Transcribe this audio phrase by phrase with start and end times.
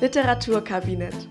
[0.00, 1.28] Literaturkabinett.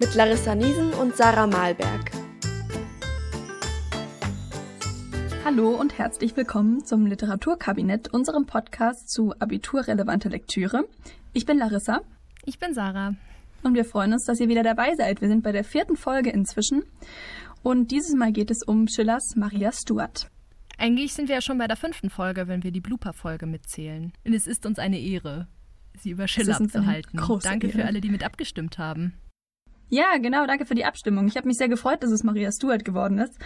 [0.00, 2.10] Mit Larissa Niesen und Sarah Malberg.
[5.44, 10.88] Hallo und herzlich willkommen zum Literaturkabinett, unserem Podcast zu abiturrelevante Lektüre.
[11.34, 12.00] Ich bin Larissa.
[12.46, 13.14] Ich bin Sarah.
[13.62, 15.20] Und wir freuen uns, dass ihr wieder dabei seid.
[15.20, 16.82] Wir sind bei der vierten Folge inzwischen.
[17.62, 20.30] Und dieses Mal geht es um Schillers Maria Stuart.
[20.78, 24.12] Eigentlich sind wir ja schon bei der fünften Folge, wenn wir die Blooper-Folge mitzählen.
[24.24, 25.48] Und es ist uns eine Ehre,
[25.98, 27.20] sie über Schiller abzuhalten.
[27.42, 27.78] Danke Ehre.
[27.78, 29.14] für alle, die mit abgestimmt haben.
[29.88, 31.28] Ja, genau, danke für die Abstimmung.
[31.28, 33.38] Ich habe mich sehr gefreut, dass es Maria Stuart geworden ist.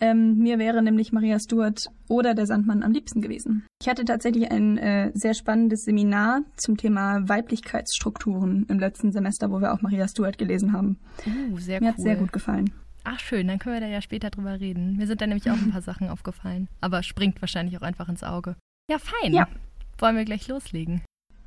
[0.00, 3.64] Ähm, mir wäre nämlich Maria Stuart oder der Sandmann am liebsten gewesen.
[3.80, 9.60] Ich hatte tatsächlich ein äh, sehr spannendes Seminar zum Thema Weiblichkeitsstrukturen im letzten Semester, wo
[9.60, 10.98] wir auch Maria Stuart gelesen haben.
[11.26, 11.92] Uh, sehr mir cool.
[11.92, 12.72] hat sehr gut gefallen.
[13.04, 14.96] Ach schön, dann können wir da ja später drüber reden.
[14.96, 18.24] Mir sind da nämlich auch ein paar Sachen aufgefallen, aber springt wahrscheinlich auch einfach ins
[18.24, 18.56] Auge.
[18.90, 19.34] Ja, fein.
[19.34, 19.46] Ja.
[19.98, 21.02] Wollen wir gleich loslegen?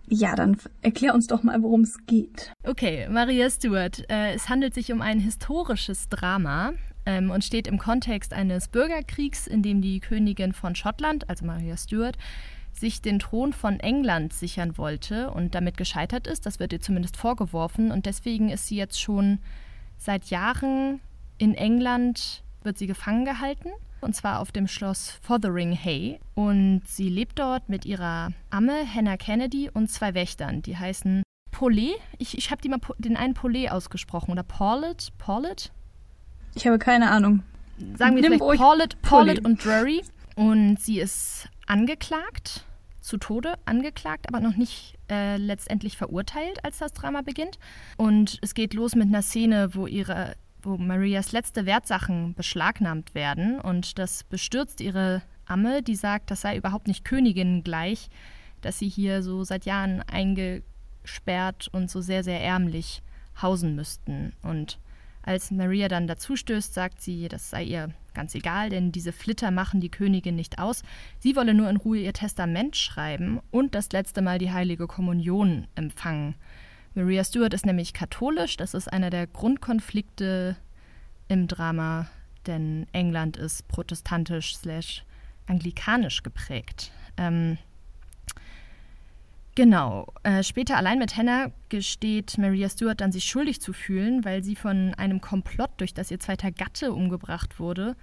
[0.10, 2.54] Ja, dann erklär uns doch mal, worum es geht.
[2.64, 4.10] Okay, Maria Stuart.
[4.10, 6.74] Äh, es handelt sich um ein historisches Drama
[7.06, 11.76] ähm, und steht im Kontext eines Bürgerkriegs, in dem die Königin von Schottland, also Maria
[11.76, 12.18] Stuart,
[12.72, 16.46] sich den Thron von England sichern wollte und damit gescheitert ist.
[16.46, 19.40] Das wird ihr zumindest vorgeworfen und deswegen ist sie jetzt schon
[19.98, 21.02] seit Jahren
[21.38, 23.70] in England wird sie gefangen gehalten,
[24.02, 26.20] und zwar auf dem Schloss Fotheringhayes.
[26.36, 31.96] Und sie lebt dort mit ihrer Amme Hannah Kennedy und zwei Wächtern, die heißen Paulet.
[32.20, 34.32] Ich, ich habe die mal den einen Paulet ausgesprochen.
[34.32, 35.12] Oder Paulet?
[35.18, 35.72] Paulet?
[36.56, 37.44] Ich habe keine Ahnung.
[37.98, 40.04] Sagen wir Nimm vielleicht Paulet, Paulet und Drury.
[40.36, 42.66] Und sie ist angeklagt,
[43.02, 47.58] zu Tode angeklagt, aber noch nicht äh, letztendlich verurteilt, als das Drama beginnt.
[47.98, 50.36] Und es geht los mit einer Szene, wo ihre
[50.68, 56.58] wo Marias letzte Wertsachen beschlagnahmt werden und das bestürzt ihre Amme, die sagt, das sei
[56.58, 58.10] überhaupt nicht Königin gleich,
[58.62, 63.02] dass sie hier so seit Jahren eingesperrt und so sehr, sehr ärmlich
[63.42, 64.34] hausen müssten.
[64.42, 64.80] Und
[65.24, 69.80] als Maria dann dazustößt, sagt sie, das sei ihr ganz egal, denn diese Flitter machen
[69.80, 70.84] die Königin nicht aus.
[71.20, 75.68] Sie wolle nur in Ruhe ihr Testament schreiben und das letzte Mal die heilige Kommunion
[75.76, 76.36] empfangen.
[76.98, 78.58] Maria Stuart ist nämlich katholisch.
[78.58, 80.58] Das ist einer der Grundkonflikte
[81.28, 82.08] im Drama,
[82.48, 85.04] denn England ist protestantisch slash
[85.46, 86.92] anglikanisch geprägt.
[87.18, 87.60] Ähm,
[89.54, 90.12] genau.
[90.24, 94.56] Äh, später allein mit Hannah gesteht Maria Stuart dann, sich schuldig zu fühlen, weil sie
[94.56, 97.96] von einem Komplott, durch das ihr zweiter Gatte umgebracht wurde,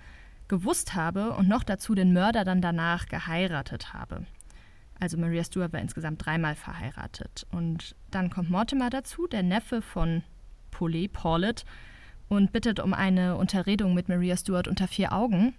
[0.46, 4.24] gewusst habe und noch dazu den Mörder dann danach geheiratet habe.
[5.00, 7.46] Also Maria Stuart war insgesamt dreimal verheiratet.
[7.50, 10.22] Und dann kommt Mortimer dazu, der Neffe von
[10.70, 11.64] Paulet, Paulet,
[12.28, 15.54] und bittet um eine Unterredung mit Maria Stuart unter vier Augen.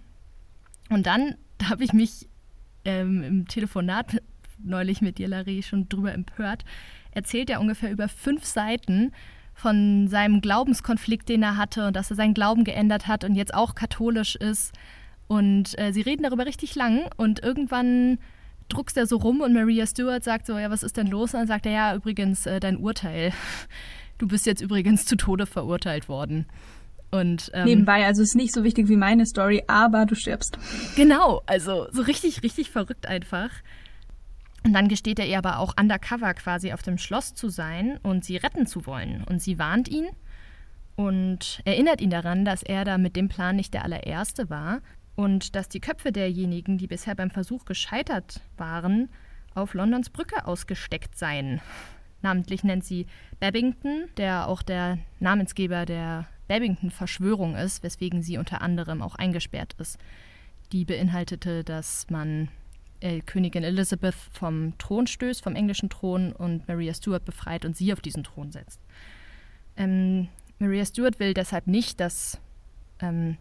[0.88, 1.36] Und dann
[1.68, 2.28] habe ich mich
[2.84, 4.22] ähm, im Telefonat
[4.58, 6.64] neulich mit dir, Larry, schon drüber empört.
[7.10, 9.12] Erzählt er ungefähr über fünf Seiten
[9.54, 13.54] von seinem Glaubenskonflikt, den er hatte und dass er seinen Glauben geändert hat und jetzt
[13.54, 14.72] auch katholisch ist.
[15.28, 18.18] Und äh, sie reden darüber richtig lang und irgendwann
[18.68, 21.34] druckst er so rum und Maria Stewart sagt so, ja, was ist denn los?
[21.34, 23.32] Und dann sagt er, ja, übrigens, äh, dein Urteil.
[24.18, 26.46] Du bist jetzt übrigens zu Tode verurteilt worden.
[27.10, 30.58] Und, ähm, Nebenbei, also ist nicht so wichtig wie meine Story, aber du stirbst.
[30.96, 33.50] Genau, also so richtig, richtig verrückt einfach.
[34.64, 38.24] Und dann gesteht er ihr aber auch undercover quasi auf dem Schloss zu sein und
[38.24, 39.22] sie retten zu wollen.
[39.24, 40.08] Und sie warnt ihn
[40.96, 44.80] und erinnert ihn daran, dass er da mit dem Plan nicht der allererste war
[45.16, 49.08] und dass die Köpfe derjenigen, die bisher beim Versuch gescheitert waren,
[49.54, 51.60] auf Londons Brücke ausgesteckt seien.
[52.22, 53.06] Namentlich nennt sie
[53.40, 59.98] Babington, der auch der Namensgeber der Babington-Verschwörung ist, weswegen sie unter anderem auch eingesperrt ist.
[60.72, 62.48] Die beinhaltete, dass man
[63.00, 67.92] äh, Königin Elizabeth vom Thron stößt, vom englischen Thron, und Maria Stuart befreit und sie
[67.92, 68.80] auf diesen Thron setzt.
[69.76, 72.40] Ähm, Maria Stuart will deshalb nicht, dass
[73.00, 73.36] ähm,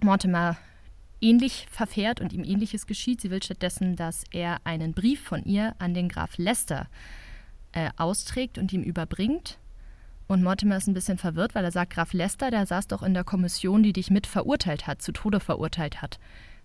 [0.00, 0.56] Mortimer
[1.24, 3.20] ähnlich verfährt und ihm ähnliches geschieht.
[3.20, 6.86] Sie will stattdessen, dass er einen Brief von ihr an den Graf Leicester
[7.72, 9.58] äh, austrägt und ihm überbringt.
[10.26, 13.14] Und Mortimer ist ein bisschen verwirrt, weil er sagt, Graf Leicester, der saß doch in
[13.14, 16.18] der Kommission, die dich mit verurteilt hat, zu Tode verurteilt hat.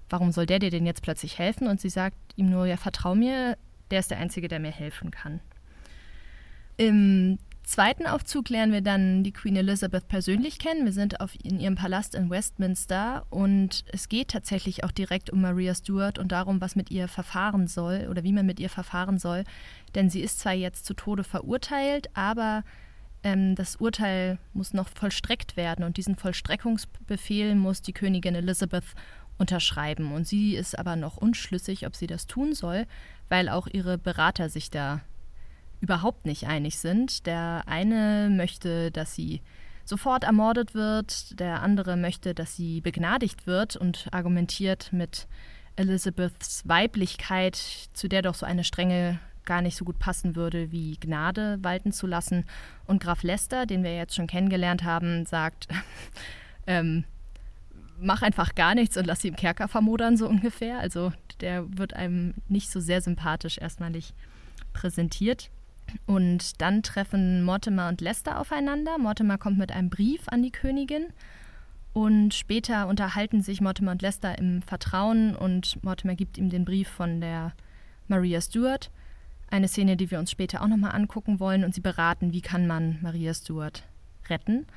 [0.10, 1.68] Warum soll der dir denn jetzt plötzlich helfen?
[1.68, 3.58] Und sie sagt ihm nur, ja, vertrau mir,
[3.92, 5.40] der ist der Einzige, der mir helfen kann.
[6.78, 7.38] Im
[7.70, 10.86] zweiten Aufzug lernen wir dann die Queen Elizabeth persönlich kennen.
[10.86, 15.42] Wir sind auf, in ihrem Palast in Westminster und es geht tatsächlich auch direkt um
[15.42, 19.20] Maria Stuart und darum, was mit ihr verfahren soll oder wie man mit ihr verfahren
[19.20, 19.44] soll.
[19.94, 22.64] Denn sie ist zwar jetzt zu Tode verurteilt, aber
[23.24, 28.96] ähm, das Urteil muss noch vollstreckt werden und diesen Vollstreckungsbefehl muss die Königin Elizabeth
[29.38, 30.12] unterschreiben.
[30.12, 32.88] Und sie ist aber noch unschlüssig, ob sie das tun soll,
[33.30, 35.02] weil auch ihre Berater sich da
[35.82, 37.26] überhaupt nicht einig sind.
[37.26, 39.42] Der eine möchte, dass sie
[39.86, 45.28] sofort ermordet wird, der andere möchte, dass sie begnadigt wird und argumentiert mit
[45.76, 47.56] Elizabeths Weiblichkeit,
[47.94, 51.92] zu der doch so eine strenge gar nicht so gut passen würde, wie Gnade walten
[51.92, 52.46] zu lassen.
[52.86, 55.68] Und Graf Lester, den wir jetzt schon kennengelernt haben, sagt,
[56.68, 57.04] ähm,
[58.00, 60.80] mach einfach gar nichts und lass sie im Kerker vermodern, so ungefähr.
[60.80, 61.12] Also
[61.42, 64.14] der wird einem nicht so sehr sympathisch erstmalig
[64.72, 65.50] präsentiert.
[66.06, 68.98] Und dann treffen Mortimer und Lester aufeinander.
[68.98, 71.08] Mortimer kommt mit einem Brief an die Königin.
[71.94, 76.88] Und später unterhalten sich Mortimer und Lester im Vertrauen und Mortimer gibt ihm den Brief
[76.88, 77.54] von der
[78.08, 78.92] Maria Stuart.
[79.50, 82.68] Eine Szene, die wir uns später auch nochmal angucken wollen und sie beraten, wie kann
[82.68, 83.84] man Maria Stuart
[84.30, 84.68] retten.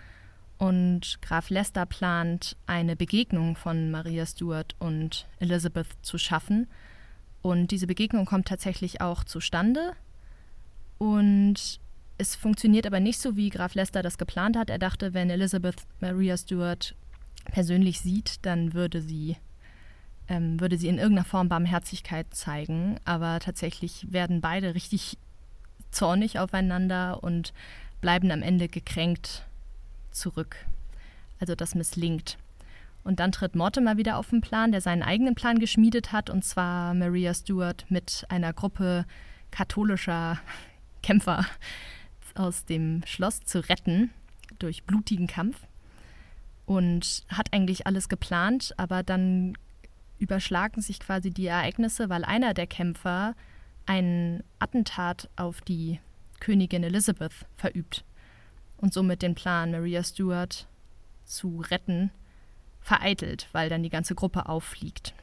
[0.59, 6.69] Und Graf Leicester plant, eine Begegnung von Maria Stuart und Elizabeth zu schaffen.
[7.43, 9.95] Und diese Begegnung kommt tatsächlich auch zustande.
[11.03, 11.81] Und
[12.17, 14.71] es funktioniert aber nicht so, wie Graf Leicester das geplant hat.
[14.71, 16.95] Er dachte, wenn Elizabeth Maria Stuart
[17.47, 19.37] persönlich sieht, dann würde sie
[20.29, 23.01] ähm, würde sie in irgendeiner Form Barmherzigkeit zeigen.
[23.05, 25.19] Aber tatsächlich werden beide richtig
[25.91, 27.53] zornig aufeinander und
[28.01, 29.45] bleiben am Ende gekränkt
[30.13, 30.55] zurück.
[31.41, 32.39] Also das misslingt.
[33.03, 36.45] Und dann tritt Mortimer wieder auf den Plan, der seinen eigenen Plan geschmiedet hat, und
[36.45, 39.05] zwar Maria Stuart mit einer Gruppe
[39.51, 40.39] katholischer
[41.03, 41.45] Kämpfer
[42.35, 44.11] aus dem Schloss zu retten
[44.59, 45.57] durch blutigen Kampf.
[46.65, 49.55] Und hat eigentlich alles geplant, aber dann
[50.19, 53.35] überschlagen sich quasi die Ereignisse, weil einer der Kämpfer
[53.87, 55.99] ein Attentat auf die
[56.39, 58.05] Königin Elizabeth verübt
[58.77, 60.69] und somit den Plan, Maria Stuart
[61.25, 62.11] zu retten,
[62.81, 65.15] vereitelt, weil dann die ganze Gruppe auffliegt.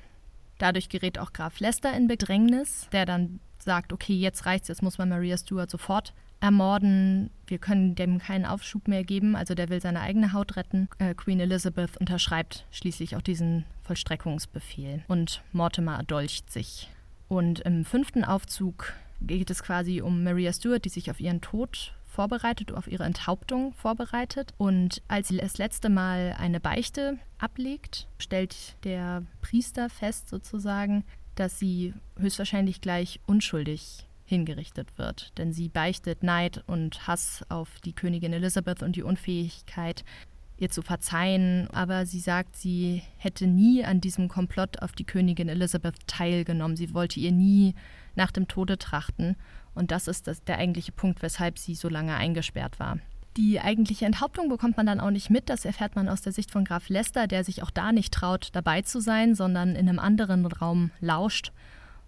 [0.58, 4.98] Dadurch gerät auch Graf Lester in Bedrängnis, der dann sagt, okay, jetzt reicht's, jetzt muss
[4.98, 7.30] man Maria Stuart sofort ermorden.
[7.48, 9.36] Wir können dem keinen Aufschub mehr geben.
[9.36, 10.88] Also der will seine eigene Haut retten.
[10.98, 16.90] Äh, Queen Elizabeth unterschreibt schließlich auch diesen Vollstreckungsbefehl und Mortimer erdolcht sich.
[17.28, 21.94] Und im fünften Aufzug geht es quasi um Maria Stuart, die sich auf ihren Tod
[22.06, 24.54] vorbereitet, auf ihre Enthauptung vorbereitet.
[24.58, 31.04] Und als sie das letzte Mal eine Beichte ablegt, stellt der Priester fest sozusagen,
[31.40, 35.38] dass sie höchstwahrscheinlich gleich unschuldig hingerichtet wird.
[35.38, 40.04] Denn sie beichtet Neid und Hass auf die Königin Elizabeth und die Unfähigkeit,
[40.58, 41.68] ihr zu verzeihen.
[41.72, 46.78] Aber sie sagt, sie hätte nie an diesem Komplott auf die Königin Elizabeth teilgenommen.
[46.78, 47.74] Sie wollte ihr nie
[48.16, 49.36] nach dem Tode trachten.
[49.74, 53.00] Und das ist das, der eigentliche Punkt, weshalb sie so lange eingesperrt war.
[53.40, 55.48] Die eigentliche Enthauptung bekommt man dann auch nicht mit.
[55.48, 58.50] Das erfährt man aus der Sicht von Graf Lester, der sich auch da nicht traut,
[58.52, 61.54] dabei zu sein, sondern in einem anderen Raum lauscht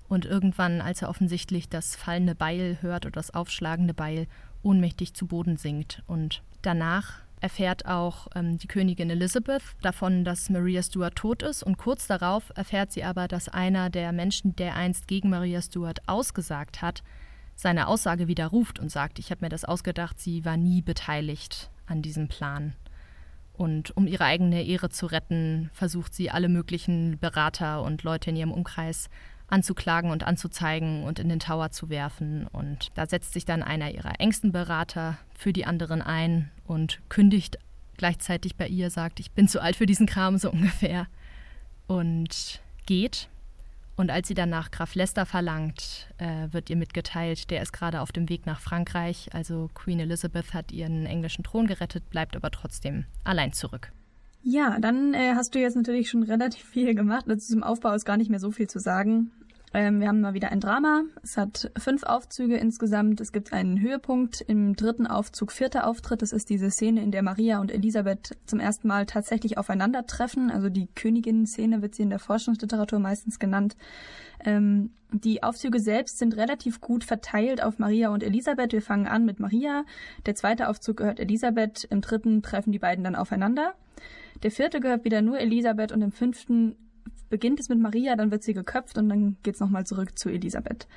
[0.10, 4.28] und irgendwann, als er offensichtlich das fallende Beil hört oder das aufschlagende Beil,
[4.62, 6.04] ohnmächtig zu Boden sinkt.
[6.06, 11.64] Und danach erfährt auch ähm, die Königin Elizabeth davon, dass Maria Stuart tot ist.
[11.64, 16.02] Und kurz darauf erfährt sie aber, dass einer der Menschen, der einst gegen Maria Stuart
[16.08, 17.04] ausgesagt hat,
[17.62, 22.02] seine Aussage widerruft und sagt, ich habe mir das ausgedacht, sie war nie beteiligt an
[22.02, 22.74] diesem Plan.
[23.54, 28.36] Und um ihre eigene Ehre zu retten, versucht sie alle möglichen Berater und Leute in
[28.36, 29.10] ihrem Umkreis
[29.48, 32.48] anzuklagen und anzuzeigen und in den Tower zu werfen.
[32.48, 37.60] Und da setzt sich dann einer ihrer engsten Berater für die anderen ein und kündigt
[37.98, 41.06] gleichzeitig bei ihr, sagt, ich bin zu alt für diesen Kram, so ungefähr.
[41.86, 43.28] Und geht.
[44.02, 48.02] Und als sie dann nach Graf Leicester verlangt, äh, wird ihr mitgeteilt, der ist gerade
[48.02, 49.30] auf dem Weg nach Frankreich.
[49.32, 53.92] Also Queen Elizabeth hat ihren englischen Thron gerettet, bleibt aber trotzdem allein zurück.
[54.42, 57.30] Ja, dann äh, hast du jetzt natürlich schon relativ viel gemacht.
[57.30, 59.30] Also zum Aufbau ist gar nicht mehr so viel zu sagen.
[59.74, 61.04] Ähm, wir haben mal wieder ein Drama.
[61.24, 63.22] Es hat fünf Aufzüge insgesamt.
[63.22, 66.22] Es gibt einen Höhepunkt im dritten Aufzug, vierter Auftritt.
[66.22, 70.52] Das ist diese Szene, in der Maria und Elisabeth zum ersten Mal tatsächlich aufeinandertreffen.
[70.52, 73.78] Also die Königin-Szene wird sie in der Forschungsliteratur meistens genannt.
[74.44, 78.74] Ähm, die Aufzüge selbst sind relativ gut verteilt auf Maria und Elisabeth.
[78.74, 79.86] Wir fangen an mit Maria.
[80.26, 81.86] Der zweite Aufzug gehört Elisabeth.
[81.86, 83.74] Im dritten treffen die beiden dann aufeinander.
[84.44, 86.76] Der vierte gehört wieder nur Elisabeth und im fünften
[87.30, 90.30] beginnt es mit Maria, dann wird sie geköpft und dann geht es nochmal zurück zu
[90.30, 90.88] Elisabeth.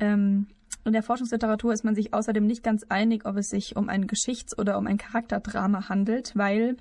[0.00, 0.48] Ähm,
[0.84, 4.06] in der Forschungsliteratur ist man sich außerdem nicht ganz einig, ob es sich um ein
[4.06, 6.76] Geschichts- oder um ein Charakterdrama handelt, weil,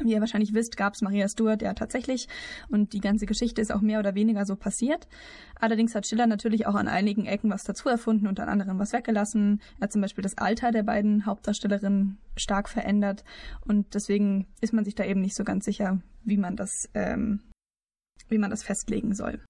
[0.00, 2.28] wie ihr wahrscheinlich wisst, gab es Maria Stuart ja tatsächlich
[2.68, 5.08] und die ganze Geschichte ist auch mehr oder weniger so passiert.
[5.58, 8.92] Allerdings hat Schiller natürlich auch an einigen Ecken was dazu erfunden und an anderen was
[8.92, 9.60] weggelassen.
[9.78, 13.24] Er hat zum Beispiel das Alter der beiden Hauptdarstellerinnen stark verändert
[13.66, 17.40] und deswegen ist man sich da eben nicht so ganz sicher, wie man das ähm,
[18.30, 19.40] wie man das festlegen soll.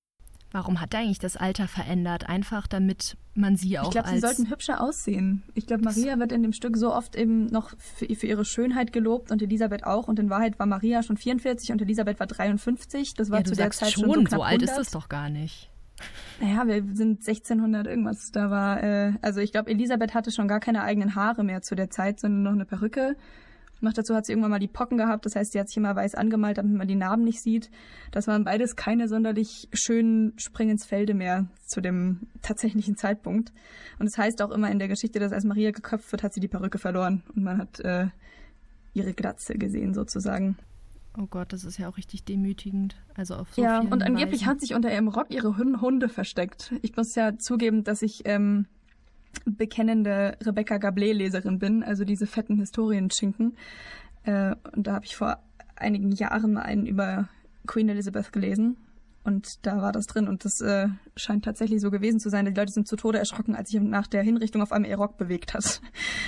[0.53, 2.29] Warum hat er eigentlich das Alter verändert?
[2.29, 5.45] Einfach damit man sie auch Ich glaube, sie sollten hübscher aussehen.
[5.55, 8.93] Ich glaube, Maria wird in dem Stück so oft eben noch für, für ihre Schönheit
[8.93, 10.09] gelobt und Elisabeth auch.
[10.09, 13.15] Und in Wahrheit war Maria schon 44 und Elisabeth war 53.
[13.15, 14.71] Das war ja, zu der Zeit schon, schon so knapp so alt 100.
[14.71, 15.71] ist das doch gar nicht.
[16.41, 18.31] Naja, wir sind 1600 irgendwas.
[18.33, 21.77] Da war, äh, also ich glaube, Elisabeth hatte schon gar keine eigenen Haare mehr zu
[21.77, 23.17] der Zeit, sondern noch eine Perücke.
[23.81, 25.97] Noch dazu hat sie irgendwann mal die Pocken gehabt, das heißt, sie hat sich immer
[25.97, 27.71] weiß angemalt, damit man die Narben nicht sieht.
[28.11, 33.53] Das waren beides keine sonderlich schönen Springensfelde mehr zu dem tatsächlichen Zeitpunkt.
[33.99, 36.35] Und es das heißt auch immer in der Geschichte, dass als Maria geköpft wird, hat
[36.35, 38.09] sie die Perücke verloren und man hat äh,
[38.93, 40.57] ihre Glatze gesehen sozusagen.
[41.19, 42.97] Oh Gott, das ist ja auch richtig demütigend.
[43.17, 44.47] Also auf so ja, und angeblich Weisen.
[44.47, 46.73] hat sich unter ihrem Rock ihre Hun- Hunde versteckt.
[46.83, 48.67] Ich muss ja zugeben, dass ich ähm,
[49.45, 53.57] bekennende Rebecca Gablé-Leserin bin, also diese fetten Historienschinken.
[54.25, 55.39] Äh, und da habe ich vor
[55.77, 57.29] einigen Jahren mal einen über
[57.67, 58.77] Queen Elizabeth gelesen.
[59.23, 60.29] Und da war das drin.
[60.29, 62.47] Und das äh, scheint tatsächlich so gewesen zu sein.
[62.47, 65.19] Die Leute sind zu Tode erschrocken, als sich nach der Hinrichtung auf einmal ihr Rock
[65.19, 65.81] bewegt hat.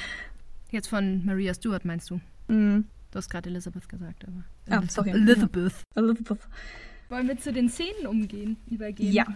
[0.70, 2.16] Jetzt von Maria Stuart meinst du?
[2.48, 2.84] Mm.
[3.10, 4.44] Du hast gerade Elizabeth gesagt, aber.
[4.70, 5.10] Ah, Eliz- sorry.
[5.10, 5.72] Elizabeth.
[5.94, 6.48] Elizabeth.
[7.10, 9.12] Wollen wir zu den Szenen umgehen, übergehen?
[9.12, 9.26] Ja.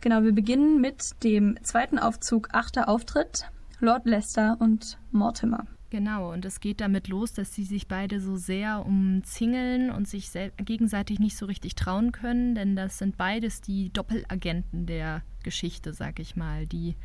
[0.00, 3.50] Genau, wir beginnen mit dem zweiten Aufzug, achter Auftritt,
[3.80, 5.66] Lord Leicester und Mortimer.
[5.90, 10.30] Genau, und es geht damit los, dass sie sich beide so sehr umzingeln und sich
[10.58, 16.18] gegenseitig nicht so richtig trauen können, denn das sind beides die Doppelagenten der Geschichte, sag
[16.18, 16.96] ich mal, die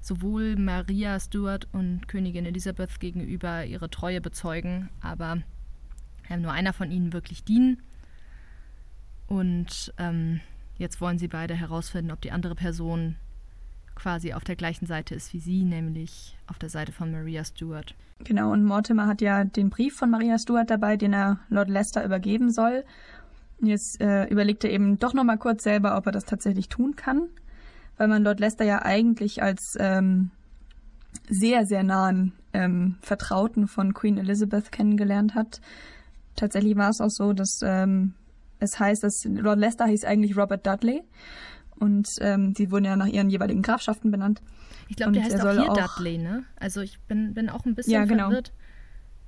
[0.00, 5.42] sowohl Maria Stuart und Königin Elisabeth gegenüber ihre Treue bezeugen, aber
[6.30, 7.82] äh, nur einer von ihnen wirklich dienen.
[9.26, 10.40] Und ähm,
[10.80, 13.16] jetzt wollen sie beide herausfinden, ob die andere Person
[13.94, 17.94] quasi auf der gleichen Seite ist wie sie, nämlich auf der Seite von Maria Stuart.
[18.24, 22.04] Genau, und Mortimer hat ja den Brief von Maria Stuart dabei, den er Lord Leicester
[22.04, 22.84] übergeben soll.
[23.60, 27.28] Jetzt äh, überlegt er eben doch nochmal kurz selber, ob er das tatsächlich tun kann,
[27.98, 30.30] weil man Lord Leicester ja eigentlich als ähm,
[31.28, 35.60] sehr, sehr nahen ähm, Vertrauten von Queen Elizabeth kennengelernt hat.
[36.36, 38.14] Tatsächlich war es auch so, dass ähm,
[38.60, 41.02] es heißt, dass Lord Leicester hieß eigentlich Robert Dudley
[41.78, 44.40] und ähm, die wurden ja nach ihren jeweiligen Grafschaften benannt.
[44.88, 46.44] Ich glaube, der heißt auch hier auch- Dudley, ne?
[46.58, 48.24] Also ich bin, bin auch ein bisschen Ja, genau.
[48.26, 48.52] verwirrt,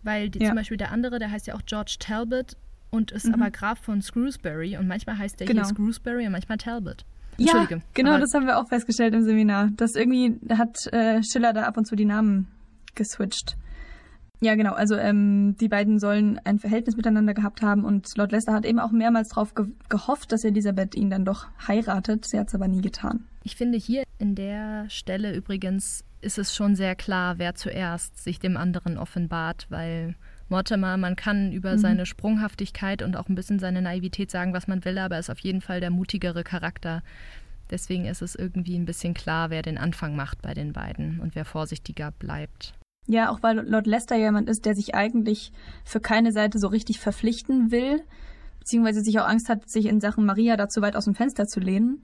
[0.02, 0.48] weil die, Ja.
[0.48, 2.56] zum Beispiel der andere, der heißt ja auch George Talbot
[2.90, 3.34] und ist Mhm.
[3.34, 5.62] aber Graf von Screwsbury und manchmal heißt der Genau.
[5.62, 7.04] hier Screwsbury und manchmal Talbot.
[7.38, 7.82] Ja, Entschuldige.
[7.94, 9.70] genau, das haben wir auch festgestellt im Seminar.
[9.76, 12.48] Das irgendwie hat äh, Schiller da ab und zu die Namen
[12.94, 13.56] geswitcht.
[14.42, 14.72] Ja, genau.
[14.72, 18.80] Also ähm, die beiden sollen ein Verhältnis miteinander gehabt haben und Lord Leicester hat eben
[18.80, 22.24] auch mehrmals darauf ge gehofft, dass Elisabeth ihn dann doch heiratet.
[22.24, 23.24] Sie hat es aber nie getan.
[23.44, 28.40] Ich finde hier in der Stelle übrigens ist es schon sehr klar, wer zuerst sich
[28.40, 30.16] dem anderen offenbart, weil
[30.48, 31.78] Mortimer, man kann über Mhm.
[31.78, 35.30] seine Sprunghaftigkeit und auch ein bisschen seine Naivität sagen, was man will, aber er ist
[35.30, 37.02] auf jeden Fall der mutigere Charakter.
[37.70, 41.36] Deswegen ist es irgendwie ein bisschen klar, wer den Anfang macht bei den beiden und
[41.36, 42.74] wer vorsichtiger bleibt.
[43.06, 45.52] Ja, auch weil Lord Leicester jemand ist, der sich eigentlich
[45.84, 48.02] für keine Seite so richtig verpflichten will,
[48.60, 51.46] beziehungsweise sich auch Angst hat, sich in Sachen Maria da zu weit aus dem Fenster
[51.46, 52.02] zu lehnen.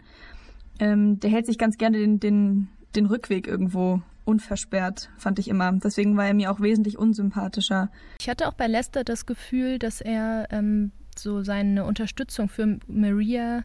[0.81, 5.73] Ähm, der hält sich ganz gerne den, den, den Rückweg irgendwo unversperrt, fand ich immer.
[5.73, 7.91] Deswegen war er mir auch wesentlich unsympathischer.
[8.21, 13.65] Ich hatte auch bei Lester das Gefühl, dass er ähm, so seine Unterstützung für Maria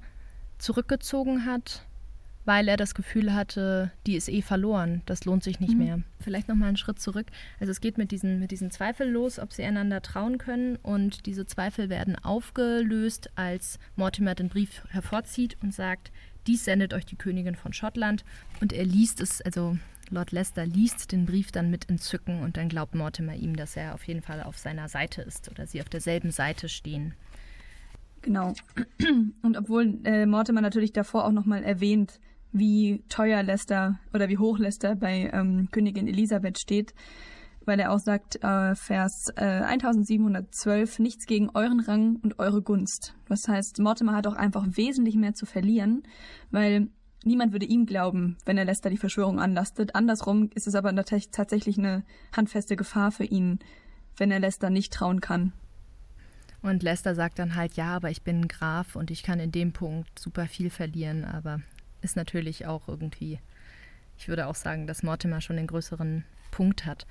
[0.60, 1.86] zurückgezogen hat,
[2.46, 5.78] weil er das Gefühl hatte, die ist eh verloren, das lohnt sich nicht Mhm.
[5.80, 6.00] mehr.
[6.20, 7.28] Vielleicht noch mal einen Schritt zurück.
[7.60, 11.26] Also es geht mit diesen, mit diesen Zweifeln los, ob sie einander trauen können und
[11.26, 16.12] diese Zweifel werden aufgelöst, als Mortimer den Brief hervorzieht und sagt,
[16.48, 18.26] dies sendet euch die Königin von Schottland
[18.60, 19.78] und er liest es, also
[20.10, 23.94] Lord Leicester liest den Brief dann mit Entzücken und dann glaubt Mortimer ihm, dass er
[23.96, 27.14] auf jeden Fall auf seiner Seite ist oder sie auf derselben Seite stehen.
[28.22, 28.54] Genau.
[29.42, 32.20] Und obwohl äh, Mortimer natürlich davor auch nochmal erwähnt,
[32.54, 36.94] wie teuer Leicester oder wie hoch Leicester bei ähm, Königin Elisabeth steht,
[37.66, 43.16] weil er auch sagt, äh, Vers äh, 1712, nichts gegen euren Rang und eure Gunst.
[43.28, 46.04] Das heißt, Mortimer hat auch einfach wesentlich mehr zu verlieren,
[46.52, 46.90] weil
[47.24, 49.96] niemand würde ihm glauben, wenn er Leicester die Verschwörung anlastet.
[49.96, 52.04] Andersrum ist es aber tatsächlich eine
[52.36, 53.60] handfeste Gefahr für ihn,
[54.18, 55.54] wenn er Leicester nicht trauen kann.
[56.64, 59.52] Und Lester sagt dann halt, ja, aber ich bin ein Graf und ich kann in
[59.52, 61.60] dem Punkt super viel verlieren, aber
[62.04, 63.40] ist natürlich auch irgendwie,
[64.18, 67.06] ich würde auch sagen, dass Mortimer schon den größeren Punkt hat.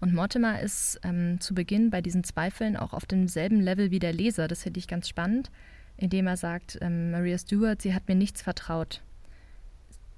[0.00, 4.12] Und Mortimer ist ähm, zu Beginn bei diesen Zweifeln auch auf demselben Level wie der
[4.12, 5.50] Leser, das finde ich ganz spannend,
[5.96, 9.02] indem er sagt, ähm, Maria Stuart, sie hat mir nichts vertraut.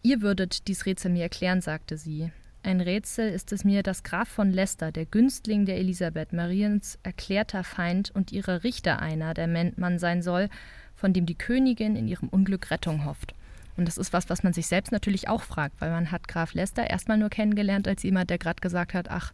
[0.03, 2.31] Ihr würdet dies Rätsel mir erklären, sagte sie.
[2.63, 7.65] Ein Rätsel ist es mir, dass Graf von Leicester, der Günstling der Elisabeth, Mariens erklärter
[7.65, 10.51] Feind und ihrer Richter einer, der Mann sein soll,
[10.95, 13.35] von dem die Königin in ihrem Unglück Rettung hofft.
[13.77, 16.55] Und das ist was, was man sich selbst natürlich auch fragt, weil man hat Graf
[16.55, 19.33] Leicester erstmal nur kennengelernt als jemand, der gerade gesagt hat, ach,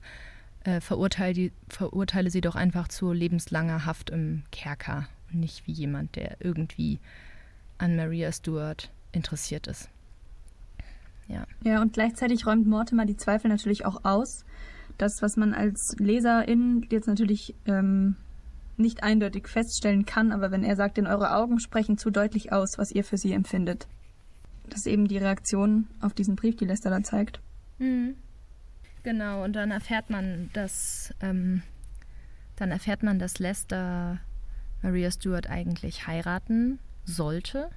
[0.64, 5.72] äh, verurteile, die, verurteile sie doch einfach zu lebenslanger Haft im Kerker und nicht wie
[5.72, 6.98] jemand, der irgendwie
[7.78, 9.88] an Maria Stuart interessiert ist.
[11.28, 11.46] Ja.
[11.64, 14.44] Ja, und gleichzeitig räumt Mortimer die Zweifel natürlich auch aus.
[14.98, 18.16] Das, was man als Leserin jetzt natürlich ähm,
[18.76, 22.78] nicht eindeutig feststellen kann, aber wenn er sagt, in eure Augen sprechen zu deutlich aus,
[22.78, 23.88] was ihr für sie empfindet.
[24.70, 27.40] Das ist eben die Reaktion auf diesen Brief, die Lester da zeigt.
[27.78, 28.14] Mhm.
[29.02, 31.62] Genau, und dann erfährt man, dass ähm,
[32.56, 34.18] dann erfährt man, dass Lester
[34.82, 37.70] Maria Stuart eigentlich heiraten sollte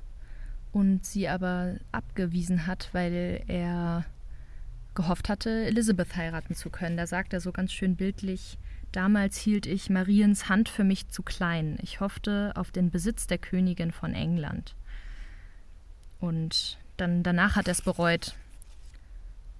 [0.71, 4.05] und sie aber abgewiesen hat, weil er
[4.95, 6.97] gehofft hatte, Elizabeth heiraten zu können.
[6.97, 8.57] Da sagt er so ganz schön bildlich,
[8.91, 11.77] damals hielt ich Mariens Hand für mich zu klein.
[11.81, 14.75] Ich hoffte auf den Besitz der Königin von England.
[16.19, 18.35] Und dann danach hat er es bereut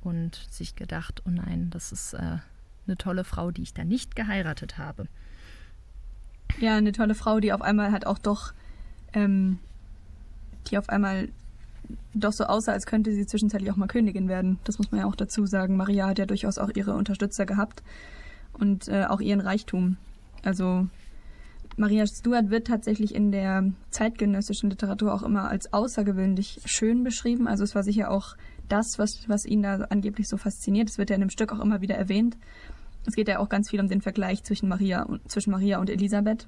[0.02, 2.38] und sich gedacht, oh nein, das ist äh,
[2.88, 5.08] eine tolle Frau, die ich da nicht geheiratet habe.
[6.60, 8.54] Ja, eine tolle Frau, die auf einmal halt auch doch,
[9.14, 9.60] ähm,
[10.68, 11.30] die auf einmal
[12.14, 14.60] doch so aussah, als könnte sie zwischenzeitlich auch mal Königin werden.
[14.64, 15.78] Das muss man ja auch dazu sagen.
[15.78, 17.84] Maria hat ja durchaus auch ihre Unterstützer gehabt
[18.54, 19.98] und äh, auch ihren Reichtum.
[20.44, 20.88] Also
[21.80, 27.48] Maria Stuart wird tatsächlich in der zeitgenössischen Literatur auch immer als außergewöhnlich schön beschrieben.
[27.48, 28.36] Also es war sicher auch
[28.68, 30.90] das, was, was ihn da angeblich so fasziniert.
[30.90, 32.38] Es wird ja in dem Stück auch immer wieder erwähnt.
[33.06, 35.90] Es geht ja auch ganz viel um den Vergleich zwischen Maria und, zwischen Maria und
[35.90, 36.48] Elisabeth.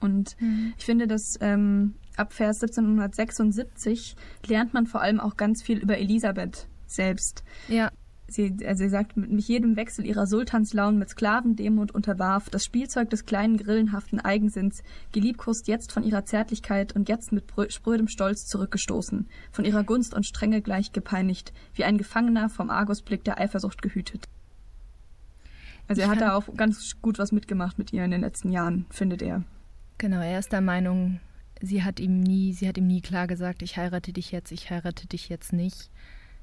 [0.00, 0.74] Und mhm.
[0.76, 4.16] ich finde, dass ähm, ab Vers 1776
[4.48, 7.44] lernt man vor allem auch ganz viel über Elisabeth selbst.
[7.68, 7.92] Ja.
[8.28, 13.24] Sie, also sie sagt, mit jedem Wechsel ihrer Sultanslaunen mit Sklavendemut unterwarf, das Spielzeug des
[13.24, 19.64] kleinen grillenhaften Eigensinns, geliebkost jetzt von ihrer Zärtlichkeit und jetzt mit sprödem Stolz zurückgestoßen, von
[19.64, 24.24] ihrer Gunst und Strenge gleich gepeinigt, wie ein Gefangener vom Argusblick der Eifersucht gehütet.
[25.88, 28.86] Also er hat da auch ganz gut was mitgemacht mit ihr in den letzten Jahren,
[28.90, 29.44] findet er.
[29.98, 31.20] Genau, er ist der Meinung,
[31.62, 34.68] sie hat ihm nie, sie hat ihm nie klar gesagt, ich heirate dich jetzt, ich
[34.68, 35.90] heirate dich jetzt nicht.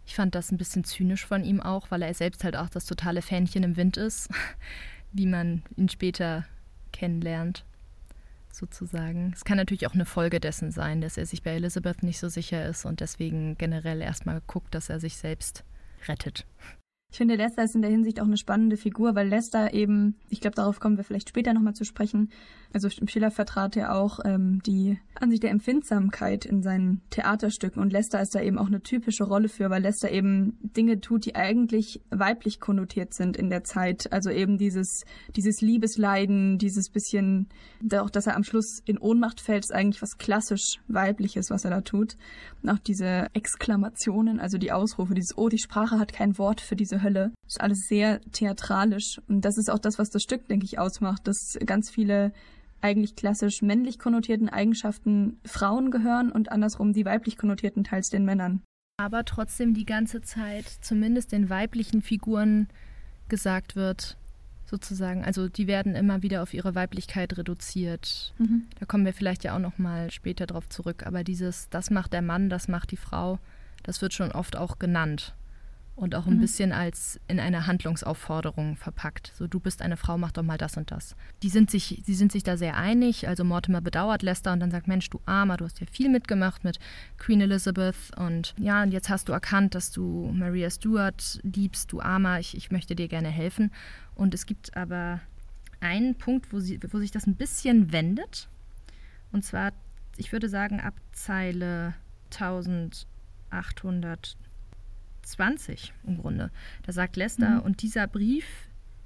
[0.05, 2.85] Ich fand das ein bisschen zynisch von ihm auch, weil er selbst halt auch das
[2.85, 4.29] totale Fähnchen im Wind ist,
[5.13, 6.45] wie man ihn später
[6.91, 7.65] kennenlernt,
[8.51, 9.31] sozusagen.
[9.33, 12.29] Es kann natürlich auch eine Folge dessen sein, dass er sich bei Elizabeth nicht so
[12.29, 15.63] sicher ist und deswegen generell erstmal guckt, dass er sich selbst
[16.07, 16.45] rettet.
[17.13, 20.41] Ich finde, Lester ist in der Hinsicht auch eine spannende Figur, weil Lester eben, ich
[20.41, 22.31] glaube, darauf kommen wir vielleicht später nochmal zu sprechen,
[22.73, 28.19] also Schiller vertrat ja auch ähm, die Ansicht der Empfindsamkeit in seinen Theaterstücken und Lester
[28.19, 32.01] ist da eben auch eine typische Rolle für, weil Lester eben Dinge tut, die eigentlich
[32.09, 34.11] weiblich konnotiert sind in der Zeit.
[34.11, 35.03] Also eben dieses,
[35.35, 37.47] dieses Liebesleiden, dieses bisschen,
[37.93, 41.71] auch dass er am Schluss in Ohnmacht fällt, ist eigentlich was klassisch weibliches, was er
[41.71, 42.17] da tut.
[42.63, 46.75] Und auch diese Exklamationen, also die Ausrufe, dieses Oh, die Sprache hat kein Wort für
[46.75, 47.31] diese Hölle.
[47.47, 51.27] ist alles sehr theatralisch und das ist auch das, was das Stück, denke ich, ausmacht,
[51.27, 52.31] dass ganz viele
[52.81, 58.61] eigentlich klassisch männlich konnotierten Eigenschaften Frauen gehören und andersrum die weiblich konnotierten teils den Männern.
[58.97, 62.67] Aber trotzdem die ganze Zeit zumindest den weiblichen Figuren
[63.29, 64.17] gesagt wird,
[64.65, 68.33] sozusagen, also die werden immer wieder auf ihre Weiblichkeit reduziert.
[68.37, 68.63] Mhm.
[68.79, 72.13] Da kommen wir vielleicht ja auch noch mal später drauf zurück, aber dieses das macht
[72.13, 73.39] der Mann, das macht die Frau,
[73.83, 75.33] das wird schon oft auch genannt
[75.95, 76.41] und auch ein mhm.
[76.41, 79.31] bisschen als in eine Handlungsaufforderung verpackt.
[79.37, 81.15] So, du bist eine Frau, mach doch mal das und das.
[81.43, 83.27] Die sind sich, sie sind sich da sehr einig.
[83.27, 86.63] Also Mortimer bedauert Lester und dann sagt, Mensch, du Armer, du hast ja viel mitgemacht
[86.63, 86.79] mit
[87.17, 92.01] Queen Elizabeth und ja, und jetzt hast du erkannt, dass du Maria Stuart liebst, du
[92.01, 93.71] Armer, ich, ich möchte dir gerne helfen.
[94.15, 95.19] Und es gibt aber
[95.79, 98.49] einen Punkt, wo, sie, wo sich das ein bisschen wendet.
[99.31, 99.73] Und zwar,
[100.17, 101.93] ich würde sagen, ab Zeile
[102.31, 104.37] 1800
[105.23, 106.51] 20 im Grunde.
[106.83, 107.61] Da sagt Lester, mhm.
[107.61, 108.45] und dieser Brief,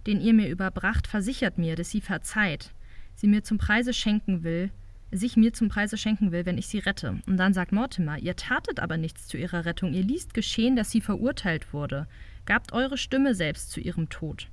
[0.06, 2.71] den ihr mir überbracht, versichert mir, dass sie verzeiht,
[3.15, 4.71] sie mir zum Preise schenken will,
[5.12, 7.19] sich mir zum Preise schenken will, wenn ich sie rette.
[7.27, 10.91] Und dann sagt Mortimer, ihr tatet aber nichts zu ihrer Rettung, ihr ließt geschehen, dass
[10.91, 12.08] sie verurteilt wurde,
[12.45, 14.47] gabt eure Stimme selbst zu ihrem Tod.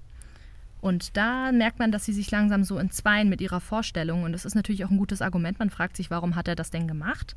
[0.81, 4.25] Und da merkt man, dass sie sich langsam so entzweien mit ihrer Vorstellung.
[4.25, 5.59] Und das ist natürlich auch ein gutes Argument.
[5.59, 7.37] Man fragt sich, warum hat er das denn gemacht?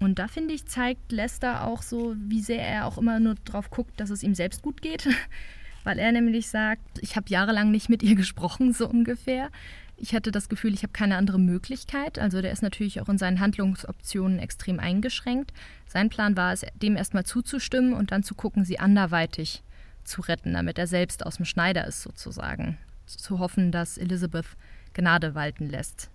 [0.00, 3.70] Und da finde ich, zeigt Lester auch so, wie sehr er auch immer nur drauf
[3.70, 5.06] guckt, dass es ihm selbst gut geht.
[5.84, 9.50] Weil er nämlich sagt, ich habe jahrelang nicht mit ihr gesprochen, so ungefähr.
[9.96, 12.18] Ich hatte das Gefühl, ich habe keine andere Möglichkeit.
[12.18, 15.52] Also der ist natürlich auch in seinen Handlungsoptionen extrem eingeschränkt.
[15.86, 19.62] Sein Plan war es, dem erstmal zuzustimmen und dann zu gucken, sie anderweitig
[20.04, 22.78] zu retten, damit er selbst aus dem Schneider ist sozusagen.
[23.06, 24.46] Zu hoffen, dass Elizabeth
[24.94, 26.10] Gnade walten lässt.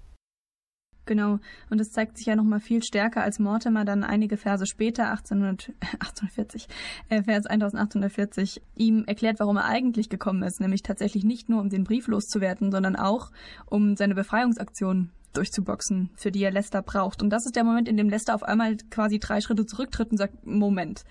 [1.05, 1.37] Genau,
[1.69, 5.71] und es zeigt sich ja nochmal viel stärker, als Mortimer dann einige Verse später, 1800,
[5.99, 6.67] 1840,
[7.09, 11.69] äh, Vers 1840, ihm erklärt, warum er eigentlich gekommen ist, nämlich tatsächlich nicht nur, um
[11.69, 13.31] den Brief loszuwerden, sondern auch,
[13.67, 17.21] um seine Befreiungsaktion durchzuboxen, für die er Lester braucht.
[17.21, 20.17] Und das ist der Moment, in dem Lester auf einmal quasi drei Schritte zurücktritt und
[20.17, 21.03] sagt, Moment,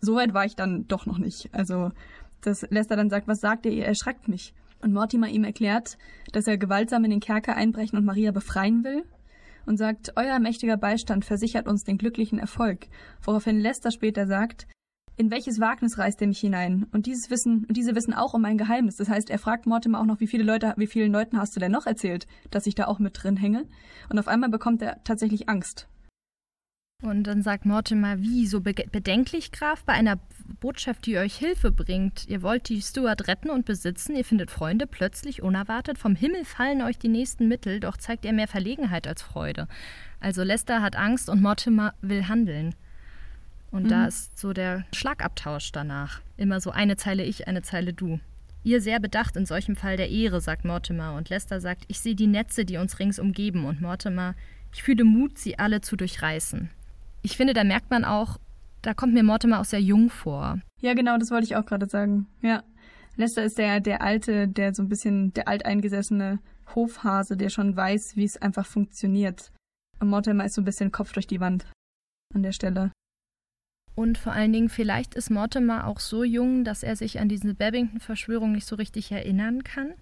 [0.00, 1.48] so weit war ich dann doch noch nicht.
[1.52, 1.90] Also,
[2.40, 4.54] dass Lester dann sagt, was sagt ihr, ihr erschreckt mich.
[4.80, 5.96] Und Mortimer ihm erklärt,
[6.32, 9.02] dass er gewaltsam in den Kerker einbrechen und Maria befreien will
[9.66, 12.86] und sagt, euer mächtiger Beistand versichert uns den glücklichen Erfolg,
[13.22, 14.66] woraufhin Lester später sagt,
[15.16, 16.86] in welches Wagnis reißt er mich hinein?
[16.92, 18.96] Und dieses Wissen, und diese wissen auch um mein Geheimnis.
[18.96, 21.60] Das heißt, er fragt Mortimer auch noch, wie viele Leute, wie vielen Leuten hast du
[21.60, 23.66] denn noch erzählt, dass ich da auch mit drin hänge?
[24.10, 25.88] Und auf einmal bekommt er tatsächlich Angst.
[27.04, 30.18] Und dann sagt Mortimer, wie, so bedenklich, Graf, bei einer
[30.60, 32.26] Botschaft, die euch Hilfe bringt.
[32.28, 36.80] Ihr wollt die Stuart retten und besitzen, ihr findet Freunde, plötzlich, unerwartet, vom Himmel fallen
[36.80, 39.68] euch die nächsten Mittel, doch zeigt ihr mehr Verlegenheit als Freude.
[40.18, 42.74] Also Lester hat Angst und Mortimer will handeln.
[43.70, 43.88] Und mhm.
[43.88, 46.22] da ist so der Schlagabtausch danach.
[46.38, 48.18] Immer so eine Zeile ich, eine Zeile du.
[48.62, 51.14] Ihr sehr bedacht in solchem Fall der Ehre, sagt Mortimer.
[51.16, 53.66] Und Lester sagt, ich sehe die Netze, die uns rings umgeben.
[53.66, 54.34] Und Mortimer,
[54.72, 56.70] ich fühle Mut, sie alle zu durchreißen
[57.24, 58.38] ich finde, da merkt man auch,
[58.82, 60.60] da kommt mir Mortimer auch sehr jung vor.
[60.80, 62.26] Ja, genau, das wollte ich auch gerade sagen.
[62.42, 62.62] Ja.
[63.16, 66.38] Lester ist der, der alte, der so ein bisschen, der alteingesessene
[66.74, 69.52] Hofhase, der schon weiß, wie es einfach funktioniert.
[70.00, 71.66] Und Mortimer ist so ein bisschen Kopf durch die Wand
[72.34, 72.92] an der Stelle.
[73.94, 77.54] Und vor allen Dingen, vielleicht ist Mortimer auch so jung, dass er sich an diese
[77.54, 79.94] Babington-Verschwörung nicht so richtig erinnern kann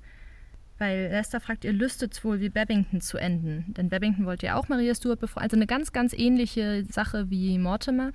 [0.82, 3.72] weil Lester fragt, ihr lüstet's wohl, wie Babington zu enden.
[3.74, 5.44] Denn Babington wollte ja auch Maria Stuart befreien.
[5.44, 8.10] Also eine ganz, ganz ähnliche Sache wie Mortimer.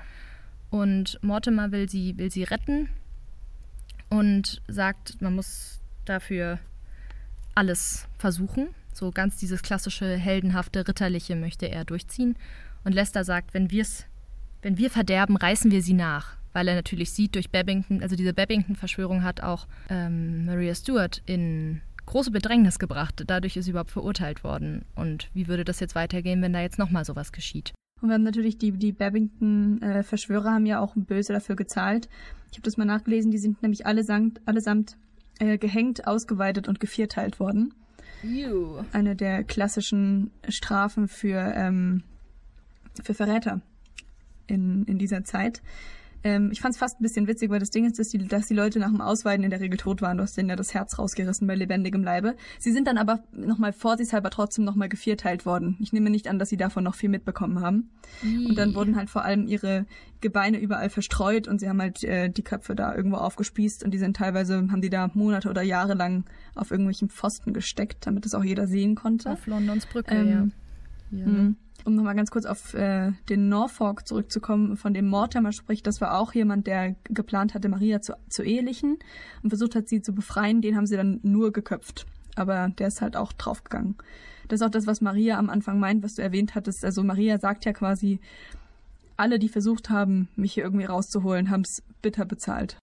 [0.70, 2.90] Und Mortimer will sie, will sie retten
[4.10, 6.60] und sagt, man muss dafür
[7.56, 8.68] alles versuchen.
[8.92, 12.36] So ganz dieses klassische, heldenhafte, ritterliche möchte er durchziehen.
[12.84, 14.06] Und Lester sagt, wenn wir's,
[14.62, 16.36] wenn wir verderben, reißen wir sie nach.
[16.52, 21.82] Weil er natürlich sieht durch Babington, also diese Babington-Verschwörung hat auch ähm, Maria Stuart in
[22.08, 23.24] große Bedrängnis gebracht.
[23.28, 24.86] Dadurch ist sie überhaupt verurteilt worden.
[24.96, 27.74] Und wie würde das jetzt weitergehen, wenn da jetzt nochmal sowas geschieht?
[28.02, 32.10] Und wir haben natürlich die, die Babington-Verschwörer haben ja auch böse dafür gezahlt.
[32.52, 34.98] Ich habe das mal nachgelesen, die sind nämlich allesamt, allesamt
[35.40, 37.74] äh, gehängt, ausgeweitet und gevierteilt worden.
[38.24, 38.84] Ew.
[38.94, 42.04] Eine der klassischen Strafen für, ähm,
[43.04, 43.62] für Verräter
[44.48, 45.62] in, in dieser Zeit.
[46.28, 48.48] Ähm, ich fand es fast ein bisschen witzig, weil das Ding ist, dass die, dass
[48.48, 50.18] die Leute nach dem Ausweiden in der Regel tot waren.
[50.18, 52.36] Du hast denen ja das Herz rausgerissen bei lebendigem Leibe.
[52.60, 55.78] Sie sind dann aber nochmal vorsichtshalber trotzdem nochmal gevierteilt worden.
[55.80, 57.90] Ich nehme nicht an, dass sie davon noch viel mitbekommen haben.
[58.26, 58.48] Ii.
[58.50, 59.86] Und dann wurden halt vor allem ihre
[60.20, 63.98] Gebeine überall verstreut und sie haben halt äh, die Köpfe da irgendwo aufgespießt und die
[63.98, 68.34] sind teilweise, haben die da Monate oder Jahre lang auf irgendwelchen Pfosten gesteckt, damit das
[68.36, 69.32] auch jeder sehen konnte.
[69.32, 70.52] Auf Londons Brücke, ähm,
[71.12, 71.20] ja.
[71.20, 71.54] Ja.
[71.88, 76.20] Um nochmal ganz kurz auf äh, den Norfolk zurückzukommen, von dem Mortimer spricht, das war
[76.20, 78.98] auch jemand, der geplant hatte, Maria zu, zu ehelichen
[79.42, 80.62] und versucht hat, sie zu befreien.
[80.62, 82.06] Den haben sie dann nur geköpft.
[82.36, 83.96] Aber der ist halt auch draufgegangen.
[84.50, 86.84] Das ist auch das, was Maria am Anfang meint, was du erwähnt hattest.
[86.84, 88.20] Also Maria sagt ja quasi,
[89.16, 92.78] alle, die versucht haben, mich hier irgendwie rauszuholen, haben es bitter bezahlt.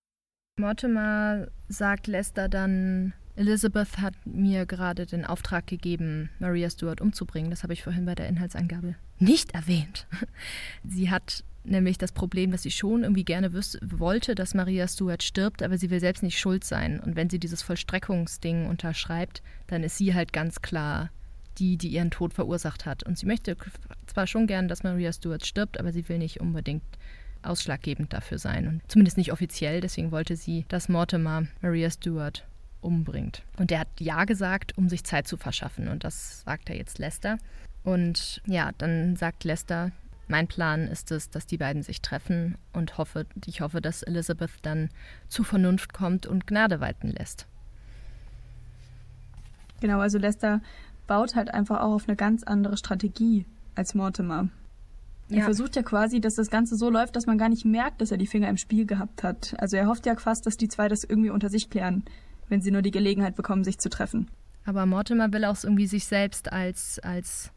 [0.58, 7.50] Mortimer sagt Lester dann, Elizabeth hat mir gerade den Auftrag gegeben, Maria Stuart umzubringen.
[7.50, 10.06] Das habe ich vorhin bei der Inhaltsangabe nicht erwähnt.
[10.84, 15.62] Sie hat nämlich das Problem, dass sie schon irgendwie gerne wollte, dass Maria Stuart stirbt,
[15.62, 17.00] aber sie will selbst nicht schuld sein.
[17.00, 21.10] Und wenn sie dieses Vollstreckungsding unterschreibt, dann ist sie halt ganz klar
[21.58, 23.02] die, die ihren Tod verursacht hat.
[23.04, 23.56] Und sie möchte
[24.06, 26.84] zwar schon gern, dass Maria Stuart stirbt, aber sie will nicht unbedingt
[27.42, 28.66] ausschlaggebend dafür sein.
[28.68, 29.80] Und zumindest nicht offiziell.
[29.80, 32.44] Deswegen wollte sie, dass Mortimer Maria Stuart
[32.84, 33.42] umbringt.
[33.58, 35.88] Und der hat Ja gesagt, um sich Zeit zu verschaffen.
[35.88, 37.38] Und das sagt er jetzt Lester.
[37.82, 39.90] Und ja, dann sagt Lester,
[40.28, 44.50] mein Plan ist es, dass die beiden sich treffen und hoffe, ich hoffe, dass Elizabeth
[44.62, 44.90] dann
[45.28, 47.46] zu Vernunft kommt und Gnade walten lässt.
[49.80, 50.60] Genau, also Lester
[51.06, 53.44] baut halt einfach auch auf eine ganz andere Strategie
[53.74, 54.48] als Mortimer.
[55.30, 55.44] Er ja.
[55.44, 58.18] versucht ja quasi, dass das Ganze so läuft, dass man gar nicht merkt, dass er
[58.18, 59.54] die Finger im Spiel gehabt hat.
[59.58, 62.04] Also er hofft ja fast, dass die zwei das irgendwie unter sich klären
[62.54, 64.30] wenn sie nur die Gelegenheit bekommen, sich zu treffen.
[64.64, 67.50] Aber Mortimer will auch irgendwie sich selbst als, als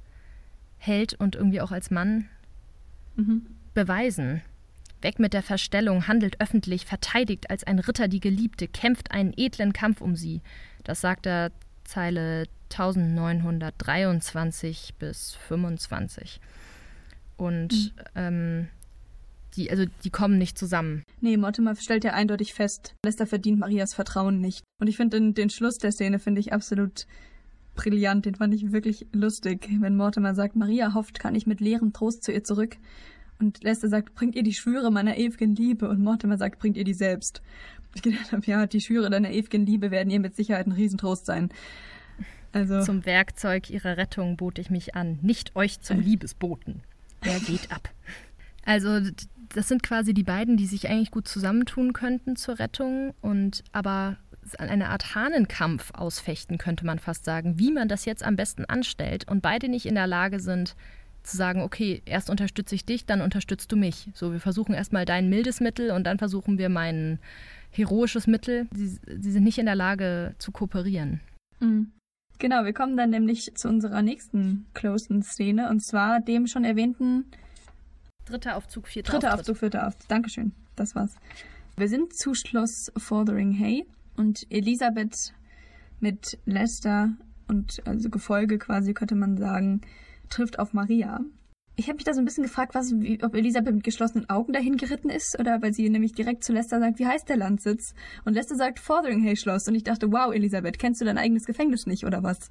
[0.78, 2.28] Held und irgendwie auch als Mann
[3.16, 3.46] mhm.
[3.76, 4.42] beweisen.
[5.04, 9.72] Weg mit der Verstellung, handelt öffentlich, verteidigt als ein Ritter die Geliebte, kämpft einen edlen
[9.72, 10.42] Kampf um sie.
[10.84, 11.52] Das sagt er
[11.84, 16.42] Zeile 1923 bis 25.
[17.38, 17.92] Und mhm.
[18.16, 18.68] ähm,
[19.58, 21.04] die, also die kommen nicht zusammen.
[21.20, 24.64] Nee, Mortimer stellt ja eindeutig fest, Lester verdient Marias Vertrauen nicht.
[24.80, 27.08] Und ich finde den, den Schluss der Szene finde ich absolut
[27.76, 28.26] brillant.
[28.26, 32.24] Den fand ich wirklich lustig, wenn Mortimer sagt, Maria hofft, kann ich mit leerem Trost
[32.24, 32.78] zu ihr zurück.
[33.40, 35.88] Und Lester sagt, bringt ihr die Schwüre meiner ewigen Liebe.
[35.90, 37.42] Und Mortimer sagt, bringt ihr die selbst.
[37.94, 41.26] Ich gedacht habe, ja, die Schwüre deiner ewigen Liebe werden ihr mit Sicherheit ein Riesentrost
[41.26, 41.50] sein.
[42.52, 46.82] Also zum Werkzeug ihrer Rettung bot ich mich an, nicht euch zum Liebesboten.
[47.22, 47.90] Wer geht ab?
[48.66, 49.00] Also
[49.54, 54.18] das sind quasi die beiden, die sich eigentlich gut zusammentun könnten zur Rettung und aber
[54.58, 59.28] eine Art Hahnenkampf ausfechten, könnte man fast sagen, wie man das jetzt am besten anstellt
[59.30, 60.76] und beide nicht in der Lage sind
[61.24, 64.10] zu sagen, okay, erst unterstütze ich dich, dann unterstützt du mich.
[64.14, 67.20] So, wir versuchen erstmal dein mildes Mittel und dann versuchen wir mein
[67.70, 68.68] heroisches Mittel.
[68.74, 71.20] Sie, sie sind nicht in der Lage zu kooperieren.
[71.60, 71.92] Mhm.
[72.40, 77.26] Genau, wir kommen dann nämlich zu unserer nächsten Closen-Szene und zwar dem schon erwähnten
[78.28, 79.40] Dritter Aufzug, vierter Dritter Auftritt.
[79.40, 80.08] Aufzug, vierter Aufzug.
[80.10, 81.16] Dankeschön, das war's.
[81.78, 83.86] Wir sind zu Schloss Fothering Hay
[84.18, 85.34] und Elisabeth
[86.00, 87.16] mit Lester
[87.48, 89.82] und also Gefolge quasi könnte man sagen,
[90.30, 91.22] trifft auf Maria.
[91.80, 94.52] Ich habe mich da so ein bisschen gefragt, was, wie, ob Elisabeth mit geschlossenen Augen
[94.52, 97.94] dahin geritten ist oder weil sie nämlich direkt zu Lester sagt, wie heißt der Landsitz?
[98.26, 101.86] Und Lester sagt Fotheringham Schloss und ich dachte, wow, Elisabeth, kennst du dein eigenes Gefängnis
[101.86, 102.50] nicht oder was?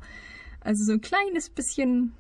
[0.61, 2.15] Also so ein kleines bisschen.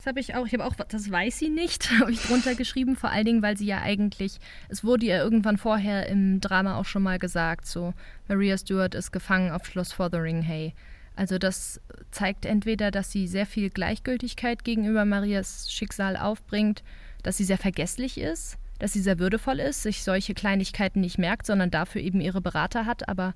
[0.00, 2.96] Das habe ich auch, ich habe auch, das weiß sie nicht, habe ich drunter geschrieben,
[2.96, 4.38] vor allen Dingen, weil sie ja eigentlich,
[4.70, 7.92] es wurde ja irgendwann vorher im Drama auch schon mal gesagt, so,
[8.26, 10.72] Maria Stewart ist gefangen auf Schloss Fotheringham.
[11.16, 11.82] Also das
[12.12, 16.82] zeigt entweder, dass sie sehr viel Gleichgültigkeit gegenüber Marias Schicksal aufbringt,
[17.22, 21.44] dass sie sehr vergesslich ist, dass sie sehr würdevoll ist, sich solche Kleinigkeiten nicht merkt,
[21.44, 23.34] sondern dafür eben ihre Berater hat, aber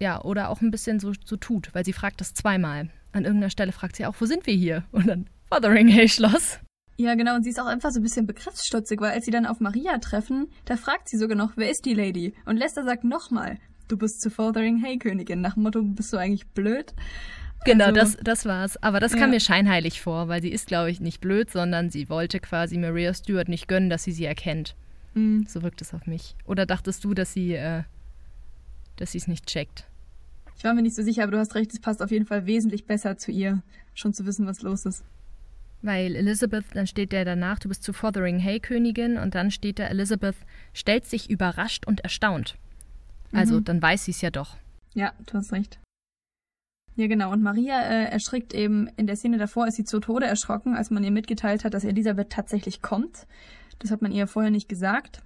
[0.00, 2.88] ja, oder auch ein bisschen so, so tut, weil sie fragt das zweimal.
[3.12, 4.82] An irgendeiner Stelle fragt sie auch, wo sind wir hier?
[4.90, 6.58] Und dann Fotheringham Schloss.
[6.98, 9.44] Ja, genau, und sie ist auch einfach so ein bisschen begriffsstutzig, weil als sie dann
[9.44, 12.34] auf Maria treffen, da fragt sie sogar noch, wer ist die Lady?
[12.46, 15.40] Und Lester sagt nochmal, du bist zu Fotheringham Königin.
[15.42, 16.94] Nach dem Motto, bist du eigentlich blöd?
[17.64, 18.82] Genau, also, das, das war's.
[18.82, 19.18] Aber das ja.
[19.18, 22.78] kam mir scheinheilig vor, weil sie ist, glaube ich, nicht blöd, sondern sie wollte quasi
[22.78, 24.74] Maria Stewart nicht gönnen, dass sie sie erkennt.
[25.14, 25.46] Mhm.
[25.48, 26.34] So wirkt es auf mich.
[26.46, 27.82] Oder dachtest du, dass sie äh,
[28.96, 29.84] dass sie es nicht checkt?
[30.56, 32.46] Ich war mir nicht so sicher, aber du hast recht, es passt auf jeden Fall
[32.46, 33.62] wesentlich besser zu ihr,
[33.94, 35.04] schon zu wissen, was los ist.
[35.86, 39.84] Weil Elizabeth, dann steht der danach, du bist zu Fotheringham Königin und dann steht da,
[39.84, 40.34] Elizabeth
[40.72, 42.56] stellt sich überrascht und erstaunt.
[43.30, 43.64] Also mhm.
[43.64, 44.56] dann weiß sie es ja doch.
[44.94, 45.78] Ja, du hast recht.
[46.96, 47.30] Ja, genau.
[47.30, 50.90] Und Maria äh, erschrickt eben in der Szene davor, ist sie zu Tode erschrocken, als
[50.90, 53.28] man ihr mitgeteilt hat, dass Elisabeth tatsächlich kommt.
[53.78, 55.22] Das hat man ihr vorher nicht gesagt.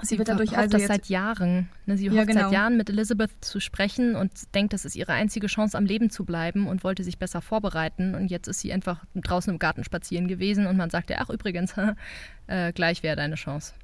[0.00, 1.68] Sie, sie wird dadurch also das jetzt seit Jahren.
[1.86, 2.42] Ne, sie ja, hofft genau.
[2.42, 6.10] seit Jahren mit Elizabeth zu sprechen und denkt, das ist ihre einzige Chance am Leben
[6.10, 8.14] zu bleiben und wollte sich besser vorbereiten.
[8.14, 11.30] Und jetzt ist sie einfach draußen im Garten spazieren gewesen und man sagt ihr, ach
[11.30, 11.74] übrigens,
[12.46, 13.74] äh, gleich wäre deine Chance.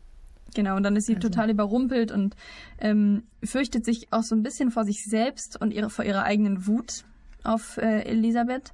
[0.54, 1.28] Genau, und dann ist sie also.
[1.28, 2.36] total überrumpelt und
[2.78, 6.66] ähm, fürchtet sich auch so ein bisschen vor sich selbst und ihre, vor ihrer eigenen
[6.66, 7.04] Wut
[7.42, 8.72] auf äh, Elisabeth.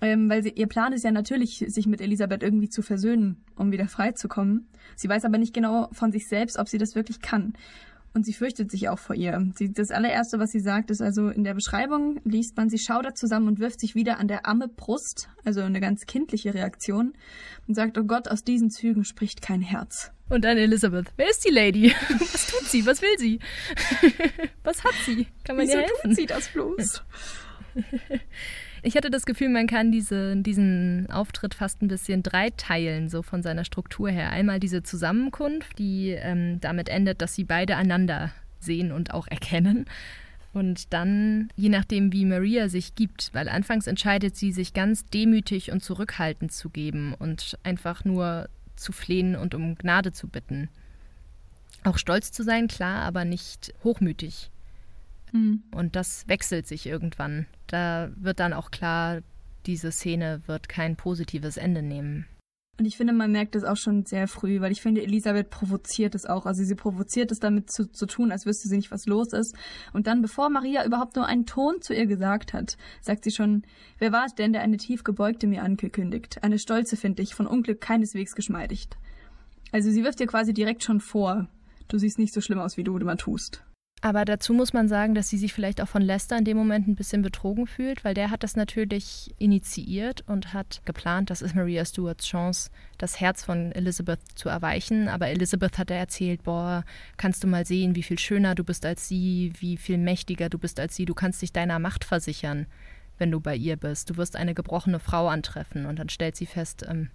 [0.00, 3.70] Ähm, weil sie, ihr Plan ist ja natürlich, sich mit Elisabeth irgendwie zu versöhnen, um
[3.70, 4.68] wieder frei zu kommen.
[4.96, 7.54] Sie weiß aber nicht genau von sich selbst, ob sie das wirklich kann.
[8.12, 9.40] Und sie fürchtet sich auch vor ihr.
[9.54, 13.16] Sie, das allererste, was sie sagt, ist also in der Beschreibung liest man, sie schaudert
[13.16, 17.12] zusammen und wirft sich wieder an der amme Brust, also eine ganz kindliche Reaktion,
[17.68, 20.10] und sagt, oh Gott, aus diesen Zügen spricht kein Herz.
[20.28, 21.94] Und dann Elizabeth, wer ist die Lady?
[22.18, 22.84] Was tut sie?
[22.84, 23.38] Was will sie?
[24.64, 25.28] Was hat sie?
[25.44, 25.96] Kann man Wieso ihr helfen?
[26.02, 27.04] tut sie das bloß?
[28.82, 33.42] Ich hatte das Gefühl, man kann diese, diesen Auftritt fast ein bisschen dreiteilen, so von
[33.42, 34.30] seiner Struktur her.
[34.30, 39.86] Einmal diese Zusammenkunft, die ähm, damit endet, dass sie beide einander sehen und auch erkennen.
[40.52, 45.70] Und dann, je nachdem, wie Maria sich gibt, weil anfangs entscheidet sie, sich ganz demütig
[45.70, 50.68] und zurückhaltend zu geben und einfach nur zu flehen und um Gnade zu bitten.
[51.84, 54.50] Auch stolz zu sein, klar, aber nicht hochmütig.
[55.32, 55.62] Mhm.
[55.74, 57.46] Und das wechselt sich irgendwann.
[57.66, 59.20] Da wird dann auch klar,
[59.66, 62.26] diese Szene wird kein positives Ende nehmen.
[62.80, 66.14] Und ich finde, man merkt es auch schon sehr früh, weil ich finde, Elisabeth provoziert
[66.14, 66.46] es auch.
[66.46, 69.54] Also sie provoziert es damit zu, zu tun, als wüsste sie nicht, was los ist.
[69.92, 73.64] Und dann, bevor Maria überhaupt nur einen Ton zu ihr gesagt hat, sagt sie schon,
[73.98, 76.42] wer war es denn, der eine tief gebeugte mir angekündigt?
[76.42, 78.96] Eine stolze, finde ich, von Unglück keineswegs geschmeidigt.
[79.72, 81.48] Also sie wirft ihr quasi direkt schon vor,
[81.88, 83.62] du siehst nicht so schlimm aus, wie du immer tust.
[84.02, 86.88] Aber dazu muss man sagen, dass sie sich vielleicht auch von Lester in dem Moment
[86.88, 91.54] ein bisschen betrogen fühlt, weil der hat das natürlich initiiert und hat geplant, das ist
[91.54, 95.08] Maria Stewarts Chance, das Herz von Elizabeth zu erweichen.
[95.08, 96.84] Aber Elizabeth hat er erzählt, boah,
[97.18, 100.58] kannst du mal sehen, wie viel schöner du bist als sie, wie viel mächtiger du
[100.58, 102.66] bist als sie, du kannst dich deiner Macht versichern,
[103.18, 104.08] wenn du bei ihr bist.
[104.08, 107.10] Du wirst eine gebrochene Frau antreffen und dann stellt sie fest, ähm,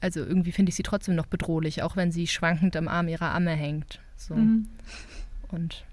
[0.00, 3.34] also irgendwie finde ich sie trotzdem noch bedrohlich, auch wenn sie schwankend am Arm ihrer
[3.34, 4.00] Amme hängt.
[4.16, 4.36] So.
[4.36, 4.68] Mhm.
[5.48, 5.84] Und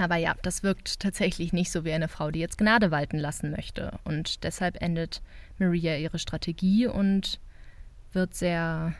[0.00, 3.50] aber ja, das wirkt tatsächlich nicht so wie eine Frau, die jetzt Gnade walten lassen
[3.50, 3.98] möchte.
[4.04, 5.22] Und deshalb endet
[5.58, 7.40] Maria ihre Strategie und
[8.12, 8.94] wird sehr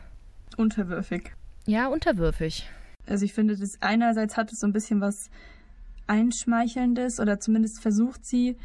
[0.57, 1.31] unterwürfig.
[1.65, 2.67] Ja, unterwürfig.
[3.07, 5.29] Also ich finde, das einerseits hat es so ein bisschen was
[6.07, 8.57] Einschmeichelndes oder zumindest versucht sie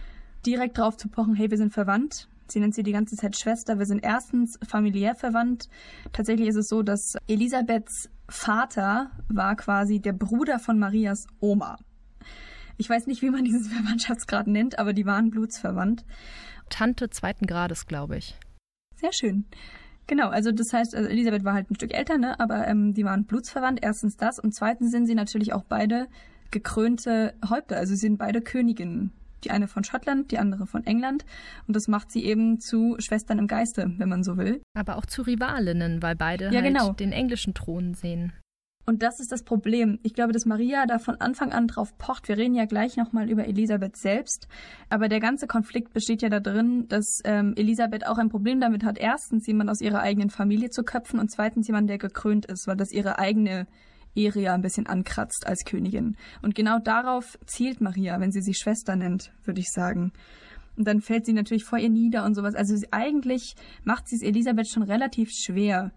[0.45, 2.29] direkt drauf zu pochen, hey, wir sind verwandt.
[2.49, 3.79] Sie nennt sie die ganze Zeit Schwester.
[3.79, 5.69] Wir sind erstens familiär verwandt.
[6.13, 11.77] Tatsächlich ist es so, dass Elisabeths Vater war quasi der Bruder von Marias Oma.
[12.77, 16.05] Ich weiß nicht, wie man diesen Verwandtschaftsgrad nennt, aber die waren blutsverwandt.
[16.69, 18.37] Tante zweiten Grades, glaube ich.
[18.97, 19.45] Sehr schön.
[20.07, 22.39] Genau, also das heißt, also Elisabeth war halt ein Stück älter, ne?
[22.39, 23.81] aber ähm, die waren blutsverwandt.
[23.83, 26.07] Erstens das und zweitens sind sie natürlich auch beide
[26.51, 27.77] gekrönte Häupter.
[27.77, 29.13] Also sie sind beide Königinnen.
[29.45, 31.25] Die eine von Schottland, die andere von England.
[31.67, 34.63] Und das macht sie eben zu Schwestern im Geiste, wenn man so will.
[34.75, 36.93] Aber auch zu Rivalinnen, weil beide ja, halt genau.
[36.93, 38.33] den englischen Thron sehen.
[38.89, 39.99] Und das ist das Problem.
[40.05, 42.29] Ich glaube, dass Maria da von Anfang an drauf pocht.
[42.29, 44.47] Wir reden ja gleich nochmal über Elisabeth selbst.
[44.89, 48.97] Aber der ganze Konflikt besteht ja darin, dass ähm, Elisabeth auch ein Problem damit hat,
[48.97, 52.77] erstens jemand aus ihrer eigenen Familie zu köpfen und zweitens jemand, der gekrönt ist, weil
[52.77, 53.67] das ihre eigene
[54.15, 56.17] Ehre ja ein bisschen ankratzt als Königin.
[56.43, 60.13] Und genau darauf zielt Maria, wenn sie sich Schwester nennt, würde ich sagen.
[60.77, 62.55] Und dann fällt sie natürlich vor ihr nieder und sowas.
[62.55, 65.91] Also sie, eigentlich macht sie es Elisabeth schon relativ schwer,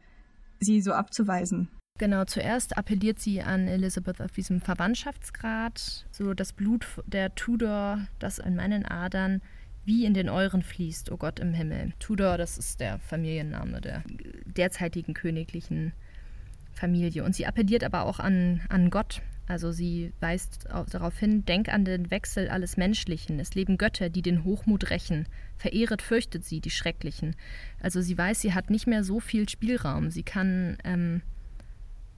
[0.60, 1.70] sie so abzuweisen.
[2.00, 8.40] Genau, zuerst appelliert sie an Elizabeth auf diesem Verwandtschaftsgrad, so das Blut der Tudor, das
[8.40, 9.42] in meinen Adern
[9.84, 11.92] wie in den euren fließt, o oh Gott im Himmel.
[12.00, 14.04] Tudor, das ist der Familienname der
[14.46, 15.92] derzeitigen königlichen
[16.72, 17.26] Familie.
[17.26, 19.22] Und sie appelliert aber auch an, an Gott.
[19.48, 23.42] Also sie weist darauf hin, denk an den Wechsel alles Menschlichen.
[23.42, 25.28] Es leben Götter, die den Hochmut rächen.
[25.58, 27.36] Verehret fürchtet sie, die Schrecklichen.
[27.82, 30.12] Also sie weiß, sie hat nicht mehr so viel Spielraum.
[30.12, 31.24] Sie kann ähm,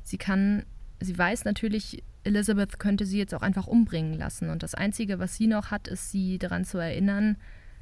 [0.03, 0.65] Sie kann,
[0.99, 4.49] sie weiß natürlich, Elizabeth könnte sie jetzt auch einfach umbringen lassen.
[4.49, 7.37] Und das Einzige, was sie noch hat, ist sie daran zu erinnern,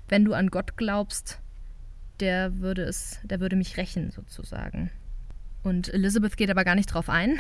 [0.08, 1.40] wenn du an Gott glaubst,
[2.20, 4.90] der würde es, der würde mich rächen, sozusagen.
[5.64, 7.40] Und Elizabeth geht aber gar nicht drauf ein,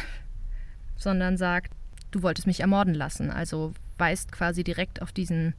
[0.98, 1.74] sondern sagt,
[2.12, 3.32] du wolltest mich ermorden lassen.
[3.32, 5.54] Also weist quasi direkt auf diesen,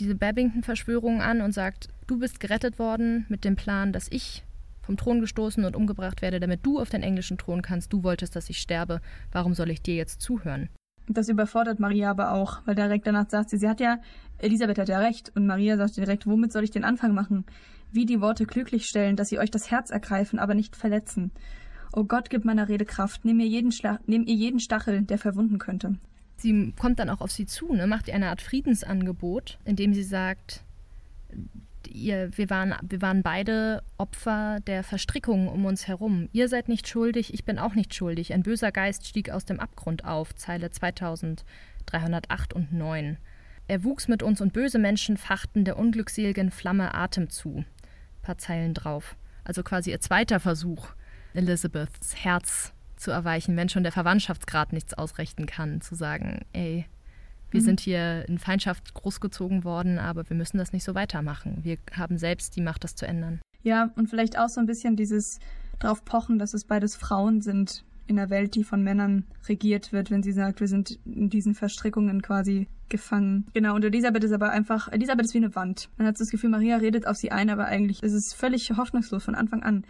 [0.00, 4.44] diese Babington-Verschwörung an und sagt, du bist gerettet worden mit dem Plan, dass ich
[4.84, 7.92] vom Thron gestoßen und umgebracht werde, damit du auf den englischen Thron kannst.
[7.92, 9.00] Du wolltest, dass ich sterbe.
[9.32, 10.68] Warum soll ich dir jetzt zuhören?
[11.06, 13.98] Das überfordert Maria aber auch, weil direkt danach sagt sie, sie hat ja,
[14.38, 15.32] Elisabeth hat ja recht.
[15.34, 17.44] Und Maria sagt direkt, womit soll ich den Anfang machen?
[17.92, 21.30] Wie die Worte glücklich stellen, dass sie euch das Herz ergreifen, aber nicht verletzen.
[21.92, 23.24] O Gott, gib meiner Rede Kraft.
[23.24, 23.72] Nimm, mir jeden
[24.06, 25.96] nimm ihr jeden Stachel, der verwunden könnte.
[26.36, 27.86] Sie kommt dann auch auf sie zu, ne?
[27.86, 30.64] macht ihr eine Art Friedensangebot, indem sie sagt,
[31.88, 36.28] ihr, wir, waren, wir waren beide Opfer der Verstrickungen um uns herum.
[36.32, 38.32] Ihr seid nicht schuldig, ich bin auch nicht schuldig.
[38.32, 43.18] Ein böser Geist stieg aus dem Abgrund auf, Zeile 2308 und 9.
[43.66, 47.64] Er wuchs mit uns und böse Menschen fachten der unglückseligen Flamme Atem zu.
[48.22, 49.16] Paar Zeilen drauf.
[49.42, 50.88] Also quasi ihr zweiter Versuch,
[51.34, 56.86] Elizabeths Herz zu erweichen, wenn schon der Verwandtschaftsgrad nichts ausrichten kann, zu sagen, ey,
[57.54, 57.64] wir mhm.
[57.64, 61.60] sind hier in Feindschaft großgezogen worden, aber wir müssen das nicht so weitermachen.
[61.62, 63.40] Wir haben selbst die Macht, das zu ändern.
[63.62, 65.38] Ja, und vielleicht auch so ein bisschen dieses
[65.78, 70.10] drauf pochen, dass es beides Frauen sind in einer Welt, die von Männern regiert wird,
[70.10, 73.46] wenn sie sagt, wir sind in diesen Verstrickungen quasi gefangen.
[73.54, 75.88] Genau, und Elisabeth ist aber einfach, Elisabeth ist wie eine Wand.
[75.96, 79.24] Man hat das Gefühl, Maria redet auf sie ein, aber eigentlich ist es völlig hoffnungslos
[79.24, 79.84] von Anfang an.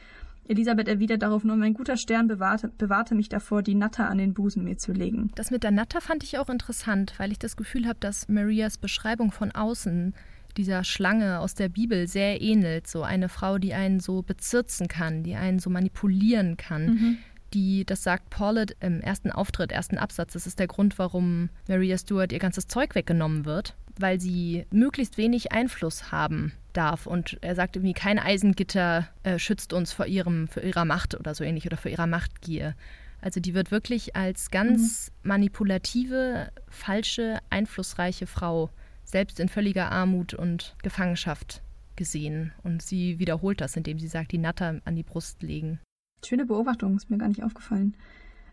[0.46, 4.34] Elisabeth erwidert darauf nur, mein guter Stern bewahrte, bewahrte mich davor, die Natter an den
[4.34, 5.30] Busen mir zu legen.
[5.34, 8.78] Das mit der Natter fand ich auch interessant, weil ich das Gefühl habe, dass Marias
[8.78, 10.14] Beschreibung von außen
[10.56, 12.86] dieser Schlange aus der Bibel sehr ähnelt.
[12.86, 16.86] So eine Frau, die einen so bezirzen kann, die einen so manipulieren kann.
[16.86, 17.18] Mhm.
[17.54, 20.32] Die, das sagt Paulette im ersten Auftritt, ersten Absatz.
[20.32, 25.18] Das ist der Grund, warum Maria Stuart ihr ganzes Zeug weggenommen wird, weil sie möglichst
[25.18, 27.06] wenig Einfluss haben darf.
[27.06, 31.34] Und er sagt irgendwie, kein Eisengitter äh, schützt uns vor ihrem, vor ihrer Macht oder
[31.34, 32.74] so ähnlich oder vor ihrer Machtgier.
[33.20, 35.28] Also die wird wirklich als ganz mhm.
[35.28, 38.70] manipulative, falsche, einflussreiche Frau,
[39.04, 41.62] selbst in völliger Armut und Gefangenschaft
[41.96, 42.52] gesehen.
[42.62, 45.80] Und sie wiederholt das, indem sie sagt, die Natter an die Brust legen.
[46.24, 47.96] Schöne Beobachtung, ist mir gar nicht aufgefallen.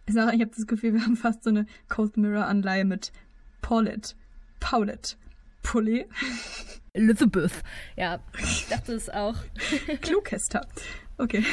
[0.06, 3.12] Ich, sage, ich habe das Gefühl, wir haben fast so eine Cold Mirror-Anleihe mit
[3.62, 4.16] Paulette,
[4.60, 5.16] Paulette,
[5.62, 6.06] Pulli.
[6.94, 7.64] Elizabeth.
[7.96, 9.36] Ja, ich dachte es auch.
[10.02, 10.68] Klugester.
[11.18, 11.44] Okay.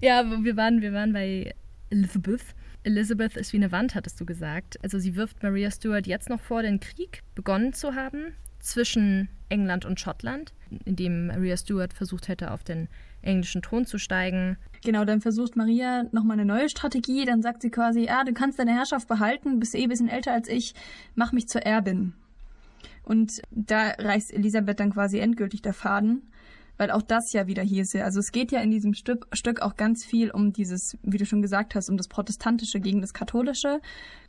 [0.00, 1.54] Ja, wir waren, wir waren bei
[1.90, 2.42] Elizabeth.
[2.82, 4.78] Elizabeth ist wie eine Wand, hattest du gesagt.
[4.82, 9.84] Also sie wirft Maria Stuart jetzt noch vor, den Krieg begonnen zu haben zwischen England
[9.84, 10.52] und Schottland,
[10.84, 12.88] in dem Maria Stuart versucht hätte, auf den
[13.22, 14.56] englischen Thron zu steigen.
[14.82, 17.24] Genau, dann versucht Maria nochmal eine neue Strategie.
[17.24, 20.32] Dann sagt sie quasi, ja, du kannst deine Herrschaft behalten, bist eh ein bisschen älter
[20.32, 20.74] als ich,
[21.14, 22.14] mach mich zur Erbin.
[23.02, 26.30] Und da reißt Elisabeth dann quasi endgültig der Faden,
[26.76, 27.94] weil auch das ja wieder hier ist.
[27.96, 31.26] Also es geht ja in diesem Stück, Stück auch ganz viel um dieses, wie du
[31.26, 33.80] schon gesagt hast, um das Protestantische gegen das Katholische.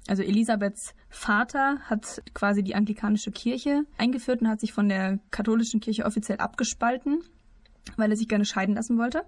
[0.08, 5.80] Also Elisabeths Vater hat quasi die anglikanische Kirche eingeführt und hat sich von der katholischen
[5.80, 7.24] Kirche offiziell abgespalten,
[7.96, 9.24] weil er sich gerne scheiden lassen wollte.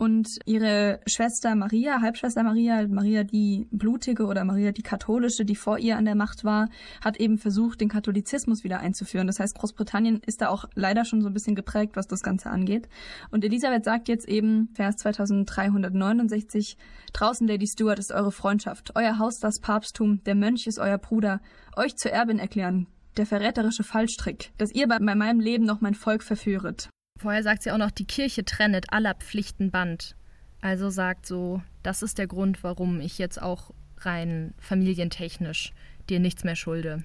[0.00, 5.78] Und ihre Schwester Maria, Halbschwester Maria, Maria die Blutige oder Maria die Katholische, die vor
[5.78, 6.70] ihr an der Macht war,
[7.04, 9.26] hat eben versucht, den Katholizismus wieder einzuführen.
[9.26, 12.48] Das heißt, Großbritannien ist da auch leider schon so ein bisschen geprägt, was das Ganze
[12.48, 12.88] angeht.
[13.30, 16.78] Und Elisabeth sagt jetzt eben, Vers 2369,
[17.12, 21.42] draußen Lady Stuart ist eure Freundschaft, euer Haus das Papsttum, der Mönch ist euer Bruder,
[21.76, 22.86] euch zur Erbin erklären,
[23.18, 26.88] der verräterische Fallstrick, dass ihr bei meinem Leben noch mein Volk verführet.
[27.20, 30.16] Vorher sagt sie auch noch, die Kirche trennet aller Pflichten Band.
[30.62, 35.74] Also sagt so, das ist der Grund, warum ich jetzt auch rein familientechnisch
[36.08, 37.04] dir nichts mehr schulde.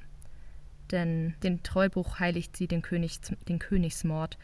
[0.89, 4.38] Denn den Treubuch heiligt sie den, Königs, den Königsmord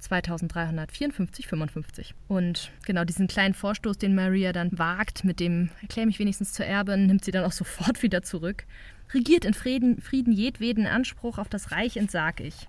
[0.00, 2.14] 2354, 55.
[2.28, 6.66] Und genau diesen kleinen Vorstoß, den Maria dann wagt, mit dem erkläre mich wenigstens zur
[6.66, 8.66] Erbin, nimmt sie dann auch sofort wieder zurück.
[9.14, 12.68] Regiert in Frieden, Frieden jedweden Anspruch auf das Reich entsag ich.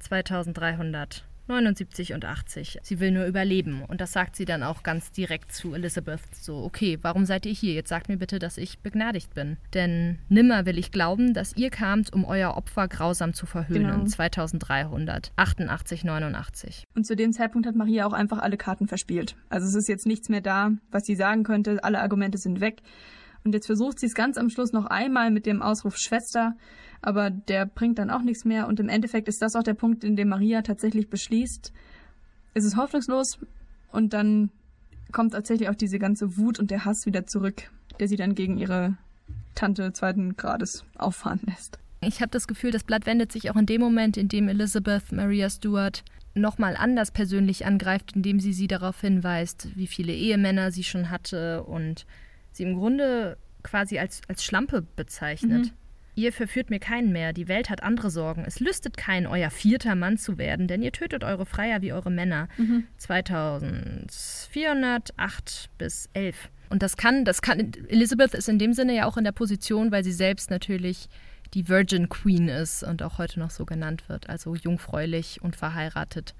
[0.00, 1.24] 2300.
[1.46, 2.78] 79 und 80.
[2.82, 3.82] Sie will nur überleben.
[3.86, 6.20] Und das sagt sie dann auch ganz direkt zu Elizabeth.
[6.34, 7.74] So, okay, warum seid ihr hier?
[7.74, 9.58] Jetzt sagt mir bitte, dass ich begnadigt bin.
[9.74, 13.90] Denn nimmer will ich glauben, dass ihr kamt, um euer Opfer grausam zu verhöhnen.
[13.90, 14.04] Genau.
[14.04, 16.84] 2300, 88, 89.
[16.94, 19.36] Und zu dem Zeitpunkt hat Maria auch einfach alle Karten verspielt.
[19.48, 21.82] Also es ist jetzt nichts mehr da, was sie sagen könnte.
[21.84, 22.82] Alle Argumente sind weg.
[23.44, 26.54] Und jetzt versucht sie es ganz am Schluss noch einmal mit dem Ausruf Schwester
[27.04, 30.04] aber der bringt dann auch nichts mehr und im Endeffekt ist das auch der Punkt,
[30.04, 31.72] in dem Maria tatsächlich beschließt,
[32.54, 33.38] es ist hoffnungslos
[33.92, 34.50] und dann
[35.12, 38.56] kommt tatsächlich auch diese ganze Wut und der Hass wieder zurück, der sie dann gegen
[38.56, 38.96] ihre
[39.54, 41.78] Tante zweiten Grades auffahren lässt.
[42.00, 45.12] Ich habe das Gefühl, das Blatt wendet sich auch in dem Moment, in dem Elizabeth
[45.12, 50.84] Maria Stuart nochmal anders persönlich angreift, indem sie sie darauf hinweist, wie viele Ehemänner sie
[50.84, 52.06] schon hatte und
[52.52, 55.66] sie im Grunde quasi als, als Schlampe bezeichnet.
[55.66, 55.70] Mhm.
[56.16, 58.44] Ihr verführt mir keinen mehr, die Welt hat andere Sorgen.
[58.46, 62.10] Es lüstet keinen, euer vierter Mann zu werden, denn ihr tötet eure Freier wie eure
[62.10, 62.48] Männer.
[62.56, 62.84] Mhm.
[62.98, 66.50] 2408 bis 11.
[66.70, 69.90] Und das kann, das kann, Elizabeth ist in dem Sinne ja auch in der Position,
[69.90, 71.08] weil sie selbst natürlich
[71.52, 76.36] die Virgin Queen ist und auch heute noch so genannt wird, also jungfräulich und verheiratet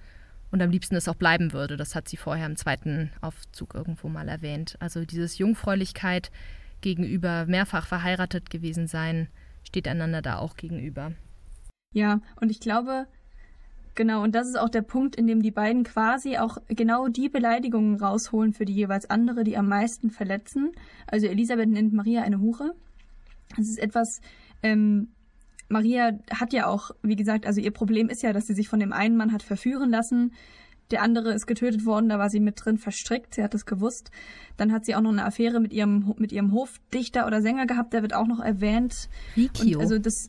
[0.51, 1.77] und am liebsten es auch bleiben würde.
[1.77, 4.77] Das hat sie vorher im zweiten Aufzug irgendwo mal erwähnt.
[4.79, 6.31] Also dieses Jungfräulichkeit
[6.81, 9.29] gegenüber mehrfach verheiratet gewesen sein,
[9.65, 11.13] steht einander da auch gegenüber.
[11.93, 13.07] Ja, und ich glaube,
[13.95, 17.29] genau, und das ist auch der Punkt, in dem die beiden quasi auch genau die
[17.29, 20.73] Beleidigungen rausholen für die jeweils andere, die am meisten verletzen.
[21.07, 22.75] Also Elisabeth nennt Maria eine Hure.
[23.57, 24.21] Das ist etwas,
[24.63, 25.09] ähm,
[25.69, 28.81] Maria hat ja auch, wie gesagt, also ihr Problem ist ja, dass sie sich von
[28.81, 30.33] dem einen Mann hat verführen lassen.
[30.91, 34.11] Der andere ist getötet worden, da war sie mit drin verstrickt, sie hat es gewusst.
[34.57, 37.93] Dann hat sie auch noch eine Affäre mit ihrem, mit ihrem Hofdichter oder Sänger gehabt,
[37.93, 39.09] der wird auch noch erwähnt.
[39.37, 39.79] Rikio.
[39.79, 40.29] Und also das,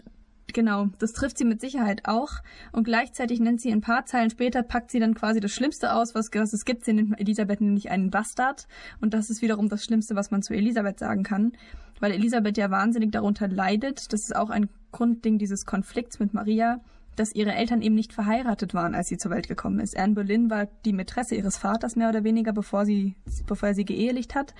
[0.53, 2.31] genau, das trifft sie mit Sicherheit auch.
[2.71, 6.15] Und gleichzeitig nennt sie ein paar Zeilen später, packt sie dann quasi das Schlimmste aus,
[6.15, 6.85] was, was es gibt.
[6.85, 8.67] Sie nennt Elisabeth nämlich einen Bastard.
[9.01, 11.51] Und das ist wiederum das Schlimmste, was man zu Elisabeth sagen kann.
[11.99, 14.11] Weil Elisabeth ja wahnsinnig darunter leidet.
[14.13, 16.79] Das ist auch ein Grundding dieses Konflikts mit Maria
[17.16, 19.97] dass ihre Eltern eben nicht verheiratet waren, als sie zur Welt gekommen ist.
[19.97, 23.86] Anne Boleyn war die Mätresse ihres Vaters mehr oder weniger, bevor sie, bevor er sie
[23.86, 24.53] geehelicht hat.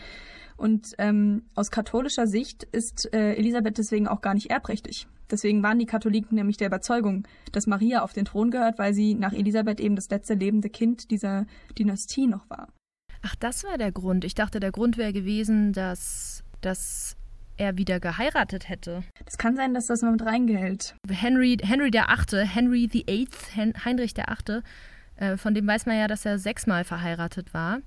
[0.58, 5.08] Und ähm, aus katholischer Sicht ist äh, Elisabeth deswegen auch gar nicht erbrechtlich.
[5.30, 9.16] Deswegen waren die Katholiken nämlich der Überzeugung, dass Maria auf den Thron gehört, weil sie
[9.16, 11.46] nach Elisabeth eben das letzte lebende Kind dieser
[11.78, 12.70] Dynastie noch war.
[13.22, 14.24] Ach, das war der Grund.
[14.24, 17.18] Ich dachte, der Grund wäre gewesen, dass, dass
[17.58, 19.04] er wieder geheiratet hätte.
[19.24, 20.96] Das kann sein, dass das mal mit reingehält.
[21.10, 24.64] Henry, Henry der Achte, Henry the Eighth, Heinrich der Achte,
[25.18, 27.80] äh, von dem weiß man ja, dass er sechsmal verheiratet war.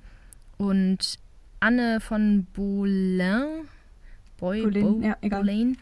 [0.57, 1.19] Und
[1.61, 3.69] Anne von Boleyn,
[4.39, 5.77] Boy, Boleyn, Bo, ja, Boleyn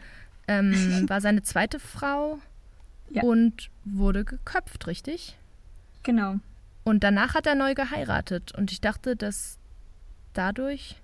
[0.47, 0.73] ähm,
[1.09, 2.39] war seine zweite Frau
[3.09, 3.23] ja.
[3.23, 5.37] und wurde geköpft, richtig?
[6.03, 6.35] Genau.
[6.83, 8.53] Und danach hat er neu geheiratet.
[8.53, 9.57] Und ich dachte, dass
[10.33, 10.95] dadurch.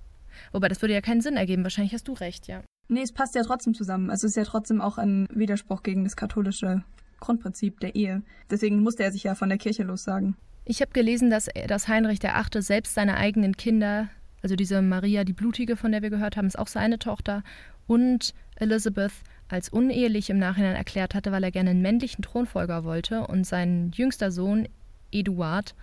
[0.51, 1.63] Wobei, das würde ja keinen Sinn ergeben.
[1.63, 2.63] Wahrscheinlich hast du recht, ja.
[2.87, 4.09] Nee, es passt ja trotzdem zusammen.
[4.09, 6.83] Also es ist ja trotzdem auch ein Widerspruch gegen das katholische
[7.19, 8.21] Grundprinzip der Ehe.
[8.49, 10.35] Deswegen musste er sich ja von der Kirche lossagen.
[10.65, 14.09] Ich habe gelesen, dass, dass Heinrich der Achte selbst seine eigenen Kinder,
[14.41, 17.43] also diese Maria die Blutige, von der wir gehört haben, ist auch seine Tochter,
[17.87, 19.11] und Elizabeth
[19.49, 23.91] als unehelich im Nachhinein erklärt hatte, weil er gerne einen männlichen Thronfolger wollte und sein
[23.93, 24.67] jüngster Sohn,
[25.11, 25.75] Eduard,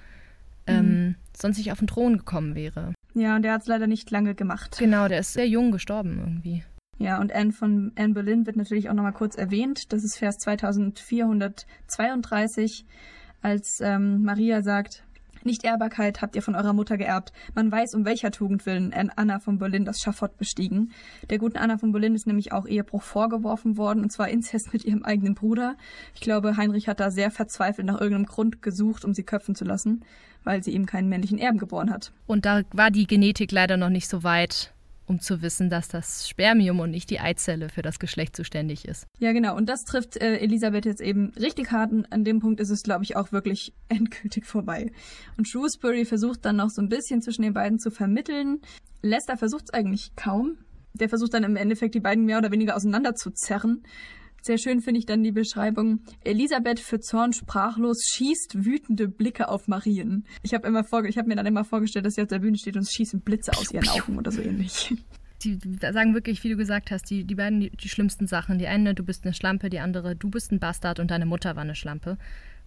[0.66, 2.94] ähm, sonst nicht auf den Thron gekommen wäre.
[3.14, 4.76] Ja, und der hat es leider nicht lange gemacht.
[4.78, 6.64] Genau, der ist sehr jung gestorben irgendwie.
[7.00, 9.90] Ja, und Anne von Anne Boleyn wird natürlich auch nochmal kurz erwähnt.
[9.90, 12.84] Das ist Vers 2432,
[13.40, 15.02] als ähm, Maria sagt,
[15.42, 17.32] nicht Ehrbarkeit habt ihr von eurer Mutter geerbt.
[17.54, 20.92] Man weiß, um welcher Tugend willen Anna von Boleyn das Schafott bestiegen.
[21.30, 24.84] Der guten Anna von Boleyn ist nämlich auch Ehebruch vorgeworfen worden, und zwar Inzest mit
[24.84, 25.76] ihrem eigenen Bruder.
[26.14, 29.64] Ich glaube, Heinrich hat da sehr verzweifelt nach irgendeinem Grund gesucht, um sie köpfen zu
[29.64, 30.04] lassen,
[30.44, 32.12] weil sie ihm keinen männlichen Erben geboren hat.
[32.26, 34.74] Und da war die Genetik leider noch nicht so weit,
[35.10, 39.08] um zu wissen, dass das Spermium und nicht die Eizelle für das Geschlecht zuständig ist.
[39.18, 39.56] Ja, genau.
[39.56, 41.90] Und das trifft äh, Elisabeth jetzt eben richtig hart.
[41.90, 44.92] Und an dem Punkt ist es, glaube ich, auch wirklich endgültig vorbei.
[45.36, 48.60] Und Shrewsbury versucht dann noch so ein bisschen zwischen den beiden zu vermitteln.
[49.02, 50.58] Lester versucht es eigentlich kaum.
[50.94, 53.82] Der versucht dann im Endeffekt die beiden mehr oder weniger auseinanderzuzerren.
[54.42, 56.00] Sehr schön finde ich dann die Beschreibung.
[56.24, 60.24] Elisabeth für Zorn sprachlos schießt wütende Blicke auf Marien.
[60.42, 62.56] Ich habe immer vorge ich habe mir dann immer vorgestellt, dass sie auf der Bühne
[62.56, 64.94] steht und schießen Blitze aus ihren Augen oder so ähnlich.
[65.42, 68.58] Die sagen wirklich, wie du gesagt hast, die, die beiden die, die schlimmsten Sachen.
[68.58, 71.56] Die eine, du bist eine Schlampe, die andere, du bist ein Bastard und deine Mutter
[71.56, 72.18] war eine Schlampe.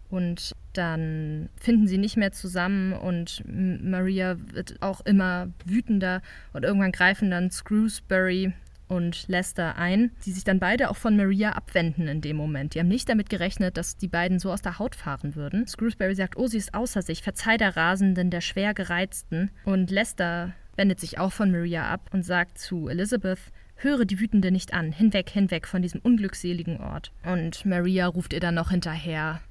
[0.10, 6.22] Und dann finden sie nicht mehr zusammen und Maria wird auch immer wütender
[6.52, 8.54] und irgendwann greifen dann Screwsbury
[8.94, 12.74] und Lester ein, die sich dann beide auch von Maria abwenden in dem Moment.
[12.74, 15.68] Die haben nicht damit gerechnet, dass die beiden so aus der Haut fahren würden.
[15.68, 19.52] Screwsbury sagt, oh, sie ist außer sich, verzeih der Rasenden, der schwer gereizten.
[19.66, 23.40] Und Lester wendet sich auch von Maria ab und sagt zu Elizabeth,
[23.76, 27.12] höre die Wütende nicht an, hinweg, hinweg von diesem unglückseligen Ort.
[27.26, 29.42] Und Maria ruft ihr dann noch hinterher,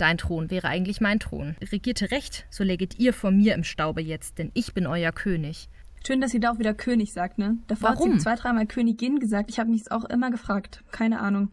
[0.00, 1.56] Dein Thron wäre eigentlich mein Thron.
[1.60, 5.68] Regierte recht, so läget ihr vor mir im Staube jetzt, denn ich bin euer König.
[6.06, 7.58] Schön, dass sie da auch wieder König sagt, ne?
[7.66, 8.12] Davor Warum?
[8.12, 9.50] hat sie zwei, dreimal Königin gesagt.
[9.50, 10.82] Ich habe mich auch immer gefragt.
[10.92, 11.50] Keine Ahnung.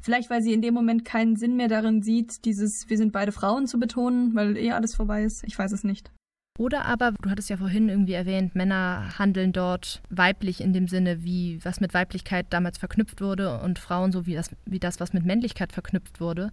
[0.00, 3.32] Vielleicht, weil sie in dem Moment keinen Sinn mehr darin sieht, dieses Wir sind beide
[3.32, 5.44] Frauen zu betonen, weil eh alles vorbei ist.
[5.44, 6.10] Ich weiß es nicht.
[6.58, 11.24] Oder aber, du hattest ja vorhin irgendwie erwähnt, Männer handeln dort weiblich in dem Sinne,
[11.24, 15.14] wie was mit Weiblichkeit damals verknüpft wurde und Frauen so wie das, wie das was
[15.14, 16.50] mit Männlichkeit verknüpft wurde.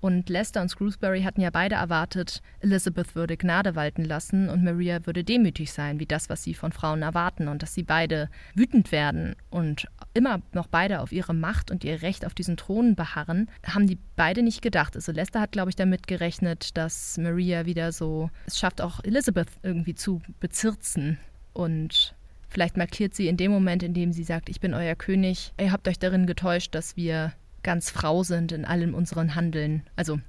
[0.00, 5.04] Und Lester und Screwsbury hatten ja beide erwartet, Elizabeth würde Gnade walten lassen und Maria
[5.06, 8.92] würde demütig sein, wie das, was sie von Frauen erwarten, und dass sie beide wütend
[8.92, 13.50] werden und immer noch beide auf ihre Macht und ihr Recht auf diesen Thron beharren,
[13.66, 14.96] haben die beide nicht gedacht.
[14.96, 19.48] Also Lester hat, glaube ich, damit gerechnet, dass Maria wieder so es schafft, auch Elizabeth
[19.62, 21.18] irgendwie zu bezirzen
[21.52, 22.14] und
[22.52, 25.70] Vielleicht markiert sie in dem Moment, in dem sie sagt, ich bin euer König, ihr
[25.70, 27.32] habt euch darin getäuscht, dass wir
[27.62, 29.82] ganz Frau sind in allem unseren Handeln.
[29.96, 30.20] Also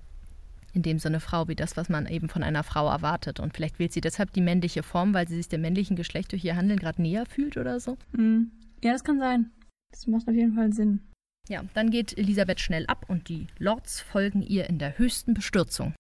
[0.74, 3.40] in dem Sinne Frau, wie das, was man eben von einer Frau erwartet.
[3.40, 6.44] Und vielleicht wählt sie deshalb die männliche Form, weil sie sich dem männlichen Geschlecht durch
[6.46, 7.98] ihr Handeln gerade näher fühlt oder so.
[8.14, 8.52] Mhm.
[8.84, 9.52] Ja, das kann sein.
[9.92, 11.02] Das macht auf jeden Fall Sinn.
[11.50, 15.94] Ja, dann geht Elisabeth schnell ab und die Lords folgen ihr in der höchsten Bestürzung.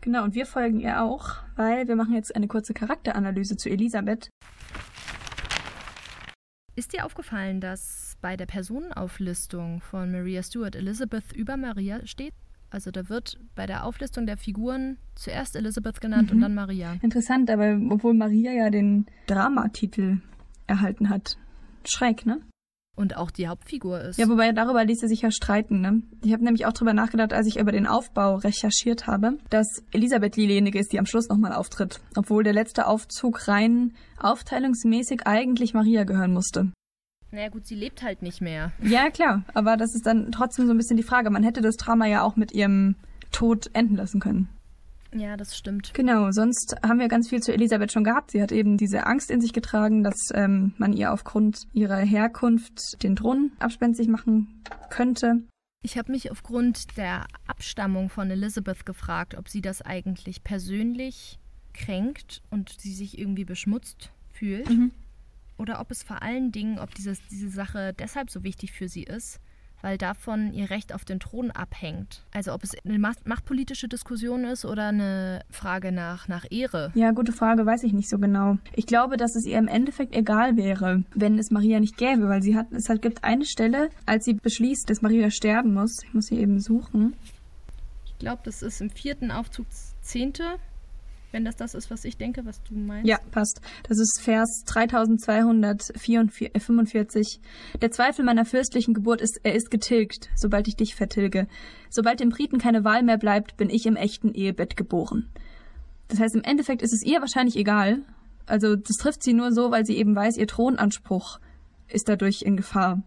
[0.00, 4.30] Genau, und wir folgen ihr auch, weil wir machen jetzt eine kurze Charakteranalyse zu Elisabeth.
[6.74, 12.32] Ist dir aufgefallen, dass bei der Personenauflistung von Maria Stuart Elizabeth über Maria steht?
[12.70, 16.36] Also da wird bei der Auflistung der Figuren zuerst Elizabeth genannt Mhm.
[16.36, 16.96] und dann Maria.
[17.02, 20.22] Interessant, aber obwohl Maria ja den Dramatitel
[20.66, 21.36] erhalten hat.
[21.84, 22.40] Schräg, ne?
[22.94, 24.18] Und auch die Hauptfigur ist.
[24.18, 26.02] Ja, wobei darüber ließe sich ja streiten, ne?
[26.22, 30.36] Ich habe nämlich auch drüber nachgedacht, als ich über den Aufbau recherchiert habe, dass Elisabeth
[30.36, 32.00] diejenige ist, die am Schluss nochmal auftritt.
[32.16, 36.70] Obwohl der letzte Aufzug rein aufteilungsmäßig eigentlich Maria gehören musste.
[37.30, 38.72] naja gut, sie lebt halt nicht mehr.
[38.82, 41.30] Ja, klar, aber das ist dann trotzdem so ein bisschen die Frage.
[41.30, 42.96] Man hätte das Drama ja auch mit ihrem
[43.30, 44.50] Tod enden lassen können.
[45.14, 45.92] Ja, das stimmt.
[45.94, 48.30] Genau, sonst haben wir ganz viel zu Elisabeth schon gehabt.
[48.30, 53.02] Sie hat eben diese Angst in sich getragen, dass ähm, man ihr aufgrund ihrer Herkunft
[53.02, 55.42] den Thron abspenstig machen könnte.
[55.82, 61.38] Ich habe mich aufgrund der Abstammung von Elizabeth gefragt, ob sie das eigentlich persönlich
[61.74, 64.70] kränkt und sie sich irgendwie beschmutzt fühlt.
[64.70, 64.92] Mhm.
[65.58, 69.02] Oder ob es vor allen Dingen, ob dieses, diese Sache deshalb so wichtig für sie
[69.02, 69.40] ist,
[69.82, 72.22] weil davon ihr Recht auf den Thron abhängt.
[72.32, 76.90] Also ob es eine macht- machtpolitische Diskussion ist oder eine Frage nach, nach Ehre.
[76.94, 78.56] Ja, gute Frage, weiß ich nicht so genau.
[78.74, 82.42] Ich glaube, dass es ihr im Endeffekt egal wäre, wenn es Maria nicht gäbe, weil
[82.42, 86.02] sie hat, es halt gibt eine Stelle, als sie beschließt, dass Maria sterben muss.
[86.04, 87.14] Ich muss sie eben suchen.
[88.06, 89.66] Ich glaube, das ist im vierten Aufzug
[90.00, 90.44] Zehnte,
[91.32, 93.08] wenn das das ist, was ich denke, was du meinst.
[93.08, 93.60] Ja, passt.
[93.88, 97.40] Das ist Vers 3245.
[97.80, 101.48] Der Zweifel meiner fürstlichen Geburt ist, er ist getilgt, sobald ich dich vertilge.
[101.90, 105.28] Sobald dem Briten keine Wahl mehr bleibt, bin ich im echten Ehebett geboren.
[106.08, 108.02] Das heißt, im Endeffekt ist es ihr wahrscheinlich egal.
[108.46, 111.40] Also, das trifft sie nur so, weil sie eben weiß, ihr Thronanspruch
[111.88, 113.02] ist dadurch in Gefahr.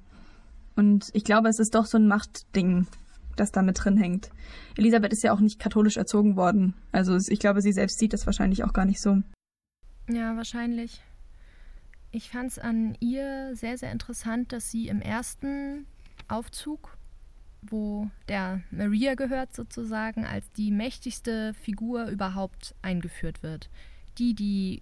[0.75, 2.87] Und ich glaube, es ist doch so ein Machtding.
[3.35, 4.29] Das da mit drin hängt.
[4.77, 6.73] Elisabeth ist ja auch nicht katholisch erzogen worden.
[6.91, 9.21] Also ich glaube, sie selbst sieht das wahrscheinlich auch gar nicht so.
[10.09, 11.01] Ja, wahrscheinlich.
[12.11, 15.85] Ich fand es an ihr sehr, sehr interessant, dass sie im ersten
[16.27, 16.97] Aufzug,
[17.61, 23.69] wo der Maria gehört sozusagen, als die mächtigste Figur überhaupt eingeführt wird.
[24.17, 24.81] Die, die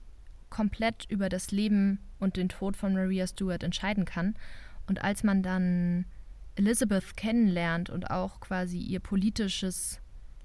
[0.49, 4.35] komplett über das Leben und den Tod von Maria Stuart entscheiden kann.
[4.87, 6.05] Und als man dann
[6.55, 9.99] Elizabeth kennenlernt und auch quasi ihr politisches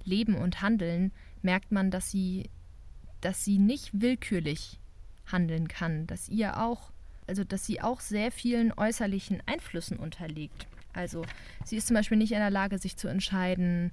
[0.05, 2.51] Leben und Handeln, merkt man, dass sie,
[3.21, 4.81] dass sie nicht willkürlich
[5.27, 6.93] handeln kann, dass ihr auch,
[7.27, 10.67] also dass sie auch sehr vielen äußerlichen Einflüssen unterliegt.
[10.95, 11.25] Also
[11.65, 13.93] sie ist zum Beispiel nicht in der Lage, sich zu entscheiden,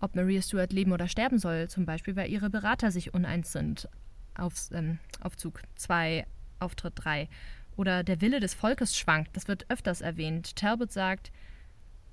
[0.00, 3.88] ob Maria Stuart leben oder sterben soll, zum Beispiel, weil ihre Berater sich uneins sind.
[4.36, 6.26] Auf, ähm, Aufzug 2,
[6.60, 7.28] Auftritt 3.
[7.76, 10.56] Oder der Wille des Volkes schwankt, das wird öfters erwähnt.
[10.56, 11.32] Talbot sagt,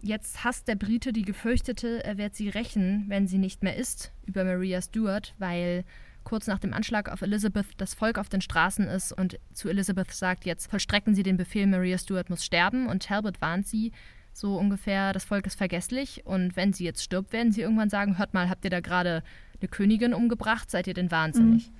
[0.01, 4.11] Jetzt hasst der Brite die Gefürchtete, er wird sie rächen, wenn sie nicht mehr ist,
[4.25, 5.83] über Maria Stuart, weil
[6.23, 10.11] kurz nach dem Anschlag auf Elizabeth das Volk auf den Straßen ist und zu Elizabeth
[10.11, 13.91] sagt, jetzt vollstrecken Sie den Befehl, Maria Stuart muss sterben und Talbot warnt sie,
[14.33, 18.17] so ungefähr, das Volk ist vergesslich und wenn sie jetzt stirbt, werden sie irgendwann sagen,
[18.17, 19.23] hört mal, habt ihr da gerade
[19.59, 21.69] eine Königin umgebracht, seid ihr denn wahnsinnig?
[21.69, 21.75] Mhm.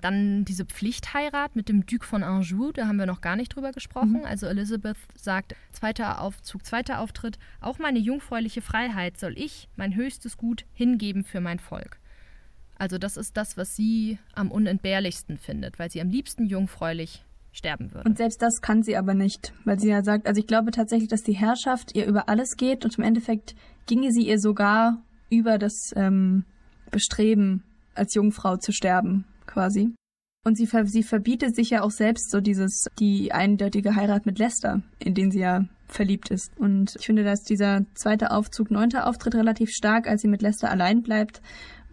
[0.00, 3.72] Dann diese Pflichtheirat mit dem Duke von Anjou, da haben wir noch gar nicht drüber
[3.72, 4.20] gesprochen.
[4.20, 4.24] Mhm.
[4.24, 10.36] Also Elizabeth sagt, zweiter Aufzug, zweiter Auftritt, auch meine jungfräuliche Freiheit soll ich, mein höchstes
[10.36, 11.98] Gut, hingeben für mein Volk.
[12.78, 17.94] Also das ist das, was sie am unentbehrlichsten findet, weil sie am liebsten jungfräulich sterben
[17.94, 18.06] würde.
[18.06, 21.08] Und selbst das kann sie aber nicht, weil sie ja sagt, also ich glaube tatsächlich,
[21.08, 23.54] dass die Herrschaft ihr über alles geht und im Endeffekt
[23.86, 26.44] ginge sie ihr sogar über das ähm,
[26.90, 27.62] Bestreben,
[27.94, 29.94] als Jungfrau zu sterben quasi.
[30.44, 34.80] Und sie, sie verbietet sich ja auch selbst so dieses, die eindeutige Heirat mit Lester,
[35.00, 36.52] in den sie ja verliebt ist.
[36.56, 40.70] Und ich finde, dass dieser zweite Aufzug, neunter Auftritt relativ stark, als sie mit Lester
[40.70, 41.42] allein bleibt.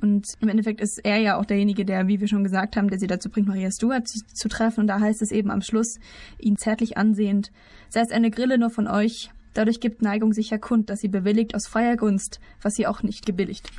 [0.02, 3.00] Und im Endeffekt ist er ja auch derjenige, der, wie wir schon gesagt haben, der
[3.00, 4.82] sie dazu bringt, Maria Stuart zu, zu treffen.
[4.82, 5.98] Und da heißt es eben am Schluss,
[6.40, 7.52] ihn zärtlich ansehend,
[7.90, 11.56] sei es eine Grille nur von euch, dadurch gibt Neigung sicher kund, dass sie bewilligt
[11.56, 13.72] aus freier Gunst, was sie auch nicht gebilligt.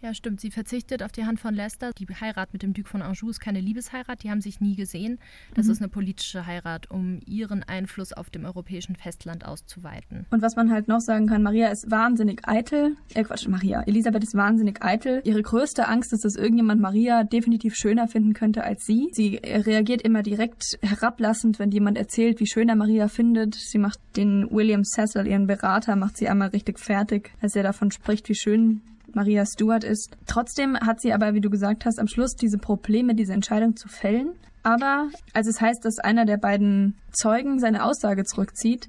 [0.00, 0.40] Ja, stimmt.
[0.40, 1.90] Sie verzichtet auf die Hand von Leicester.
[1.92, 4.22] Die Heirat mit dem Duke von Anjou ist keine Liebesheirat.
[4.22, 5.18] Die haben sich nie gesehen.
[5.54, 5.72] Das mhm.
[5.72, 10.26] ist eine politische Heirat, um ihren Einfluss auf dem europäischen Festland auszuweiten.
[10.30, 12.96] Und was man halt noch sagen kann, Maria ist wahnsinnig eitel.
[13.14, 13.82] Äh, Quatsch, Maria.
[13.82, 15.20] Elisabeth ist wahnsinnig eitel.
[15.24, 19.08] Ihre größte Angst ist, dass irgendjemand Maria definitiv schöner finden könnte als sie.
[19.12, 23.56] Sie reagiert immer direkt herablassend, wenn jemand erzählt, wie schön er Maria findet.
[23.56, 27.90] Sie macht den William Cecil, ihren Berater, macht sie einmal richtig fertig, als er davon
[27.90, 28.80] spricht, wie schön
[29.14, 30.16] Maria Stuart ist.
[30.26, 33.88] Trotzdem hat sie aber, wie du gesagt hast, am Schluss diese Probleme, diese Entscheidung zu
[33.88, 34.30] fällen.
[34.62, 38.88] Aber als es heißt, dass einer der beiden Zeugen seine Aussage zurückzieht,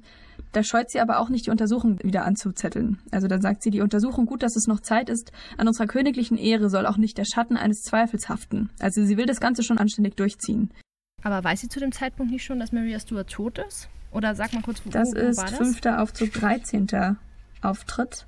[0.52, 2.98] da scheut sie aber auch nicht, die Untersuchung wieder anzuzetteln.
[3.12, 6.36] Also dann sagt sie, die Untersuchung, gut, dass es noch Zeit ist, an unserer königlichen
[6.36, 8.70] Ehre soll auch nicht der Schatten eines Zweifels haften.
[8.80, 10.70] Also sie will das Ganze schon anständig durchziehen.
[11.22, 13.88] Aber weiß sie zu dem Zeitpunkt nicht schon, dass Maria Stuart tot ist?
[14.10, 15.58] Oder sag mal kurz, wo, das wo, ist war das?
[15.58, 16.88] fünfter Aufzug, 13.
[17.62, 18.26] Auftritt.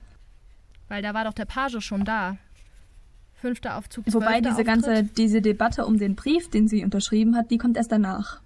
[0.92, 2.36] Weil da war doch der Page schon da.
[3.32, 4.04] Fünfter Aufzug.
[4.12, 4.66] Wobei diese Auftritt.
[4.66, 8.42] ganze diese Debatte um den Brief, den sie unterschrieben hat, die kommt erst danach.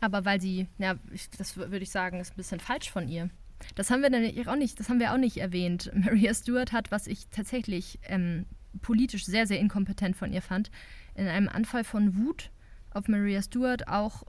[0.00, 3.30] Aber weil sie, ja, ich, das würde ich sagen, ist ein bisschen falsch von ihr.
[3.74, 5.90] Das haben wir nämlich auch nicht, das haben wir auch nicht erwähnt.
[5.94, 8.46] Maria Stuart hat, was ich tatsächlich ähm,
[8.80, 10.70] politisch sehr, sehr inkompetent von ihr fand,
[11.16, 12.52] in einem Anfall von Wut
[12.92, 14.22] auf Maria Stuart auch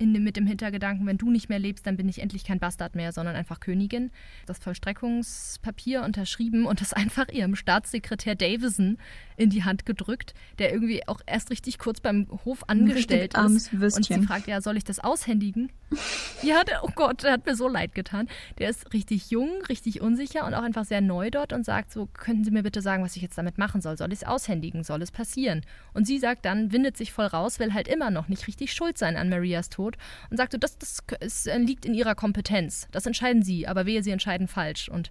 [0.00, 2.94] in, mit dem Hintergedanken, wenn du nicht mehr lebst, dann bin ich endlich kein Bastard
[2.94, 4.10] mehr, sondern einfach Königin.
[4.46, 8.96] Das Vollstreckungspapier unterschrieben und das einfach ihrem Staatssekretär Davison
[9.40, 13.72] in die Hand gedrückt, der irgendwie auch erst richtig kurz beim Hof angestellt ist.
[13.72, 15.72] Und sie fragt, ja, soll ich das aushändigen?
[16.42, 18.28] ja, der, oh Gott, der hat mir so leid getan.
[18.58, 22.06] Der ist richtig jung, richtig unsicher und auch einfach sehr neu dort und sagt so,
[22.12, 23.96] könnten Sie mir bitte sagen, was ich jetzt damit machen soll?
[23.96, 24.84] Soll ich es aushändigen?
[24.84, 25.62] Soll es passieren?
[25.94, 28.98] Und sie sagt dann, windet sich voll raus, will halt immer noch nicht richtig schuld
[28.98, 29.96] sein an Marias Tod
[30.28, 32.88] und sagte, das, das, das äh, liegt in ihrer Kompetenz.
[32.92, 34.90] Das entscheiden sie, aber wehe, sie entscheiden falsch.
[34.90, 35.10] Und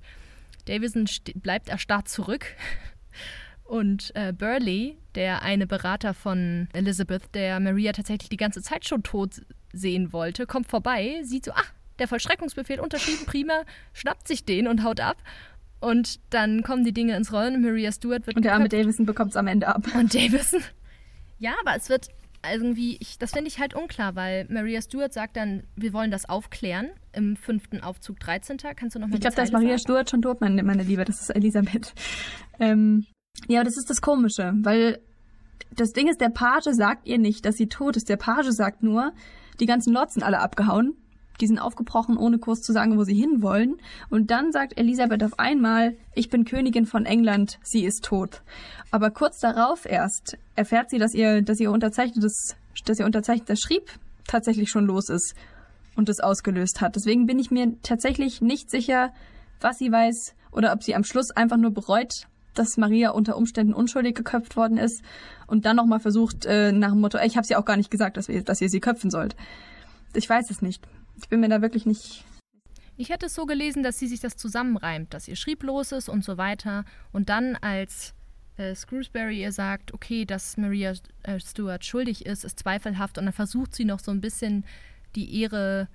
[0.66, 2.46] Davison bleibt erstarrt zurück.
[3.70, 9.04] Und äh, Burley, der eine Berater von Elizabeth, der Maria tatsächlich die ganze Zeit schon
[9.04, 13.62] tot sehen wollte, kommt vorbei, sieht so, ach, der Vollstreckungsbefehl unterschrieben, prima,
[13.94, 15.18] schnappt sich den und haut ab.
[15.82, 17.62] Und dann kommen die Dinge ins Rollen.
[17.62, 18.38] Maria Stewart wird.
[18.38, 19.86] Und der arme Davison bekommt es am Ende ab.
[19.94, 20.62] Und Davison.
[21.38, 22.08] Ja, aber es wird
[22.52, 26.28] irgendwie, ich, das finde ich halt unklar, weil Maria Stewart sagt dann, wir wollen das
[26.28, 28.58] aufklären im fünften Aufzug 13.
[28.76, 29.80] Kannst du noch mal Ich glaube, da ist Maria sagen?
[29.80, 31.06] Stewart schon tot, meine, meine Liebe.
[31.06, 31.94] Das ist Elisabeth.
[32.60, 33.06] Ähm,
[33.50, 35.02] ja, das ist das Komische, weil
[35.76, 38.08] das Ding ist, der Page sagt ihr nicht, dass sie tot ist.
[38.08, 39.12] Der Page sagt nur,
[39.60, 40.96] die ganzen Lords sind alle abgehauen.
[41.42, 43.78] Die sind aufgebrochen, ohne kurz zu sagen, wo sie hinwollen.
[44.10, 48.44] Und dann sagt Elisabeth auf einmal, ich bin Königin von England, sie ist tot.
[48.92, 52.56] Aber kurz darauf erst erfährt sie, dass ihr, dass ihr unterzeichnetes,
[52.86, 53.90] dass ihr unterzeichneter Schrieb
[54.28, 55.34] tatsächlich schon los ist
[55.96, 56.96] und es ausgelöst hat.
[56.96, 59.12] Deswegen bin ich mir tatsächlich nicht sicher,
[59.62, 62.28] was sie weiß oder ob sie am Schluss einfach nur bereut,
[62.60, 65.02] dass Maria unter Umständen unschuldig geköpft worden ist
[65.48, 68.18] und dann nochmal versucht äh, nach dem Motto, ich habe sie auch gar nicht gesagt,
[68.18, 69.36] dass, wir, dass ihr sie köpfen sollt.
[70.14, 70.88] Ich weiß es nicht.
[71.18, 72.26] Ich bin mir da wirklich nicht.
[72.98, 76.10] Ich hätte es so gelesen, dass sie sich das zusammenreimt, dass ihr Schrieb los ist
[76.10, 76.84] und so weiter.
[77.14, 78.14] Und dann, als
[78.58, 80.94] äh, Screwsbury ihr sagt, okay, dass Maria
[81.24, 83.18] äh, Stuart schuldig ist, ist zweifelhaft.
[83.18, 84.66] Und dann versucht sie noch so ein bisschen
[85.16, 85.88] die Ehre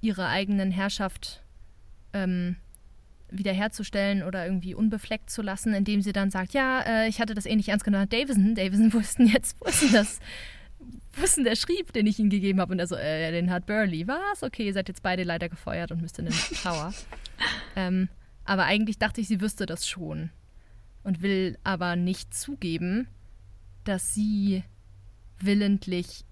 [0.00, 1.44] ihrer eigenen Herrschaft
[2.14, 2.56] ähm,
[3.30, 7.46] wiederherzustellen oder irgendwie unbefleckt zu lassen, indem sie dann sagt, ja, äh, ich hatte das
[7.46, 8.08] eh nicht ernst genommen.
[8.08, 10.20] Davison, Davison wussten jetzt, wussten das,
[11.12, 12.72] wussten der schrieb, den ich ihnen gegeben habe.
[12.72, 14.06] Und er so, äh, den hat Burley.
[14.08, 14.42] Was?
[14.42, 16.94] Okay, ihr seid jetzt beide leider gefeuert und müsst in den Tower.
[17.76, 18.08] ähm,
[18.44, 20.30] aber eigentlich dachte ich, sie wüsste das schon.
[21.02, 23.08] Und will aber nicht zugeben,
[23.84, 24.62] dass sie
[25.38, 26.24] willentlich,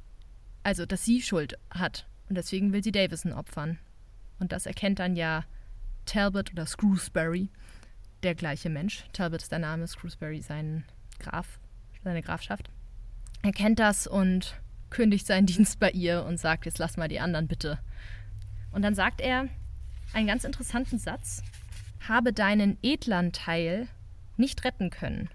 [0.62, 2.07] also dass sie Schuld hat.
[2.28, 3.78] Und deswegen will sie Davison opfern.
[4.38, 5.44] Und das erkennt dann ja
[6.07, 7.51] Talbot oder Screwsbury,
[8.23, 9.05] der gleiche Mensch.
[9.13, 10.85] Talbot ist der Name, Screwsbury sein
[11.19, 11.59] Graf,
[12.03, 12.71] seine Grafschaft.
[13.43, 17.21] Er kennt das und kündigt seinen Dienst bei ihr und sagt, jetzt lass mal die
[17.21, 17.79] anderen bitte.
[18.73, 19.49] Und dann sagt er
[20.13, 21.43] einen ganz interessanten Satz,
[22.09, 23.89] habe deinen edlern Teil
[24.37, 25.29] nicht retten können.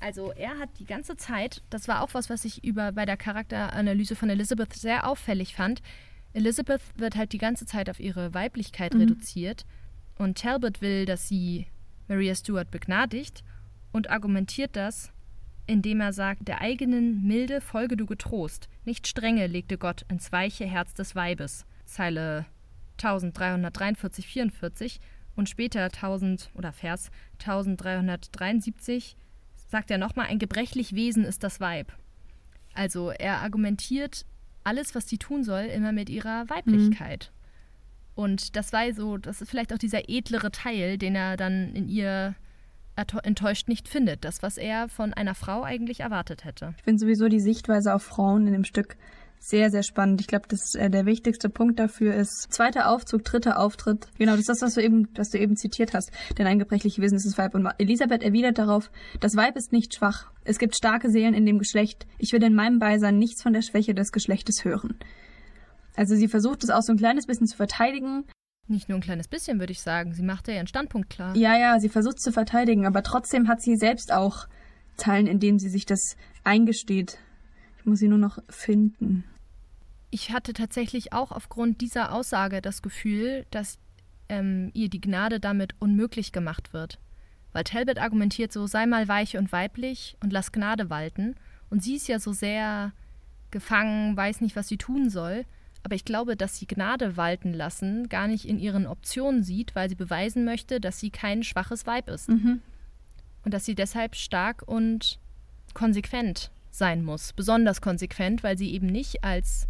[0.00, 3.18] Also er hat die ganze Zeit, das war auch was, was ich über bei der
[3.18, 5.82] Charakteranalyse von Elizabeth sehr auffällig fand,
[6.32, 9.00] Elizabeth wird halt die ganze Zeit auf ihre Weiblichkeit mhm.
[9.00, 9.64] reduziert
[10.16, 11.66] und Talbot will, dass sie
[12.08, 13.42] Maria Stuart begnadigt
[13.92, 15.12] und argumentiert das,
[15.66, 20.66] indem er sagt, der eigenen Milde folge du getrost, nicht strenge legte Gott ins weiche
[20.66, 21.64] Herz des Weibes.
[21.84, 22.46] Zeile
[22.98, 25.00] 1343, 44
[25.36, 29.16] und später 1000 oder Vers 1373
[29.68, 31.92] sagt er nochmal, ein gebrechlich Wesen ist das Weib.
[32.74, 34.26] Also er argumentiert
[34.64, 37.30] alles, was sie tun soll, immer mit ihrer Weiblichkeit.
[37.32, 37.40] Mhm.
[38.22, 41.88] Und das war so, das ist vielleicht auch dieser edlere Teil, den er dann in
[41.88, 42.34] ihr
[43.22, 44.24] enttäuscht nicht findet.
[44.24, 46.74] Das, was er von einer Frau eigentlich erwartet hätte.
[46.76, 48.96] Ich finde sowieso die Sichtweise auf Frauen in dem Stück
[49.42, 50.20] sehr, sehr spannend.
[50.20, 54.06] Ich glaube, dass äh, der wichtigste Punkt dafür ist zweiter Aufzug, dritter Auftritt.
[54.18, 56.12] Genau, das ist das, was du eben, was du eben zitiert hast.
[56.38, 57.54] Denn ein gebrechliches Wesen ist das Weib.
[57.54, 60.30] Und Elisabeth erwidert darauf, das Weib ist nicht schwach.
[60.44, 62.06] Es gibt starke Seelen in dem Geschlecht.
[62.18, 64.98] Ich will in meinem Beisein nichts von der Schwäche des Geschlechtes hören.
[65.96, 68.26] Also sie versucht es auch so ein kleines bisschen zu verteidigen.
[68.68, 70.12] Nicht nur ein kleines bisschen, würde ich sagen.
[70.12, 71.34] Sie macht ja ihren Standpunkt klar.
[71.34, 74.46] Ja, ja, sie versucht es zu verteidigen, aber trotzdem hat sie selbst auch
[74.96, 77.18] Teilen, in denen sie sich das eingesteht.
[77.90, 79.24] Muss sie nur noch finden.
[80.10, 83.80] Ich hatte tatsächlich auch aufgrund dieser Aussage das Gefühl, dass
[84.28, 87.00] ähm, ihr die Gnade damit unmöglich gemacht wird.
[87.52, 91.34] Weil Talbot argumentiert so, sei mal weich und weiblich und lass Gnade walten.
[91.68, 92.92] Und sie ist ja so sehr
[93.50, 95.44] gefangen, weiß nicht, was sie tun soll.
[95.82, 99.88] Aber ich glaube, dass sie Gnade walten lassen gar nicht in ihren Optionen sieht, weil
[99.88, 102.28] sie beweisen möchte, dass sie kein schwaches Weib ist.
[102.28, 102.62] Mhm.
[103.44, 105.18] Und dass sie deshalb stark und
[105.74, 109.66] konsequent sein muss, besonders konsequent, weil sie eben nicht als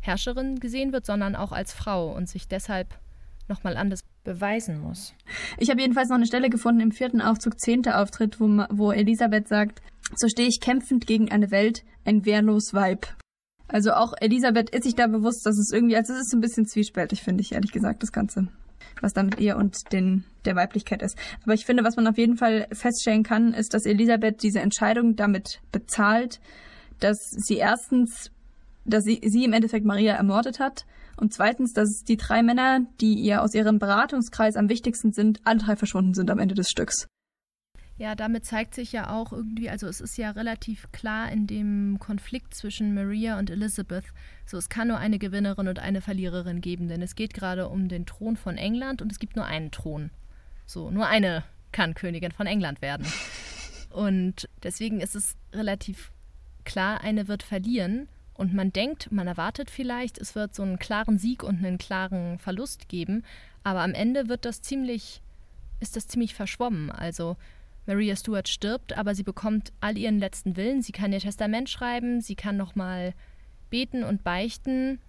[0.00, 2.98] Herrscherin gesehen wird, sondern auch als Frau und sich deshalb
[3.48, 5.14] nochmal anders beweisen muss.
[5.58, 9.48] Ich habe jedenfalls noch eine Stelle gefunden im vierten Aufzug, zehnter Auftritt, wo, wo Elisabeth
[9.48, 9.82] sagt,
[10.14, 13.06] so stehe ich kämpfend gegen eine Welt, ein wehrlos Weib.
[13.68, 16.66] Also auch Elisabeth ist sich da bewusst, dass es irgendwie, also es ist ein bisschen
[16.66, 18.48] zwiespältig, finde ich, ehrlich gesagt, das Ganze.
[19.00, 21.16] Was da mit ihr und den, der Weiblichkeit ist.
[21.42, 25.16] Aber ich finde, was man auf jeden Fall feststellen kann, ist, dass Elisabeth diese Entscheidung
[25.16, 26.40] damit bezahlt,
[27.00, 28.30] dass sie erstens,
[28.84, 33.14] dass sie, sie im Endeffekt Maria ermordet hat und zweitens, dass die drei Männer, die
[33.14, 37.06] ihr aus ihrem Beratungskreis am wichtigsten sind, alle drei verschwunden sind am Ende des Stücks.
[37.96, 41.98] Ja, damit zeigt sich ja auch irgendwie, also es ist ja relativ klar in dem
[42.00, 44.04] Konflikt zwischen Maria und Elizabeth,
[44.46, 47.88] so es kann nur eine Gewinnerin und eine Verliererin geben, denn es geht gerade um
[47.88, 50.10] den Thron von England und es gibt nur einen Thron.
[50.66, 53.06] So, nur eine kann Königin von England werden.
[53.90, 56.10] Und deswegen ist es relativ
[56.64, 58.08] klar, eine wird verlieren.
[58.34, 62.40] Und man denkt, man erwartet vielleicht, es wird so einen klaren Sieg und einen klaren
[62.40, 63.22] Verlust geben,
[63.62, 65.22] aber am Ende wird das ziemlich,
[65.78, 66.90] ist das ziemlich verschwommen.
[66.90, 67.36] Also
[67.86, 70.82] Maria Stuart stirbt, aber sie bekommt all ihren letzten Willen.
[70.82, 73.14] Sie kann ihr Testament schreiben, sie kann nochmal
[73.70, 75.00] beten und beichten.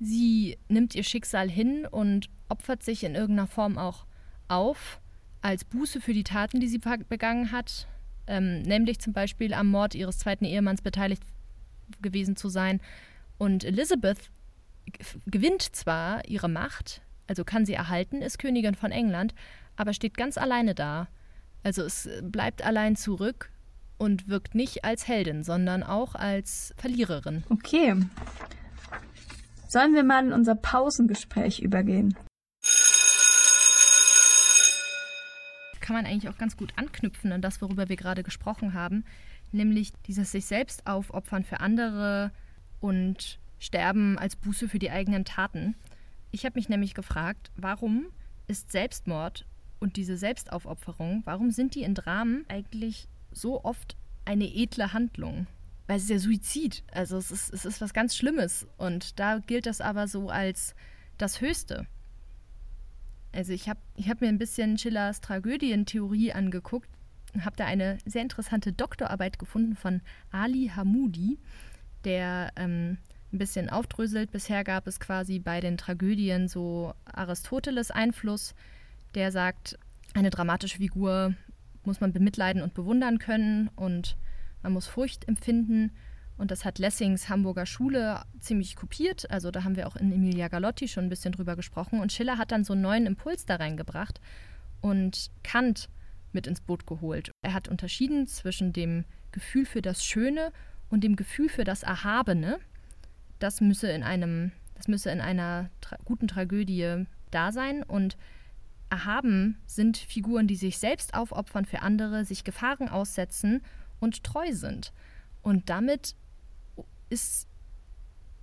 [0.00, 4.06] Sie nimmt ihr Schicksal hin und opfert sich in irgendeiner Form auch
[4.48, 5.00] auf,
[5.40, 7.88] als Buße für die Taten, die sie begangen hat,
[8.26, 11.22] ähm, nämlich zum Beispiel am Mord ihres zweiten Ehemanns beteiligt
[12.00, 12.80] gewesen zu sein.
[13.38, 14.30] Und Elizabeth
[15.26, 19.34] gewinnt zwar ihre Macht, also kann sie erhalten, ist Königin von England,
[19.76, 21.08] aber steht ganz alleine da.
[21.62, 23.50] Also es bleibt allein zurück
[23.98, 27.44] und wirkt nicht als Heldin, sondern auch als Verliererin.
[27.50, 27.94] Okay.
[29.68, 32.16] Sollen wir mal in unser Pausengespräch übergehen?
[35.80, 39.04] Kann man eigentlich auch ganz gut anknüpfen an das, worüber wir gerade gesprochen haben,
[39.50, 42.32] nämlich dieses sich selbst aufopfern für andere
[42.80, 45.76] und sterben als Buße für die eigenen Taten.
[46.32, 48.06] Ich habe mich nämlich gefragt, warum
[48.46, 49.46] ist Selbstmord
[49.82, 55.48] und diese Selbstaufopferung, warum sind die in Dramen eigentlich so oft eine edle Handlung?
[55.88, 59.40] Weil es ist ja Suizid, also es ist, es ist was ganz Schlimmes und da
[59.40, 60.74] gilt das aber so als
[61.18, 61.86] das Höchste.
[63.32, 66.88] Also ich habe ich hab mir ein bisschen Schillers Tragödientheorie angeguckt
[67.34, 71.38] und habe da eine sehr interessante Doktorarbeit gefunden von Ali Hamoudi,
[72.04, 72.98] der ähm,
[73.32, 74.30] ein bisschen aufdröselt.
[74.30, 78.54] Bisher gab es quasi bei den Tragödien so Aristoteles Einfluss,
[79.14, 79.78] der sagt,
[80.14, 81.34] eine dramatische Figur
[81.84, 84.16] muss man bemitleiden und bewundern können und
[84.62, 85.92] man muss Furcht empfinden.
[86.38, 89.30] Und das hat Lessings Hamburger Schule ziemlich kopiert.
[89.30, 92.00] Also da haben wir auch in Emilia Galotti schon ein bisschen drüber gesprochen.
[92.00, 94.20] Und Schiller hat dann so einen neuen Impuls da reingebracht
[94.80, 95.88] und Kant
[96.32, 97.30] mit ins Boot geholt.
[97.42, 100.52] Er hat unterschieden zwischen dem Gefühl für das Schöne
[100.90, 102.58] und dem Gefühl für das Erhabene.
[103.38, 107.82] Das müsse in einem, das müsse in einer tra guten Tragödie da sein.
[107.82, 108.16] Und
[108.92, 113.62] erhaben sind Figuren, die sich selbst aufopfern für andere, sich Gefahren aussetzen
[114.00, 114.92] und treu sind.
[115.40, 116.14] Und damit
[117.08, 117.48] ist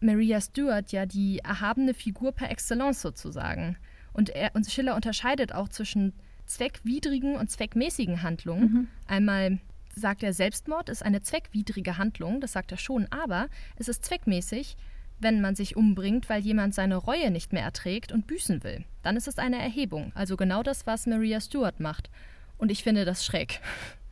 [0.02, 3.78] Maria Stuart ja die erhabene Figur per excellence sozusagen.
[4.12, 6.14] Und, er, und Schiller unterscheidet auch zwischen
[6.47, 8.74] zweckwidrigen und zweckmäßigen Handlungen.
[8.74, 8.88] Mhm.
[9.06, 9.60] Einmal
[9.95, 14.78] sagt er, Selbstmord ist eine zweckwidrige Handlung, das sagt er schon, aber es ist zweckmäßig,
[15.20, 18.86] wenn man sich umbringt, weil jemand seine Reue nicht mehr erträgt und büßen will.
[19.03, 22.09] Dann ist es eine Erhebung, also genau das, was Maria Stuart macht.
[22.57, 23.61] Und ich finde das schräg.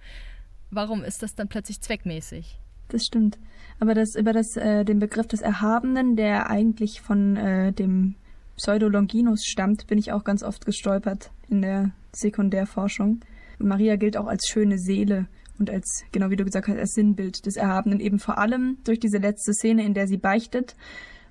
[0.71, 2.57] Warum ist das dann plötzlich zweckmäßig?
[2.89, 3.37] Das stimmt.
[3.79, 8.15] Aber das über das, äh, den Begriff des Erhabenen, der eigentlich von äh, dem
[8.55, 13.19] Pseudo Longinus stammt, bin ich auch ganz oft gestolpert in der Sekundärforschung.
[13.59, 15.27] Maria gilt auch als schöne Seele
[15.59, 18.99] und als, genau wie du gesagt hast, als Sinnbild des Erhabenen, eben vor allem durch
[18.99, 20.75] diese letzte Szene, in der sie beichtet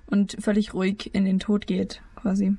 [0.06, 2.56] und völlig ruhig in den Tod geht, quasi.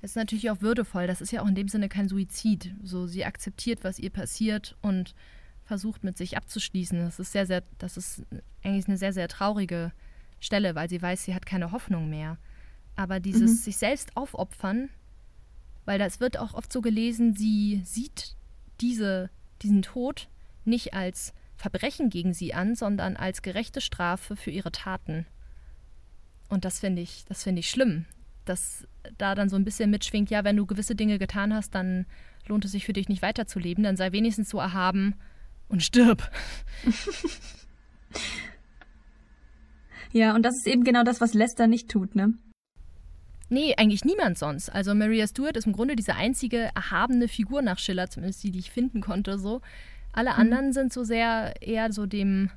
[0.00, 1.06] Es ist natürlich auch würdevoll.
[1.06, 2.74] Das ist ja auch in dem Sinne kein Suizid.
[2.82, 5.14] So, sie akzeptiert, was ihr passiert und
[5.64, 6.98] versucht, mit sich abzuschließen.
[6.98, 8.22] Das ist sehr, sehr, das ist
[8.64, 9.92] eigentlich eine sehr, sehr traurige
[10.40, 12.38] Stelle, weil sie weiß, sie hat keine Hoffnung mehr.
[12.96, 13.56] Aber dieses mhm.
[13.56, 14.90] sich selbst aufopfern,
[15.84, 18.36] weil das wird auch oft so gelesen, sie sieht
[18.80, 19.30] diese,
[19.62, 20.28] diesen Tod
[20.64, 25.26] nicht als Verbrechen gegen sie an, sondern als gerechte Strafe für ihre Taten.
[26.48, 28.04] Und das finde ich, das finde ich schlimm,
[28.44, 28.86] dass
[29.18, 32.06] da dann so ein bisschen mitschwingt, ja, wenn du gewisse Dinge getan hast, dann
[32.46, 35.14] lohnt es sich für dich nicht weiterzuleben, dann sei wenigstens so erhaben
[35.68, 36.30] und stirb.
[40.12, 42.34] ja, und das ist eben genau das, was Lester nicht tut, ne?
[43.48, 44.70] Nee, eigentlich niemand sonst.
[44.70, 48.60] Also Maria Stuart ist im Grunde diese einzige erhabene Figur nach Schiller, zumindest die, die
[48.60, 49.60] ich finden konnte, so.
[50.12, 50.40] Alle mhm.
[50.40, 52.50] anderen sind so sehr eher so dem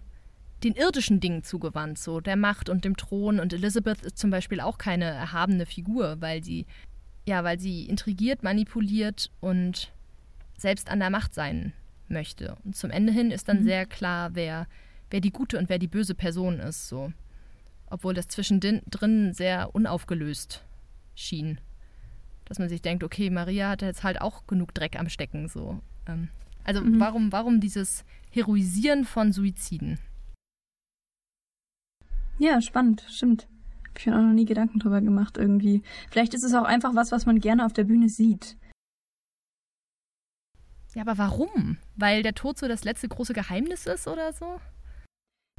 [0.64, 3.40] den irdischen Dingen zugewandt, so der Macht und dem Thron.
[3.40, 6.66] Und Elizabeth ist zum Beispiel auch keine erhabene Figur, weil sie,
[7.28, 9.94] ja, weil sie intrigiert, manipuliert und
[10.58, 11.74] selbst an der Macht sein
[12.08, 12.56] möchte.
[12.64, 13.66] Und zum Ende hin ist dann mhm.
[13.66, 14.68] sehr klar, wer,
[15.12, 17.12] wer die gute und wer die böse Person ist, so.
[17.88, 20.64] Obwohl das zwischendrin sehr unaufgelöst
[21.14, 21.60] schien.
[22.46, 25.80] Dass man sich denkt, okay, Maria hatte jetzt halt auch genug Dreck am Stecken, so.
[26.08, 26.30] Ähm,
[26.66, 27.00] also mhm.
[27.00, 30.00] warum, warum dieses Heroisieren von Suiziden?
[32.38, 33.48] Ja, spannend, stimmt.
[33.88, 35.84] Hab ich mir auch noch nie Gedanken drüber gemacht irgendwie.
[36.12, 38.58] Vielleicht ist es auch einfach was, was man gerne auf der Bühne sieht.
[40.94, 41.78] Ja, aber warum?
[41.96, 44.60] Weil der Tod so das letzte große Geheimnis ist oder so?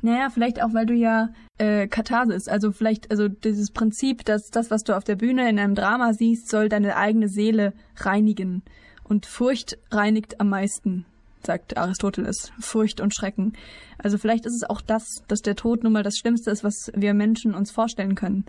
[0.03, 4.71] Naja, vielleicht auch, weil du ja äh, Katharsis, also vielleicht, also dieses Prinzip, dass das,
[4.71, 8.63] was du auf der Bühne in einem Drama siehst, soll deine eigene Seele reinigen.
[9.09, 11.07] Und Furcht reinigt am meisten,
[11.45, 12.51] sagt Aristoteles.
[12.59, 13.53] Furcht und Schrecken.
[13.99, 16.91] Also vielleicht ist es auch das, dass der Tod nun mal das Schlimmste ist, was
[16.93, 18.47] wir Menschen uns vorstellen können.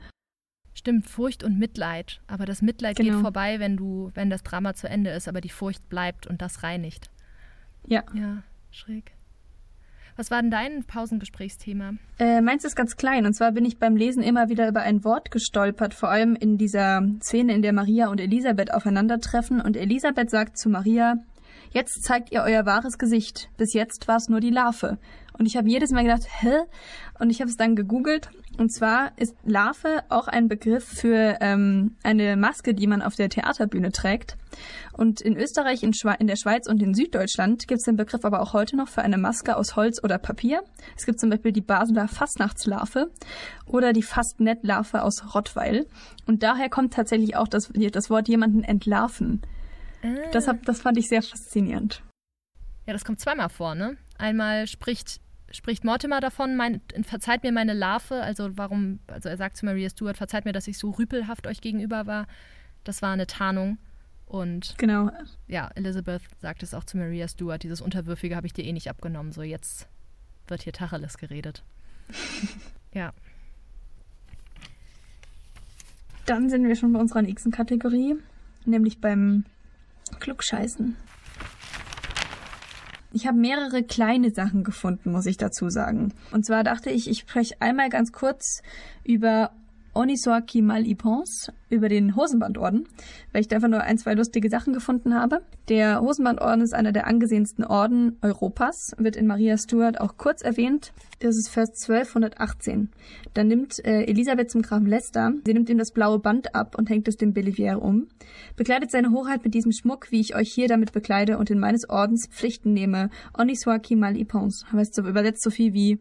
[0.73, 2.21] Stimmt, Furcht und Mitleid.
[2.25, 3.13] Aber das Mitleid genau.
[3.13, 6.41] geht vorbei, wenn du, wenn das Drama zu Ende ist, aber die Furcht bleibt und
[6.41, 7.11] das reinigt.
[7.85, 8.03] Ja.
[8.13, 9.16] Ja, schräg.
[10.17, 11.93] Was war denn dein Pausengesprächsthema?
[12.17, 13.27] Äh, meins ist ganz klein.
[13.27, 16.57] Und zwar bin ich beim Lesen immer wieder über ein Wort gestolpert, vor allem in
[16.57, 19.61] dieser Szene, in der Maria und Elisabeth aufeinandertreffen.
[19.61, 21.17] Und Elisabeth sagt zu Maria,
[21.71, 23.49] jetzt zeigt ihr euer wahres Gesicht.
[23.57, 24.97] Bis jetzt war es nur die Larve.
[25.37, 26.63] Und ich habe jedes Mal gedacht, hä?
[27.19, 31.95] Und ich habe es dann gegoogelt Und zwar ist Larve auch ein Begriff für ähm,
[32.03, 34.35] eine Maske, die man auf der Theaterbühne trägt.
[34.93, 38.25] Und in Österreich, in, Schwe in der Schweiz und in Süddeutschland gibt es den Begriff
[38.25, 40.63] aber auch heute noch für eine Maske aus Holz oder Papier.
[40.95, 43.11] Es gibt zum Beispiel die Basler Fastnachtslarve
[43.67, 45.85] oder die Fastnettlarve aus Rottweil.
[46.25, 49.43] Und daher kommt tatsächlich auch das, das Wort jemanden entlarven.
[50.01, 50.07] Ah.
[50.31, 52.01] Das, hab, das fand ich sehr faszinierend.
[52.87, 53.97] Ja, das kommt zweimal vor, ne?
[54.17, 55.19] Einmal spricht
[55.51, 59.89] spricht Mortimer davon, mein, verzeiht mir meine Larve, also warum, also er sagt zu Maria
[59.89, 62.27] Stewart, verzeiht mir, dass ich so rüpelhaft euch gegenüber war.
[62.83, 63.77] Das war eine Tarnung.
[64.25, 65.09] Und genau.
[65.47, 68.89] ja, Elizabeth sagt es auch zu Maria Stewart, dieses Unterwürfige habe ich dir eh nicht
[68.89, 69.87] abgenommen, so jetzt
[70.47, 71.63] wird hier Tacheles geredet.
[72.93, 73.13] ja.
[76.25, 78.15] Dann sind wir schon bei unserer nächsten Kategorie,
[78.65, 79.45] nämlich beim
[80.19, 80.97] Klugscheißen.
[83.13, 86.13] Ich habe mehrere kleine Sachen gefunden, muss ich dazu sagen.
[86.31, 88.61] Und zwar dachte ich, ich spreche einmal ganz kurz
[89.03, 89.51] über
[89.97, 92.87] Onisoaki Mal Ipons über den Hosenbandorden,
[93.33, 95.41] weil ich da einfach nur ein, zwei lustige Sachen gefunden habe.
[95.69, 100.93] Der Hosenbandorden ist einer der angesehensten Orden Europas, wird in Maria Stuart auch kurz erwähnt.
[101.19, 102.89] Das ist Vers 1218.
[103.33, 106.91] Dann nimmt äh, Elisabeth zum Grafen Leicester, sie nimmt ihm das blaue Band ab und
[106.91, 108.07] hängt es dem Belivier um,
[108.55, 111.89] bekleidet seine Hoheit mit diesem Schmuck, wie ich euch hier damit bekleide und in meines
[111.89, 113.09] Ordens Pflichten nehme.
[113.35, 114.65] Onisoaki Mal Ipons.
[114.71, 115.99] Heißt so übersetzt so viel wie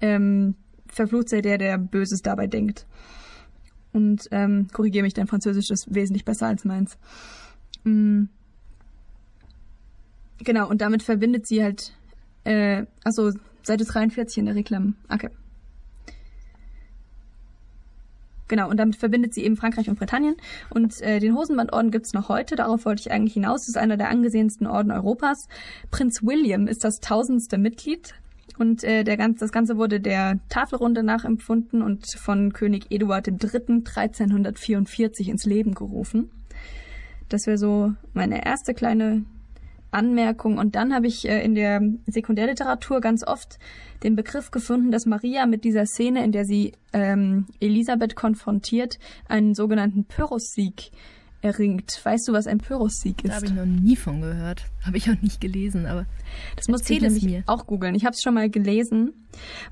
[0.00, 0.54] ähm,
[0.86, 2.86] verflucht sei der, der Böses dabei denkt.
[3.92, 6.96] Und ähm, korrigiere mich, dein Französisch ist wesentlich besser als meins.
[7.84, 8.28] Mhm.
[10.38, 11.92] Genau, und damit verbindet sie halt,
[12.44, 13.32] äh, also
[13.62, 14.96] Seite 43 in der Reklam.
[15.08, 15.28] Okay.
[18.48, 20.36] Genau, und damit verbindet sie eben Frankreich und Britannien.
[20.68, 23.62] Und äh, den Hosenbandorden gibt's noch heute, darauf wollte ich eigentlich hinaus.
[23.62, 25.48] Das ist einer der angesehensten Orden Europas.
[25.90, 28.14] Prinz William ist das tausendste Mitglied
[28.58, 33.82] und äh, der ganz, das Ganze wurde der Tafelrunde nachempfunden und von König Eduard III.
[33.94, 36.30] 1344 ins Leben gerufen.
[37.28, 39.24] Das wäre so meine erste kleine
[39.92, 40.58] Anmerkung.
[40.58, 43.58] Und dann habe ich äh, in der Sekundärliteratur ganz oft
[44.02, 48.98] den Begriff gefunden, dass Maria mit dieser Szene, in der sie ähm, Elisabeth konfrontiert,
[49.28, 50.90] einen sogenannten Pyrrhus-Sieg
[51.42, 52.00] erringt.
[52.02, 53.30] Weißt du, was ein Pyrrhus-Sieg ist?
[53.30, 54.64] Da habe ich noch nie von gehört.
[54.84, 56.06] Habe ich auch nicht gelesen, aber
[56.56, 57.44] das muss ich nämlich mir.
[57.46, 57.94] auch googeln.
[57.94, 59.12] Ich habe es schon mal gelesen.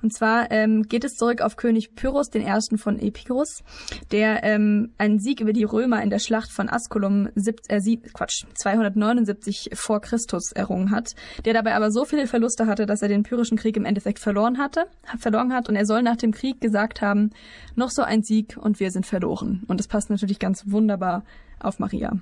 [0.03, 3.63] Und zwar ähm, geht es zurück auf König Pyrrhus, den ersten von Epirus,
[4.13, 8.13] der ähm, einen Sieg über die Römer in der Schlacht von Asculum sieb, äh, sieb,
[8.15, 13.09] Quatsch, 279 vor Christus errungen hat, der dabei aber so viele Verluste hatte, dass er
[13.09, 14.87] den Pyrrhischen Krieg im Endeffekt verloren hatte,
[15.19, 17.31] verloren hat und er soll nach dem Krieg gesagt haben,
[17.75, 19.65] noch so ein Sieg und wir sind verloren.
[19.67, 21.25] Und das passt natürlich ganz wunderbar
[21.59, 22.21] auf Maria.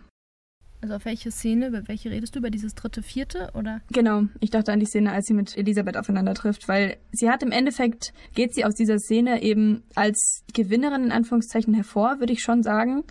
[0.81, 2.39] Also auf welche Szene, über welche redest du?
[2.39, 3.81] Über dieses dritte, vierte, oder?
[3.91, 7.43] Genau, ich dachte an die Szene, als sie mit Elisabeth aufeinander trifft, weil sie hat
[7.43, 12.43] im Endeffekt, geht sie aus dieser Szene eben als Gewinnerin in Anführungszeichen hervor, würde ich
[12.43, 13.03] schon sagen,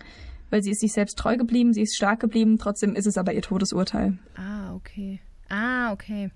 [0.48, 3.34] weil sie ist sich selbst treu geblieben, sie ist stark geblieben, trotzdem ist es aber
[3.34, 4.18] ihr Todesurteil.
[4.34, 5.20] Ah, okay.
[5.50, 6.30] Ah, okay.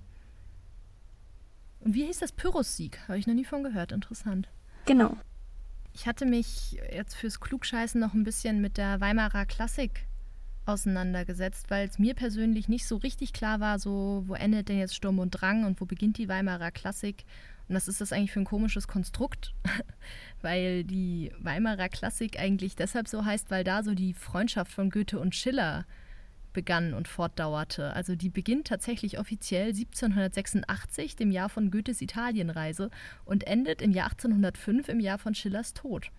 [1.81, 2.99] Und wie hieß das Pyrrhus-Sieg?
[3.09, 4.49] Habe ich noch nie von gehört, interessant.
[4.85, 5.17] Genau.
[5.95, 10.07] Ich hatte mich jetzt fürs Klugscheißen noch ein bisschen mit der Weimarer Klassik
[10.67, 14.95] auseinandergesetzt, weil es mir persönlich nicht so richtig klar war, so wo endet denn jetzt
[14.95, 17.25] Sturm und Drang und wo beginnt die Weimarer Klassik
[17.69, 19.55] und was ist das eigentlich für ein komisches Konstrukt,
[20.43, 25.19] weil die Weimarer Klassik eigentlich deshalb so heißt, weil da so die Freundschaft von Goethe
[25.19, 25.87] und Schiller
[26.53, 27.95] begann und fortdauerte.
[27.95, 32.91] Also die beginnt tatsächlich offiziell 1786, dem Jahr von Goethes Italienreise,
[33.25, 36.11] und endet im Jahr 1805, im Jahr von Schillers Tod.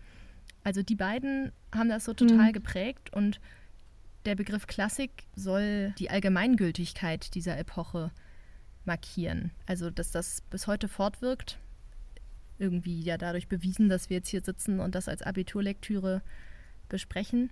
[0.63, 2.53] Also die beiden haben das so total mhm.
[2.53, 3.39] geprägt und
[4.25, 8.11] der Begriff Klassik soll die Allgemeingültigkeit dieser Epoche
[8.85, 9.51] markieren.
[9.65, 11.59] Also, dass das bis heute fortwirkt.
[12.59, 16.21] Irgendwie ja dadurch bewiesen, dass wir jetzt hier sitzen und das als Abiturlektüre
[16.89, 17.49] besprechen.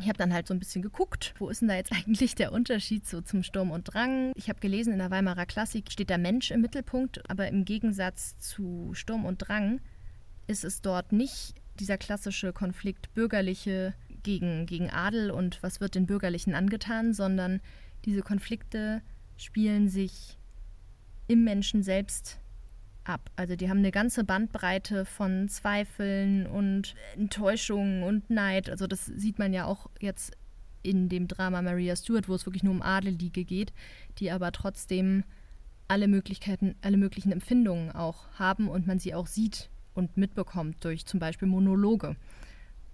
[0.00, 2.52] Ich habe dann halt so ein bisschen geguckt, wo ist denn da jetzt eigentlich der
[2.52, 4.32] Unterschied so zum Sturm und Drang?
[4.36, 8.38] Ich habe gelesen, in der Weimarer Klassik steht der Mensch im Mittelpunkt, aber im Gegensatz
[8.38, 9.80] zu Sturm und Drang
[10.46, 13.94] ist es dort nicht dieser klassische Konflikt bürgerliche
[14.24, 17.60] gegen, gegen Adel und was wird den Bürgerlichen angetan, sondern
[18.04, 19.02] diese Konflikte
[19.36, 20.36] spielen sich
[21.28, 22.40] im Menschen selbst
[23.04, 23.30] ab.
[23.36, 28.68] Also die haben eine ganze Bandbreite von Zweifeln und Enttäuschungen und Neid.
[28.68, 30.36] Also das sieht man ja auch jetzt
[30.82, 33.72] in dem Drama Maria Stuart, wo es wirklich nur um Adelige geht,
[34.18, 35.24] die aber trotzdem
[35.88, 41.06] alle Möglichkeiten, alle möglichen Empfindungen auch haben und man sie auch sieht und mitbekommt durch
[41.06, 42.16] zum Beispiel Monologe.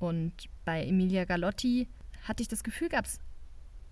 [0.00, 0.32] Und
[0.64, 1.86] bei Emilia Galotti
[2.24, 3.20] hatte ich das Gefühl, gab es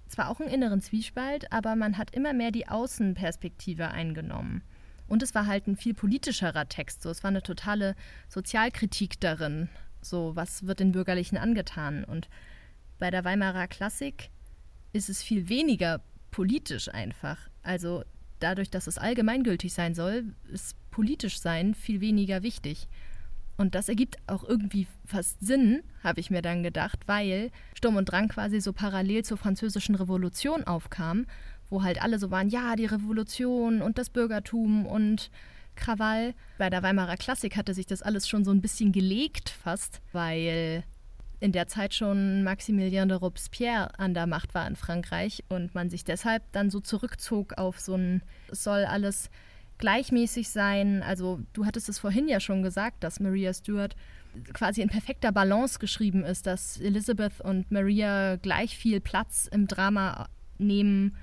[0.08, 4.62] zwar auch einen inneren Zwiespalt, aber man hat immer mehr die Außenperspektive eingenommen.
[5.06, 7.02] Und es war halt ein viel politischerer Text.
[7.02, 7.94] So, es war eine totale
[8.28, 9.68] Sozialkritik darin.
[10.00, 12.04] So, was wird den Bürgerlichen angetan?
[12.04, 12.28] Und
[12.98, 14.30] bei der Weimarer Klassik
[14.92, 16.00] ist es viel weniger
[16.30, 17.38] politisch einfach.
[17.62, 18.04] Also
[18.38, 22.88] dadurch, dass es allgemeingültig sein soll, ist politisch sein viel weniger wichtig.
[23.58, 28.06] Und das ergibt auch irgendwie fast Sinn, habe ich mir dann gedacht, weil Sturm und
[28.06, 31.26] Drang quasi so parallel zur französischen Revolution aufkam,
[31.68, 35.30] wo halt alle so waren, ja, die Revolution und das Bürgertum und
[35.74, 36.34] Krawall.
[36.56, 40.84] Bei der Weimarer Klassik hatte sich das alles schon so ein bisschen gelegt fast, weil
[41.40, 45.90] in der Zeit schon Maximilien de Robespierre an der Macht war in Frankreich und man
[45.90, 49.30] sich deshalb dann so zurückzog auf so ein, es soll alles
[49.78, 51.02] gleichmäßig sein.
[51.02, 53.96] Also du hattest es vorhin ja schon gesagt, dass Maria Stuart
[54.52, 60.28] quasi in perfekter Balance geschrieben ist, dass Elizabeth und Maria gleich viel Platz im Drama
[60.58, 61.16] nehmen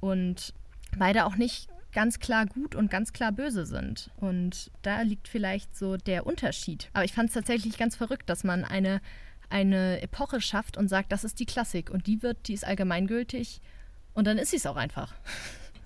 [0.00, 0.52] und
[0.98, 4.10] beide auch nicht ganz klar gut und ganz klar böse sind.
[4.16, 6.88] Und da liegt vielleicht so der Unterschied.
[6.94, 9.00] Aber ich fand es tatsächlich ganz verrückt, dass man eine,
[9.50, 13.60] eine Epoche schafft und sagt, das ist die Klassik und die wird, die ist allgemeingültig
[14.14, 15.14] und dann ist sie es auch einfach.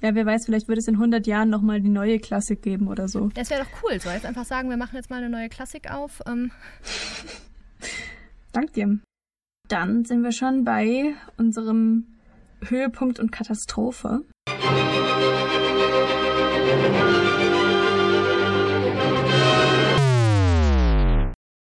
[0.02, 3.08] Ja, wer weiß, vielleicht wird es in 100 Jahren nochmal die neue Klassik geben oder
[3.08, 3.30] so.
[3.34, 5.90] Das wäre doch cool, so jetzt einfach sagen, wir machen jetzt mal eine neue Klassik
[5.90, 6.20] auf.
[6.26, 6.50] Ähm.
[8.52, 8.98] Dank dir.
[9.68, 12.06] Dann sind wir schon bei unserem
[12.62, 14.20] Höhepunkt und Katastrophe.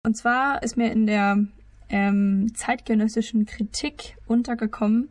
[0.03, 1.45] Und zwar ist mir in der
[1.89, 5.09] ähm, zeitgenössischen Kritik untergekommen,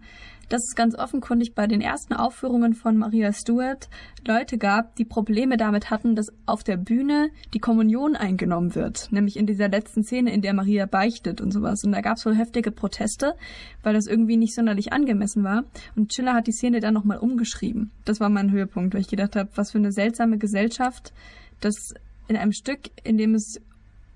[0.50, 3.88] dass es ganz offenkundig bei den ersten Aufführungen von Maria Stuart
[4.26, 9.10] Leute gab, die Probleme damit hatten, dass auf der Bühne die Kommunion eingenommen wird.
[9.12, 11.84] Nämlich in dieser letzten Szene, in der Maria beichtet und sowas.
[11.84, 13.34] Und da gab es wohl heftige Proteste,
[13.82, 15.64] weil das irgendwie nicht sonderlich angemessen war.
[15.94, 17.92] Und Schiller hat die Szene dann nochmal umgeschrieben.
[18.04, 21.12] Das war mein Höhepunkt, weil ich gedacht habe, was für eine seltsame Gesellschaft,
[21.60, 21.94] dass
[22.26, 23.60] in einem Stück, in dem es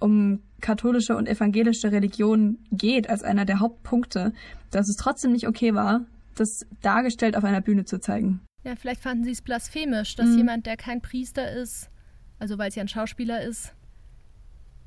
[0.01, 4.33] um katholische und evangelische Religion geht als einer der Hauptpunkte,
[4.71, 6.01] dass es trotzdem nicht okay war,
[6.35, 8.41] das dargestellt auf einer Bühne zu zeigen.
[8.65, 10.39] Ja, vielleicht fanden sie es blasphemisch, dass mhm.
[10.39, 11.91] jemand, der kein Priester ist,
[12.39, 13.75] also weil es ja ein Schauspieler ist,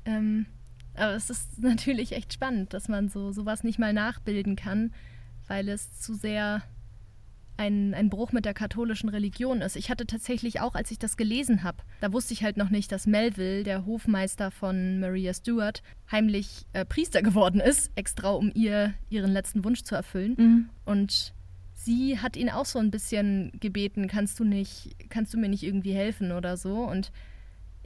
[0.04, 0.46] ähm,
[0.94, 4.92] aber es ist natürlich echt spannend, dass man so sowas nicht mal nachbilden kann,
[5.46, 6.62] weil es zu sehr
[7.56, 9.74] ein, ein Bruch mit der katholischen Religion ist.
[9.74, 12.92] Ich hatte tatsächlich auch, als ich das gelesen habe, da wusste ich halt noch nicht,
[12.92, 18.94] dass Melville, der Hofmeister von Maria Stuart, heimlich äh, Priester geworden ist, extra um ihr
[19.10, 20.34] ihren letzten Wunsch zu erfüllen.
[20.38, 20.68] Mhm.
[20.84, 21.34] Und
[21.78, 25.62] sie hat ihn auch so ein bisschen gebeten, kannst du nicht, kannst du mir nicht
[25.62, 26.78] irgendwie helfen oder so.
[26.80, 27.12] Und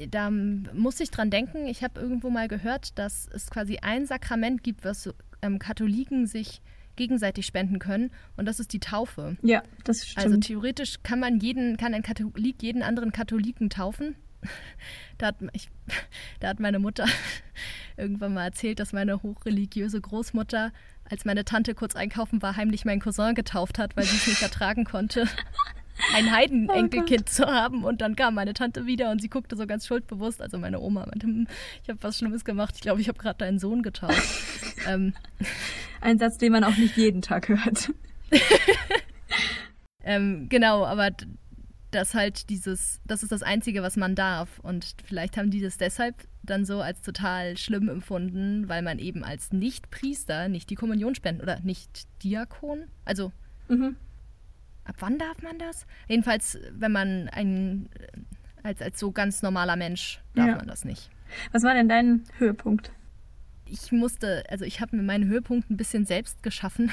[0.09, 4.63] da muss ich dran denken, ich habe irgendwo mal gehört, dass es quasi ein Sakrament
[4.63, 5.13] gibt, was
[5.43, 6.63] ähm, Katholiken sich
[6.97, 9.37] gegenseitig spenden können und das ist die Taufe.
[9.43, 10.27] Ja, das stimmt.
[10.27, 14.17] Also theoretisch kann man jeden, kann ein Katholik jeden anderen Katholiken taufen.
[15.19, 15.69] Da hat, ich,
[16.41, 17.07] da hat meine Mutter
[17.97, 20.73] irgendwann mal erzählt, dass meine hochreligiöse Großmutter
[21.09, 24.43] als meine Tante kurz einkaufen war, heimlich meinen Cousin getauft hat, weil sie es nicht
[24.43, 25.27] ertragen konnte,
[26.15, 27.85] ein Heidenenkelkind oh zu haben.
[27.85, 30.41] Und dann kam meine Tante wieder und sie guckte so ganz schuldbewusst.
[30.41, 31.47] Also meine Oma meinte, hm,
[31.83, 32.75] ich habe was Schlimmes gemacht.
[32.77, 34.23] Ich glaube, ich habe gerade deinen Sohn getauft.
[34.87, 35.15] ähm.
[36.01, 37.93] Ein Satz, den man auch nicht jeden Tag hört.
[40.05, 41.11] ähm, genau, aber
[41.95, 44.59] das halt dieses, das ist das Einzige, was man darf.
[44.61, 49.25] Und vielleicht haben die das deshalb dann so als total schlimm empfunden, weil man eben
[49.25, 52.85] als Nicht-Priester nicht die Kommunion spenden oder nicht Diakon.
[53.05, 53.33] Also,
[53.69, 53.97] mhm.
[54.85, 55.87] ab wann darf man das?
[56.09, 57.89] Jedenfalls, wenn man ein,
[58.63, 60.57] als, als so ganz normaler Mensch darf ja.
[60.57, 61.11] man das nicht.
[61.53, 62.93] Was war denn dein Höhepunkt?
[63.67, 66.91] Ich musste, also ich habe mir meinen Höhepunkt ein bisschen selbst geschaffen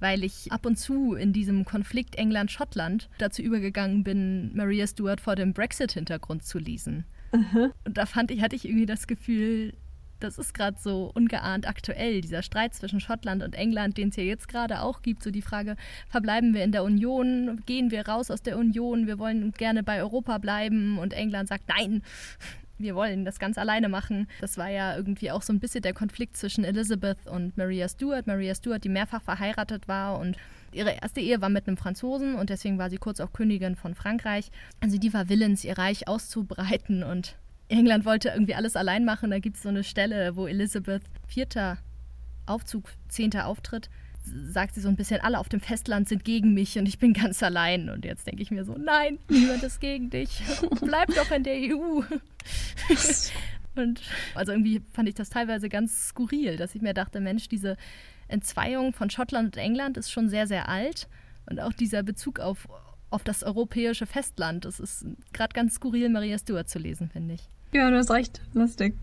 [0.00, 5.36] weil ich ab und zu in diesem Konflikt England-Schottland dazu übergegangen bin, Maria Stuart vor
[5.36, 7.04] dem Brexit-Hintergrund zu lesen.
[7.32, 7.72] Mhm.
[7.84, 9.72] Und da fand ich, hatte ich irgendwie das Gefühl,
[10.20, 14.22] das ist gerade so ungeahnt aktuell, dieser Streit zwischen Schottland und England, den es ja
[14.22, 15.22] jetzt gerade auch gibt.
[15.22, 15.76] So die Frage,
[16.08, 20.00] verbleiben wir in der Union, gehen wir raus aus der Union, wir wollen gerne bei
[20.00, 22.02] Europa bleiben und England sagt, nein,
[22.78, 24.28] wir wollen das ganz alleine machen.
[24.40, 28.26] Das war ja irgendwie auch so ein bisschen der Konflikt zwischen Elizabeth und Maria Stuart.
[28.26, 30.36] Maria Stuart, die mehrfach verheiratet war und
[30.72, 33.94] ihre erste Ehe war mit einem Franzosen und deswegen war sie kurz auch Königin von
[33.94, 34.50] Frankreich.
[34.80, 37.36] Also die war willens, ihr Reich auszubreiten und
[37.68, 39.30] England wollte irgendwie alles allein machen.
[39.30, 41.78] Da gibt es so eine Stelle, wo Elizabeth vierter
[42.46, 43.90] Aufzug, zehnter Auftritt,
[44.48, 47.12] sagt sie so ein bisschen, alle auf dem Festland sind gegen mich und ich bin
[47.12, 47.88] ganz allein.
[47.88, 50.42] Und jetzt denke ich mir so, nein, niemand ist gegen dich.
[50.80, 52.02] Bleib doch in der EU.
[53.76, 54.02] und
[54.34, 57.76] also irgendwie fand ich das teilweise ganz skurril, dass ich mir dachte, Mensch, diese
[58.28, 61.08] Entzweiung von Schottland und England ist schon sehr, sehr alt.
[61.48, 62.66] Und auch dieser Bezug auf
[63.10, 64.64] auf das europäische Festland.
[64.64, 67.48] Es ist gerade ganz skurril, Maria Stuart zu lesen, finde ich.
[67.72, 68.40] Ja, du hast recht.
[68.52, 68.94] Lustig.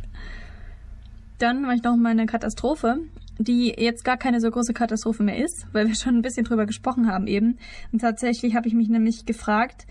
[1.40, 3.00] Dann war ich noch meine Katastrophe,
[3.40, 6.66] die jetzt gar keine so große Katastrophe mehr ist, weil wir schon ein bisschen drüber
[6.66, 7.58] gesprochen haben eben.
[7.92, 9.86] Und tatsächlich habe ich mich nämlich gefragt,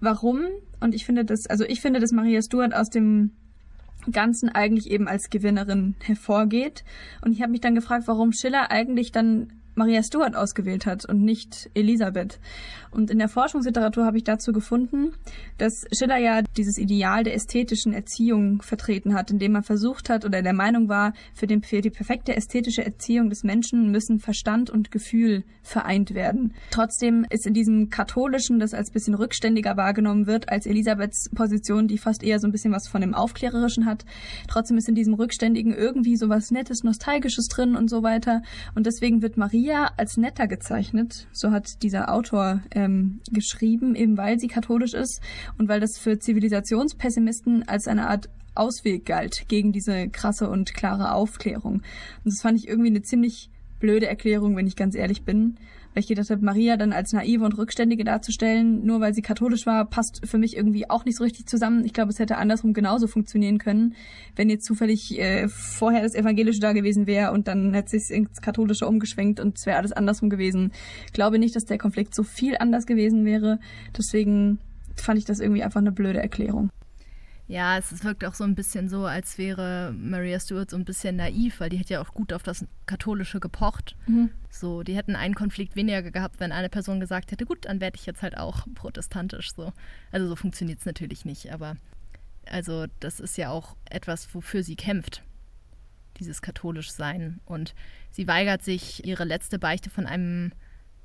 [0.00, 0.40] warum,
[0.80, 3.32] und ich finde das, also ich finde, dass Maria Stuart aus dem
[4.10, 6.84] Ganzen eigentlich eben als Gewinnerin hervorgeht.
[7.22, 11.22] Und ich habe mich dann gefragt, warum Schiller eigentlich dann Maria Stuart ausgewählt hat und
[11.22, 12.40] nicht Elisabeth.
[12.90, 15.12] Und in der Forschungsliteratur habe ich dazu gefunden,
[15.58, 20.42] dass Schiller ja dieses Ideal der ästhetischen Erziehung vertreten hat, indem er versucht hat oder
[20.42, 24.90] der Meinung war, für, den, für die perfekte ästhetische Erziehung des Menschen müssen Verstand und
[24.90, 26.54] Gefühl vereint werden.
[26.70, 31.98] Trotzdem ist in diesem katholischen, das als bisschen rückständiger wahrgenommen wird, als Elisabeths Position, die
[31.98, 34.04] fast eher so ein bisschen was von dem Aufklärerischen hat,
[34.48, 38.42] trotzdem ist in diesem rückständigen irgendwie so was Nettes, Nostalgisches drin und so weiter.
[38.74, 41.28] Und deswegen wird Maria als netter gezeichnet.
[41.32, 45.20] So hat dieser Autor ähm, geschrieben, eben weil sie katholisch ist
[45.58, 51.12] und weil das für Zivilisationspessimisten als eine Art Ausweg galt gegen diese krasse und klare
[51.12, 51.74] Aufklärung.
[51.74, 51.84] Und
[52.24, 55.56] das fand ich irgendwie eine ziemlich blöde Erklärung, wenn ich ganz ehrlich bin.
[55.92, 59.84] Weil ich gedacht Maria dann als naive und rückständige darzustellen, nur weil sie katholisch war,
[59.84, 61.84] passt für mich irgendwie auch nicht so richtig zusammen.
[61.84, 63.94] Ich glaube, es hätte andersrum genauso funktionieren können,
[64.36, 68.40] wenn jetzt zufällig äh, vorher das Evangelische da gewesen wäre und dann hätte sich ins
[68.40, 70.72] Katholische umgeschwenkt und es wäre alles andersrum gewesen.
[71.06, 73.58] Ich glaube nicht, dass der Konflikt so viel anders gewesen wäre.
[73.96, 74.58] Deswegen
[74.94, 76.70] fand ich das irgendwie einfach eine blöde Erklärung.
[77.50, 81.16] Ja, es wirkt auch so ein bisschen so, als wäre Maria Stuart so ein bisschen
[81.16, 83.96] naiv, weil die hat ja auch gut auf das Katholische gepocht.
[84.06, 84.30] Mhm.
[84.50, 87.96] So, die hätten einen Konflikt weniger gehabt, wenn eine Person gesagt hätte, gut, dann werde
[87.96, 89.52] ich jetzt halt auch protestantisch.
[89.52, 89.72] So.
[90.12, 91.76] Also so funktioniert es natürlich nicht, aber
[92.46, 95.24] also das ist ja auch etwas, wofür sie kämpft,
[96.20, 97.40] dieses katholisch sein.
[97.46, 97.74] Und
[98.12, 100.52] sie weigert sich, ihre letzte Beichte von einem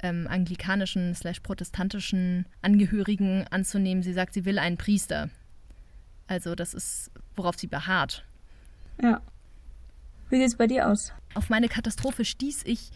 [0.03, 4.03] ähm, anglikanischen slash protestantischen Angehörigen anzunehmen.
[4.03, 5.31] Sie sagt, sie will einen Priester.
[6.27, 8.25] Also das ist, worauf sie beharrt.
[9.01, 9.21] Ja.
[10.29, 11.13] Wie sieht es bei dir aus?
[11.33, 12.91] Auf meine Katastrophe stieß ich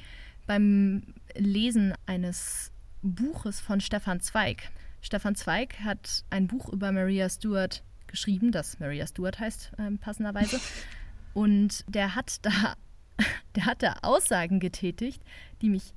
[0.47, 4.71] beim Lesen eines Buches von Stefan Zweig.
[5.01, 10.59] Stefan Zweig hat ein Buch über Maria Stuart geschrieben, das Maria Stuart heißt, äh, passenderweise.
[11.33, 12.75] Und der hat da,
[13.55, 15.21] der hat da Aussagen getätigt,
[15.61, 15.93] die mich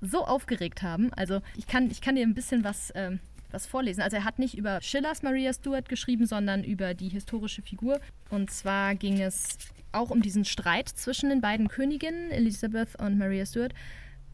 [0.00, 1.12] so aufgeregt haben.
[1.12, 3.20] Also ich kann, ich kann dir ein bisschen was ähm,
[3.52, 4.02] was vorlesen.
[4.02, 8.00] Also er hat nicht über Schillers Maria Stuart geschrieben, sondern über die historische Figur.
[8.30, 9.58] Und zwar ging es
[9.92, 13.74] auch um diesen Streit zwischen den beiden Königinnen, Elizabeth und Maria Stuart.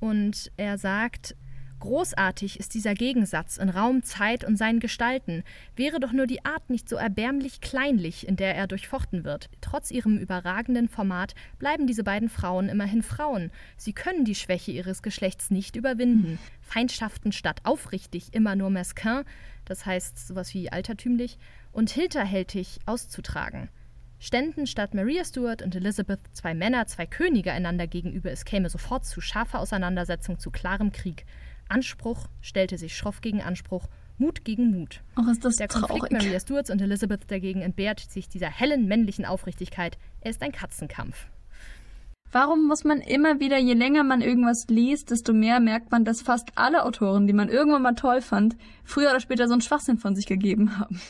[0.01, 1.35] Und er sagt,
[1.79, 5.45] Großartig ist dieser Gegensatz in Raum, Zeit und seinen Gestalten.
[5.77, 9.51] Wäre doch nur die Art nicht so erbärmlich kleinlich, in der er durchfochten wird.
[9.61, 13.51] Trotz ihrem überragenden Format bleiben diese beiden Frauen immerhin Frauen.
[13.77, 16.39] Sie können die Schwäche ihres Geschlechts nicht überwinden.
[16.63, 19.25] Feindschaften statt aufrichtig immer nur mesquin,
[19.67, 21.39] das heißt sowas wie altertümlich,
[21.73, 23.69] und hinterhältig auszutragen.
[24.19, 29.05] Ständen statt Maria Stuart und Elizabeth zwei Männer, zwei Könige einander gegenüber, es käme sofort
[29.05, 31.27] zu scharfer Auseinandersetzung, zu klarem Krieg.
[31.69, 33.89] Anspruch stellte sich schroff gegen Anspruch,
[34.19, 35.03] Mut gegen Mut.
[35.15, 35.89] Ach, ist das Der traurig.
[35.89, 39.99] Konflikt Maria Stuarts und Elizabeth dagegen entbehrt sich dieser hellen männlichen Aufrichtigkeit.
[40.21, 41.27] Er ist ein Katzenkampf.
[42.33, 46.23] Warum muss man immer wieder, je länger man irgendwas liest, desto mehr merkt man, dass
[46.23, 49.99] fast alle Autoren, die man irgendwann mal toll fand, früher oder später so einen Schwachsinn
[49.99, 51.01] von sich gegeben haben?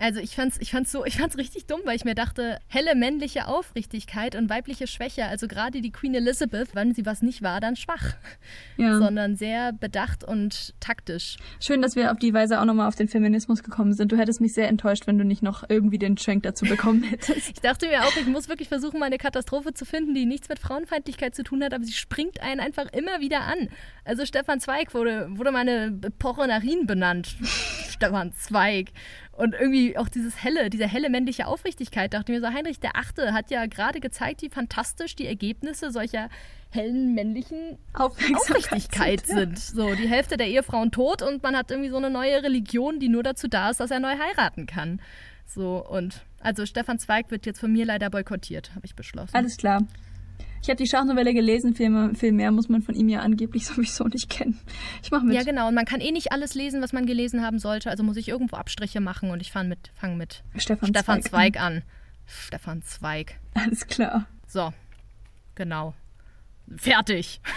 [0.00, 2.94] Also ich fand's, ich fand's so, ich fand's richtig dumm, weil ich mir dachte, helle
[2.94, 7.60] männliche Aufrichtigkeit und weibliche Schwäche, also gerade die Queen Elizabeth, wenn sie was nicht war,
[7.60, 8.14] dann schwach.
[8.76, 8.98] Ja.
[8.98, 11.36] Sondern sehr bedacht und taktisch.
[11.60, 14.12] Schön, dass wir auf die Weise auch nochmal auf den Feminismus gekommen sind.
[14.12, 17.48] Du hättest mich sehr enttäuscht, wenn du nicht noch irgendwie den Schwenk dazu bekommen hättest.
[17.48, 20.48] Ich dachte mir auch, ich muss wirklich versuchen, mal eine Katastrophe zu finden, die nichts
[20.48, 23.68] mit Frauenfeindlichkeit zu tun hat, aber sie springt einen einfach immer wieder an.
[24.04, 27.36] Also Stefan Zweig wurde, wurde meine Epoche nach ihm benannt.
[27.90, 28.90] Stefan Zweig.
[29.38, 32.96] Und irgendwie auch dieses helle, diese helle männliche Aufrichtigkeit, dachte ich mir so, Heinrich der
[32.96, 36.28] Achte hat ja gerade gezeigt, wie fantastisch die Ergebnisse solcher
[36.70, 39.56] hellen männlichen Aufrichtigkeit sind.
[39.56, 43.08] So, die Hälfte der Ehefrauen tot und man hat irgendwie so eine neue Religion, die
[43.08, 45.00] nur dazu da ist, dass er neu heiraten kann.
[45.46, 49.36] So, und also Stefan Zweig wird jetzt von mir leider boykottiert, habe ich beschlossen.
[49.36, 49.84] Alles klar.
[50.62, 53.66] Ich habe die Schachnovelle gelesen, viel mehr, viel mehr muss man von ihm ja angeblich
[53.66, 54.58] sowieso nicht kennen.
[55.02, 55.34] Ich mache mit.
[55.34, 55.68] Ja, genau.
[55.68, 57.90] Und man kann eh nicht alles lesen, was man gelesen haben sollte.
[57.90, 61.54] Also muss ich irgendwo Abstriche machen und ich fange mit, fang mit Stefan, Stefan Zweig
[61.54, 61.82] Zweig an.
[62.26, 63.36] Stefan Zweig.
[63.54, 64.26] Alles klar.
[64.46, 64.72] So,
[65.54, 65.94] genau.
[66.76, 67.40] Fertig.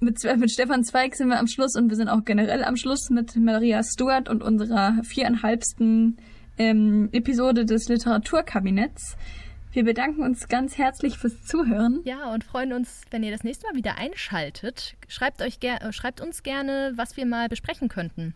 [0.00, 3.08] Mit, mit Stefan Zweig sind wir am Schluss und wir sind auch generell am Schluss
[3.08, 6.16] mit Maria Stuart und unserer viereinhalbsten
[6.58, 9.16] ähm, Episode des Literaturkabinetts.
[9.72, 12.02] Wir bedanken uns ganz herzlich fürs Zuhören.
[12.04, 14.96] Ja, und freuen uns, wenn ihr das nächste Mal wieder einschaltet.
[15.08, 18.34] Schreibt, euch äh, schreibt uns gerne, was wir mal besprechen könnten.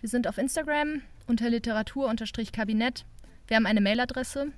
[0.00, 3.04] Wir sind auf Instagram unter Literatur-Kabinett.
[3.46, 4.48] Wir haben eine Mailadresse.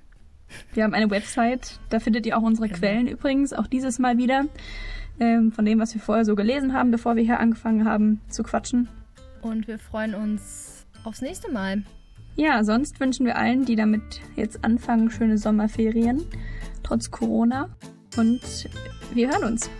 [0.73, 1.79] Wir haben eine Website.
[1.89, 2.79] Da findet ihr auch unsere genau.
[2.79, 4.45] Quellen übrigens, auch dieses Mal wieder.
[5.19, 8.41] Ähm, von dem, was wir vorher so gelesen haben, bevor wir hier angefangen haben zu
[8.41, 8.87] quatschen.
[9.43, 11.83] Und wir freuen uns aufs nächste Mal.
[12.39, 16.21] Ja, sonst wünschen wir allen, die damit jetzt anfangen, schöne Sommerferien,
[16.83, 17.69] trotz Corona.
[18.15, 18.69] Und
[19.15, 19.71] wir hören uns.